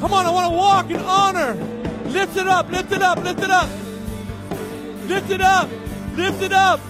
Come 0.00 0.12
on, 0.12 0.26
I 0.26 0.30
want 0.30 0.50
to 0.50 0.56
walk 0.56 0.90
in 0.90 0.96
honor. 0.96 1.54
Lift 2.06 2.36
it 2.36 2.46
up, 2.46 2.70
lift 2.70 2.92
it 2.92 3.02
up, 3.02 3.22
lift 3.22 3.40
it 3.40 3.50
up. 3.50 3.70
Lift 5.06 5.30
it 5.30 5.40
up, 5.40 5.70
lift 6.16 6.42
it 6.42 6.52
up. 6.52 6.80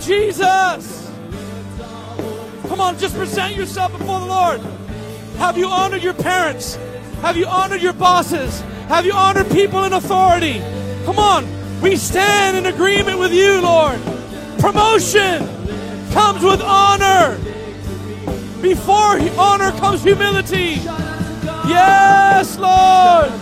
Jesus. 0.00 1.10
Come 2.68 2.80
on, 2.80 2.98
just 2.98 3.16
present 3.16 3.56
yourself 3.56 3.92
before 3.92 4.20
the 4.20 4.26
Lord. 4.26 4.60
Have 5.38 5.56
you 5.56 5.66
honored 5.66 6.02
your 6.02 6.14
parents? 6.14 6.76
Have 7.22 7.36
you 7.36 7.46
honored 7.46 7.80
your 7.80 7.92
bosses? 7.92 8.60
Have 8.88 9.06
you 9.06 9.12
honored 9.12 9.50
people 9.50 9.84
in 9.84 9.92
authority? 9.92 10.60
Come 11.04 11.18
on, 11.18 11.46
we 11.80 11.96
stand 11.96 12.56
in 12.56 12.66
agreement 12.66 13.18
with 13.18 13.32
you, 13.32 13.60
Lord. 13.60 14.00
Promotion 14.58 15.46
comes 16.12 16.42
with 16.42 16.60
honor. 16.60 17.38
Before 18.60 19.18
honor 19.38 19.70
comes 19.78 20.02
humility. 20.02 20.80
Yes, 21.66 22.58
Lord. 22.58 23.37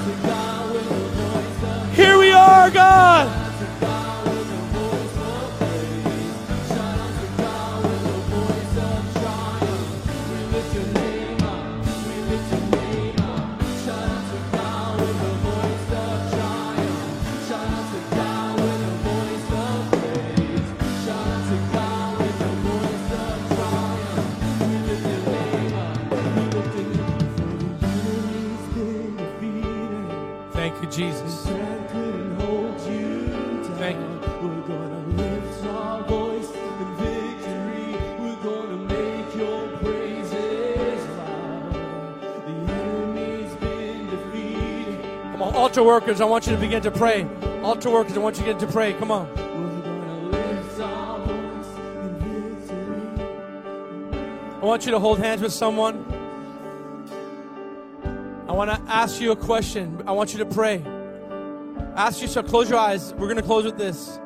Altar 45.76 45.88
workers, 45.88 46.22
I 46.22 46.24
want 46.24 46.46
you 46.46 46.54
to 46.54 46.58
begin 46.58 46.80
to 46.84 46.90
pray. 46.90 47.28
Altar 47.62 47.90
workers, 47.90 48.16
I 48.16 48.20
want 48.20 48.38
you 48.38 48.46
to 48.46 48.54
begin 48.54 48.66
to 48.66 48.72
pray. 48.72 48.94
Come 48.94 49.10
on. 49.10 49.28
I 54.54 54.64
want 54.64 54.86
you 54.86 54.92
to 54.92 54.98
hold 54.98 55.18
hands 55.18 55.42
with 55.42 55.52
someone. 55.52 56.02
I 58.48 58.52
want 58.52 58.70
to 58.70 58.80
ask 58.90 59.20
you 59.20 59.32
a 59.32 59.36
question. 59.36 60.02
I 60.06 60.12
want 60.12 60.32
you 60.32 60.38
to 60.38 60.46
pray. 60.46 60.82
Ask 61.94 62.22
yourself, 62.22 62.46
close 62.46 62.70
your 62.70 62.78
eyes. 62.78 63.12
We're 63.12 63.26
going 63.26 63.36
to 63.36 63.42
close 63.42 63.66
with 63.66 63.76
this. 63.76 64.18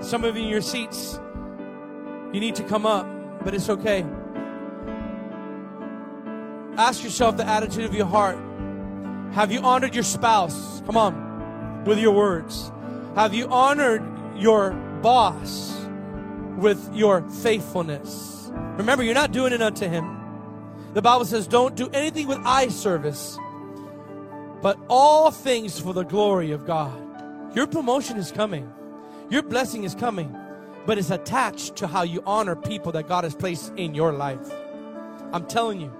Some 0.00 0.24
of 0.24 0.36
you 0.36 0.42
in 0.42 0.48
your 0.48 0.62
seats, 0.62 1.20
you 2.32 2.40
need 2.40 2.56
to 2.56 2.64
come 2.64 2.86
up, 2.86 3.06
but 3.44 3.54
it's 3.54 3.68
okay. 3.68 4.04
Ask 6.76 7.04
yourself 7.04 7.36
the 7.36 7.46
attitude 7.46 7.84
of 7.84 7.94
your 7.94 8.06
heart. 8.06 8.36
Have 9.32 9.50
you 9.50 9.60
honored 9.60 9.94
your 9.94 10.04
spouse? 10.04 10.82
Come 10.84 10.96
on, 10.96 11.84
with 11.84 11.98
your 11.98 12.12
words. 12.12 12.70
Have 13.14 13.32
you 13.32 13.48
honored 13.48 14.02
your 14.36 14.72
boss 15.02 15.86
with 16.58 16.94
your 16.94 17.22
faithfulness? 17.22 18.50
Remember, 18.76 19.02
you're 19.02 19.14
not 19.14 19.32
doing 19.32 19.52
it 19.52 19.62
unto 19.62 19.88
him. 19.88 20.18
The 20.92 21.00
Bible 21.00 21.24
says, 21.24 21.46
don't 21.46 21.74
do 21.74 21.88
anything 21.94 22.26
with 22.26 22.38
eye 22.44 22.68
service, 22.68 23.38
but 24.60 24.78
all 24.88 25.30
things 25.30 25.80
for 25.80 25.94
the 25.94 26.04
glory 26.04 26.52
of 26.52 26.66
God. 26.66 27.56
Your 27.56 27.66
promotion 27.66 28.18
is 28.18 28.30
coming, 28.30 28.70
your 29.30 29.42
blessing 29.42 29.84
is 29.84 29.94
coming, 29.94 30.36
but 30.84 30.98
it's 30.98 31.10
attached 31.10 31.76
to 31.76 31.86
how 31.86 32.02
you 32.02 32.22
honor 32.26 32.54
people 32.54 32.92
that 32.92 33.08
God 33.08 33.24
has 33.24 33.34
placed 33.34 33.72
in 33.76 33.94
your 33.94 34.12
life. 34.12 34.52
I'm 35.32 35.46
telling 35.46 35.80
you. 35.80 35.90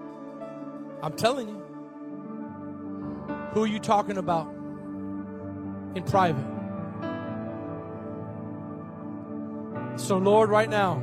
I'm 1.02 1.14
telling 1.14 1.48
you. 1.48 1.61
Who 3.52 3.62
are 3.62 3.66
you 3.66 3.78
talking 3.78 4.16
about 4.16 4.46
in 5.94 6.02
private? 6.06 6.46
So, 9.96 10.16
Lord, 10.16 10.48
right 10.48 10.70
now, 10.70 11.02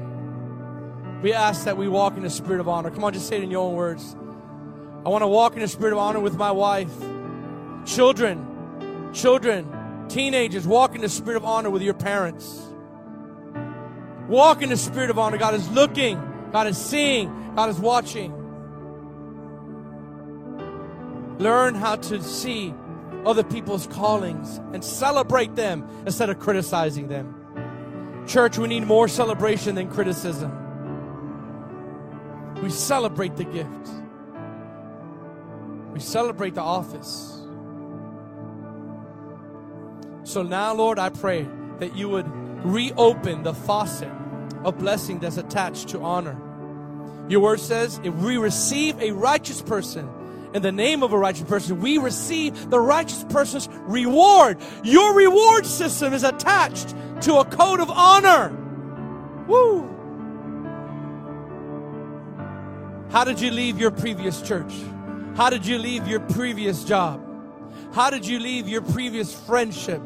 we 1.21 1.31
ask 1.31 1.65
that 1.65 1.77
we 1.77 1.87
walk 1.87 2.17
in 2.17 2.23
the 2.23 2.29
spirit 2.29 2.59
of 2.59 2.67
honor. 2.67 2.89
Come 2.89 3.03
on, 3.03 3.13
just 3.13 3.27
say 3.27 3.37
it 3.37 3.43
in 3.43 3.51
your 3.51 3.61
own 3.61 3.75
words. 3.75 4.15
I 5.05 5.09
want 5.09 5.21
to 5.21 5.27
walk 5.27 5.53
in 5.53 5.59
the 5.59 5.67
spirit 5.67 5.93
of 5.93 5.99
honor 5.99 6.19
with 6.19 6.35
my 6.35 6.51
wife. 6.51 6.91
Children, 7.85 9.11
children, 9.13 10.05
teenagers, 10.09 10.65
walk 10.65 10.95
in 10.95 11.01
the 11.01 11.09
spirit 11.09 11.37
of 11.37 11.45
honor 11.45 11.69
with 11.69 11.81
your 11.81 11.93
parents. 11.93 12.61
Walk 14.27 14.61
in 14.61 14.69
the 14.69 14.77
spirit 14.77 15.09
of 15.09 15.19
honor. 15.19 15.37
God 15.37 15.53
is 15.53 15.69
looking, 15.69 16.19
God 16.51 16.67
is 16.67 16.77
seeing, 16.77 17.53
God 17.55 17.69
is 17.69 17.79
watching. 17.79 18.38
Learn 21.39 21.73
how 21.73 21.95
to 21.95 22.21
see 22.21 22.73
other 23.25 23.43
people's 23.43 23.87
callings 23.87 24.57
and 24.73 24.83
celebrate 24.83 25.55
them 25.55 25.87
instead 26.05 26.29
of 26.29 26.37
criticizing 26.39 27.07
them. 27.07 27.33
Church, 28.27 28.57
we 28.57 28.67
need 28.67 28.85
more 28.85 29.07
celebration 29.07 29.75
than 29.75 29.89
criticism. 29.89 30.51
We 32.61 32.69
celebrate 32.69 33.37
the 33.37 33.45
gift, 33.45 33.89
we 35.93 35.99
celebrate 36.01 36.55
the 36.55 36.61
office. 36.61 37.41
So 40.23 40.43
now, 40.43 40.73
Lord, 40.75 40.99
I 40.99 41.09
pray 41.09 41.47
that 41.79 41.95
you 41.95 42.09
would 42.09 42.27
reopen 42.65 43.43
the 43.43 43.53
faucet 43.53 44.11
of 44.65 44.77
blessing 44.77 45.19
that's 45.19 45.37
attached 45.37 45.87
to 45.89 46.01
honor. 46.01 46.37
Your 47.29 47.39
word 47.39 47.61
says 47.61 47.99
if 48.03 48.13
we 48.15 48.37
receive 48.37 48.99
a 48.99 49.11
righteous 49.11 49.61
person, 49.61 50.09
in 50.53 50.61
the 50.61 50.71
name 50.71 51.03
of 51.03 51.13
a 51.13 51.17
righteous 51.17 51.47
person, 51.47 51.79
we 51.79 51.97
receive 51.97 52.69
the 52.69 52.79
righteous 52.79 53.23
person's 53.29 53.69
reward. 53.83 54.57
Your 54.83 55.13
reward 55.13 55.65
system 55.65 56.13
is 56.13 56.23
attached 56.23 56.95
to 57.21 57.35
a 57.35 57.45
code 57.45 57.79
of 57.79 57.89
honor. 57.89 58.49
Woo! 59.47 59.95
How 63.11 63.23
did 63.23 63.41
you 63.41 63.51
leave 63.51 63.79
your 63.79 63.91
previous 63.91 64.41
church? 64.41 64.73
How 65.35 65.49
did 65.49 65.65
you 65.65 65.77
leave 65.77 66.07
your 66.07 66.19
previous 66.19 66.83
job? 66.83 67.25
How 67.93 68.09
did 68.09 68.25
you 68.25 68.39
leave 68.39 68.67
your 68.67 68.81
previous 68.81 69.33
friendship? 69.33 70.01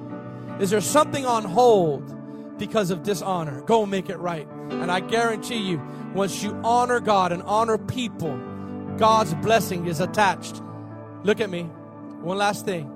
Is 0.59 0.69
there 0.69 0.81
something 0.81 1.25
on 1.25 1.43
hold 1.43 2.57
because 2.57 2.91
of 2.91 3.03
dishonor? 3.03 3.61
Go 3.61 3.85
make 3.85 4.09
it 4.09 4.17
right. 4.17 4.47
And 4.69 4.91
I 4.91 4.99
guarantee 4.99 5.57
you, 5.57 5.81
once 6.13 6.43
you 6.43 6.59
honor 6.63 6.99
God 6.99 7.31
and 7.31 7.41
honor 7.43 7.77
people, 7.77 8.39
God's 8.97 9.33
blessing 9.35 9.87
is 9.87 9.99
attached. 9.99 10.61
Look 11.23 11.41
at 11.41 11.49
me. 11.49 11.63
One 12.21 12.37
last 12.37 12.65
thing. 12.65 12.89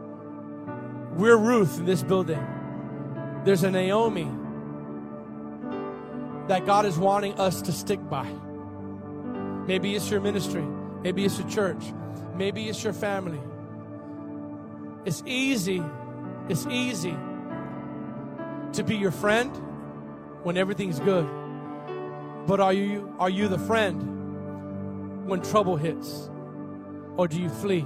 We're 1.16 1.38
Ruth 1.38 1.80
in 1.80 1.86
this 1.86 2.04
building. 2.04 2.46
There's 3.44 3.64
a 3.64 3.72
Naomi 3.72 4.30
that 6.48 6.66
God 6.66 6.86
is 6.86 6.98
wanting 6.98 7.34
us 7.40 7.62
to 7.64 7.72
stick 7.72 8.00
by. 8.10 8.30
Maybe 9.66 9.96
it's 9.96 10.10
your 10.10 10.22
ministry. 10.22 10.66
Maybe 11.02 11.26
it's 11.26 11.40
your 11.40 11.50
church. 11.50 11.84
Maybe 12.36 12.70
it's 12.70 12.84
your 12.84 12.94
family. 12.94 13.42
It's 15.06 15.24
easy. 15.26 15.84
It's 16.50 16.66
easy 16.68 17.16
to 18.74 18.84
be 18.84 18.96
your 18.96 19.12
friend 19.12 19.52
when 20.44 20.58
everything's 20.58 21.00
good. 21.00 21.28
But 22.46 22.60
are 22.60 22.74
you 22.74 23.14
are 23.20 23.30
you 23.30 23.48
the 23.48 23.60
friend 23.60 24.17
when 25.28 25.42
trouble 25.42 25.76
hits? 25.76 26.30
Or 27.18 27.28
do 27.28 27.40
you 27.42 27.50
flee 27.50 27.86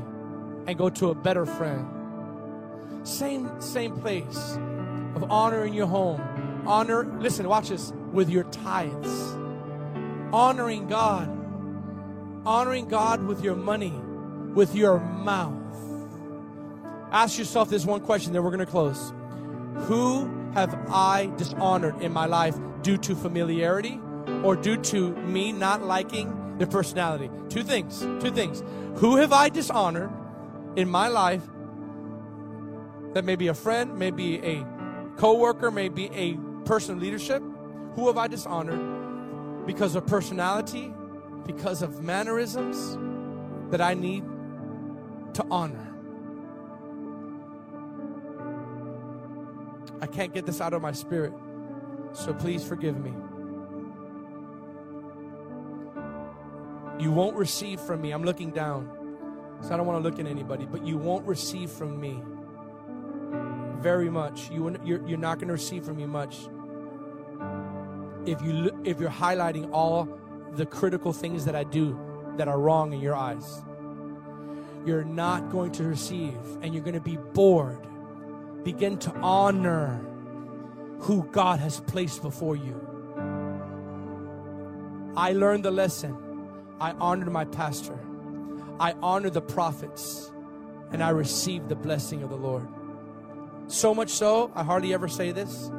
and 0.68 0.78
go 0.78 0.90
to 0.90 1.10
a 1.10 1.16
better 1.16 1.46
friend? 1.46 1.88
Same, 3.04 3.50
same 3.60 4.00
place 4.00 4.58
of 5.16 5.30
honor 5.32 5.66
in 5.66 5.74
your 5.74 5.88
home. 5.88 6.22
Honor, 6.68 7.04
listen, 7.20 7.48
watch 7.48 7.70
this, 7.70 7.92
with 8.12 8.30
your 8.30 8.44
tithes. 8.46 9.36
Honoring 10.32 10.88
God. 10.88 11.28
Honoring 12.46 12.88
God 12.88 13.24
with 13.24 13.44
your 13.44 13.56
money, 13.56 13.94
with 14.54 14.76
your 14.76 15.00
mouth. 15.00 15.58
Ask 17.12 17.38
yourself 17.38 17.70
this 17.70 17.86
one 17.86 18.02
question, 18.02 18.34
then 18.34 18.44
we're 18.44 18.52
going 18.52 18.60
to 18.60 18.66
close. 18.66 19.14
Who 19.88 20.30
have 20.54 20.74
I 20.90 21.32
dishonored 21.38 22.02
in 22.02 22.12
my 22.12 22.26
life 22.26 22.56
due 22.84 22.98
to 22.98 23.16
familiarity 23.16 24.00
or 24.44 24.56
due 24.56 24.78
to 24.78 25.16
me 25.18 25.52
not 25.52 25.84
liking 25.84 26.51
their 26.62 26.68
personality. 26.68 27.28
Two 27.50 27.64
things. 27.64 28.02
Two 28.02 28.30
things. 28.30 28.64
Who 28.98 29.16
have 29.16 29.34
I 29.34 29.50
dishonored 29.50 30.12
in 30.76 30.88
my 30.88 31.08
life 31.08 31.42
that 33.14 33.26
may 33.26 33.36
be 33.36 33.48
a 33.48 33.56
friend, 33.56 33.98
maybe 33.98 34.38
a 34.46 34.64
co-worker, 35.18 35.72
maybe 35.72 36.12
a 36.14 36.38
person 36.66 36.98
of 36.98 37.02
leadership? 37.02 37.42
Who 37.96 38.06
have 38.06 38.18
I 38.20 38.28
dishonored 38.28 39.66
because 39.66 39.96
of 39.96 40.06
personality, 40.06 40.94
because 41.48 41.82
of 41.82 42.04
mannerisms 42.04 42.96
that 43.72 43.82
I 43.82 43.96
need 43.96 44.24
to 45.34 45.46
honor? 45.50 45.88
I 50.00 50.06
can't 50.06 50.32
get 50.32 50.46
this 50.46 50.62
out 50.62 50.74
of 50.74 50.82
my 50.84 50.92
spirit, 50.92 51.34
so 52.14 52.36
please 52.36 52.64
forgive 52.64 53.00
me. 53.00 53.14
You 57.02 57.12
won't 57.12 57.36
receive 57.36 57.82
from 57.82 58.00
me. 58.00 58.12
I'm 58.12 58.24
looking 58.24 58.52
down. 58.52 58.88
So 59.62 59.74
I 59.74 59.78
don't 59.78 59.88
want 59.88 60.04
to 60.04 60.08
look 60.08 60.20
at 60.20 60.28
anybody, 60.28 60.66
but 60.66 60.86
you 60.86 60.98
won't 60.98 61.26
receive 61.26 61.72
from 61.72 62.00
me 62.00 62.22
very 63.80 64.10
much. 64.10 64.52
You, 64.52 64.76
you're, 64.84 65.08
you're 65.08 65.18
not 65.18 65.40
going 65.40 65.48
to 65.48 65.54
receive 65.54 65.84
from 65.84 65.98
me 65.98 66.06
much 66.06 66.48
if 68.28 68.40
you 68.44 68.70
if 68.84 69.00
you're 69.00 69.10
highlighting 69.10 69.68
all 69.72 70.08
the 70.54 70.66
critical 70.66 71.12
things 71.12 71.46
that 71.46 71.56
I 71.56 71.64
do 71.64 72.00
that 72.38 72.48
are 72.48 72.60
wrong 72.60 72.94
in 72.94 73.00
your 73.00 73.16
eyes. 73.16 73.64
You're 74.86 75.04
not 75.04 75.50
going 75.50 75.72
to 75.74 75.84
receive, 75.84 76.38
and 76.62 76.74
you're 76.74 76.84
going 76.84 76.96
to 76.96 77.02
be 77.02 77.18
bored. 77.18 77.88
Begin 78.64 78.98
to 79.00 79.12
honor 79.22 80.06
who 81.00 81.24
God 81.32 81.60
has 81.60 81.80
placed 81.80 82.22
before 82.22 82.56
you. 82.56 82.80
I 85.18 85.34
learned 85.34 85.66
the 85.66 85.72
lesson 85.72 86.31
I 86.82 86.94
honored 86.94 87.32
my 87.32 87.46
pastor. 87.46 87.98
I 88.80 88.94
honored 89.04 89.34
the 89.34 89.42
prophets. 89.42 90.32
And 90.92 91.04
I 91.04 91.10
received 91.10 91.70
the 91.70 91.76
blessing 91.76 92.24
of 92.24 92.32
the 92.32 92.36
Lord. 92.36 92.68
So 93.68 93.94
much 93.94 94.10
so, 94.10 94.52
I 94.56 94.64
hardly 94.64 94.92
ever 94.94 95.08
say 95.08 95.32
this, 95.32 95.70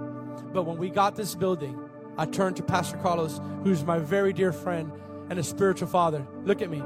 but 0.52 0.62
when 0.62 0.78
we 0.78 0.88
got 0.88 1.16
this 1.16 1.34
building, 1.34 1.78
I 2.16 2.24
turned 2.24 2.56
to 2.56 2.62
Pastor 2.62 2.96
Carlos, 2.98 3.40
who's 3.64 3.84
my 3.84 3.98
very 3.98 4.32
dear 4.32 4.52
friend 4.52 4.92
and 5.28 5.38
a 5.38 5.42
spiritual 5.42 5.88
father. 5.88 6.26
Look 6.44 6.62
at 6.62 6.70
me. 6.70 6.82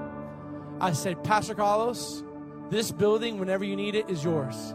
I 0.80 0.92
said, 0.92 1.22
Pastor 1.22 1.54
Carlos, 1.54 2.24
this 2.70 2.90
building, 2.90 3.38
whenever 3.38 3.64
you 3.64 3.76
need 3.76 3.94
it, 3.94 4.08
is 4.08 4.24
yours. 4.24 4.74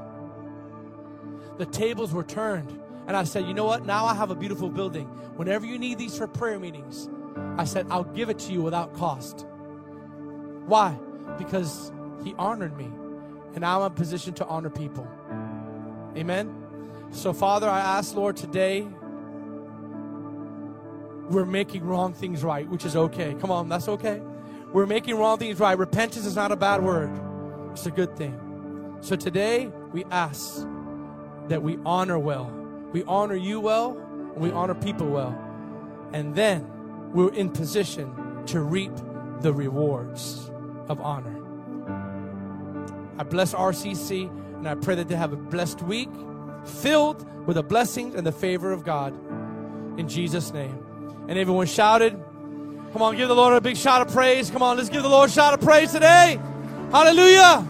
The 1.57 1.65
tables 1.65 2.13
were 2.13 2.23
turned. 2.23 2.79
And 3.07 3.17
I 3.17 3.23
said, 3.23 3.45
you 3.47 3.55
know 3.55 3.65
what? 3.65 3.85
Now 3.85 4.05
I 4.05 4.13
have 4.13 4.29
a 4.29 4.35
beautiful 4.35 4.69
building. 4.69 5.07
Whenever 5.35 5.65
you 5.65 5.79
need 5.79 5.97
these 5.97 6.15
for 6.17 6.27
prayer 6.27 6.59
meetings, 6.59 7.09
I 7.57 7.63
said, 7.65 7.87
I'll 7.89 8.03
give 8.03 8.29
it 8.29 8.39
to 8.39 8.53
you 8.53 8.61
without 8.61 8.93
cost. 8.93 9.45
Why? 10.65 10.97
Because 11.37 11.91
he 12.23 12.33
honored 12.37 12.77
me 12.77 12.89
and 13.55 13.65
I'm 13.65 13.81
in 13.81 13.91
position 13.91 14.33
to 14.35 14.45
honor 14.45 14.69
people. 14.69 15.07
Amen. 16.15 16.55
So, 17.11 17.33
Father, 17.33 17.69
I 17.69 17.79
ask, 17.79 18.15
Lord, 18.15 18.37
today 18.37 18.87
we're 21.29 21.45
making 21.45 21.83
wrong 21.83 22.13
things 22.13 22.43
right, 22.43 22.67
which 22.69 22.85
is 22.85 22.95
okay. 22.95 23.35
Come 23.39 23.51
on, 23.51 23.69
that's 23.69 23.87
okay. 23.87 24.21
We're 24.71 24.85
making 24.85 25.15
wrong 25.15 25.37
things 25.37 25.59
right. 25.59 25.77
Repentance 25.77 26.25
is 26.25 26.35
not 26.35 26.51
a 26.51 26.55
bad 26.55 26.83
word, 26.83 27.09
it's 27.71 27.85
a 27.85 27.91
good 27.91 28.15
thing. 28.15 28.97
So 29.01 29.15
today 29.15 29.71
we 29.91 30.05
ask 30.05 30.65
that 31.47 31.61
we 31.61 31.77
honor 31.85 32.19
well. 32.19 32.51
We 32.93 33.03
honor 33.05 33.35
you 33.35 33.59
well, 33.59 33.97
and 34.33 34.37
we 34.37 34.51
honor 34.51 34.75
people 34.75 35.07
well. 35.07 35.37
And 36.13 36.35
then 36.35 36.67
we're 37.13 37.33
in 37.33 37.49
position 37.49 38.45
to 38.47 38.61
reap 38.61 38.91
the 39.41 39.53
rewards 39.53 40.49
of 40.87 40.99
honor. 41.01 41.37
I 43.17 43.23
bless 43.23 43.53
RCC 43.53 44.29
and 44.57 44.67
I 44.67 44.75
pray 44.75 44.95
that 44.95 45.07
they 45.07 45.15
have 45.15 45.33
a 45.33 45.37
blessed 45.37 45.81
week 45.81 46.09
filled 46.65 47.25
with 47.47 47.55
the 47.55 47.63
blessings 47.63 48.15
and 48.15 48.25
the 48.25 48.31
favor 48.31 48.71
of 48.71 48.83
God. 48.83 49.13
In 49.99 50.07
Jesus' 50.07 50.51
name. 50.53 50.77
And 51.27 51.37
everyone 51.37 51.67
shouted, 51.67 52.13
Come 52.93 53.01
on, 53.01 53.15
give 53.15 53.29
the 53.29 53.35
Lord 53.35 53.53
a 53.53 53.61
big 53.61 53.77
shout 53.77 54.05
of 54.05 54.13
praise. 54.13 54.51
Come 54.51 54.61
on, 54.61 54.77
let's 54.77 54.89
give 54.89 55.01
the 55.01 55.09
Lord 55.09 55.29
a 55.29 55.33
shout 55.33 55.53
of 55.53 55.61
praise 55.61 55.93
today. 55.93 56.39
Hallelujah. 56.91 57.65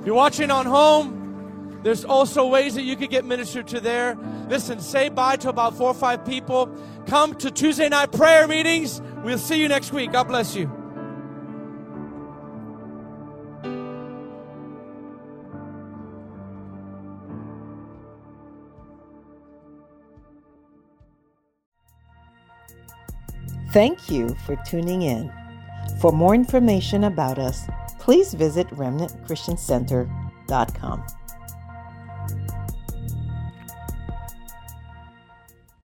If 0.00 0.06
you're 0.06 0.14
watching 0.14 0.50
on 0.50 0.66
home, 0.66 1.80
there's 1.82 2.04
also 2.04 2.46
ways 2.48 2.74
that 2.74 2.82
you 2.82 2.96
could 2.96 3.10
get 3.10 3.24
ministered 3.24 3.68
to 3.68 3.80
there. 3.80 4.16
Listen, 4.50 4.80
say 4.80 5.08
bye 5.08 5.36
to 5.36 5.48
about 5.48 5.76
four 5.76 5.90
or 5.90 5.94
five 5.94 6.24
people. 6.24 6.68
Come 7.06 7.36
to 7.36 7.52
Tuesday 7.52 7.88
night 7.88 8.10
prayer 8.10 8.48
meetings. 8.48 9.00
We'll 9.22 9.38
see 9.38 9.62
you 9.62 9.68
next 9.68 9.92
week. 9.92 10.10
God 10.10 10.24
bless 10.24 10.56
you. 10.56 10.68
Thank 23.72 24.10
you 24.10 24.34
for 24.44 24.56
tuning 24.66 25.02
in. 25.02 25.32
For 26.00 26.10
more 26.10 26.34
information 26.34 27.04
about 27.04 27.38
us, 27.38 27.68
please 28.00 28.34
visit 28.34 28.66
remnantchristiancenter.com. 28.70 31.04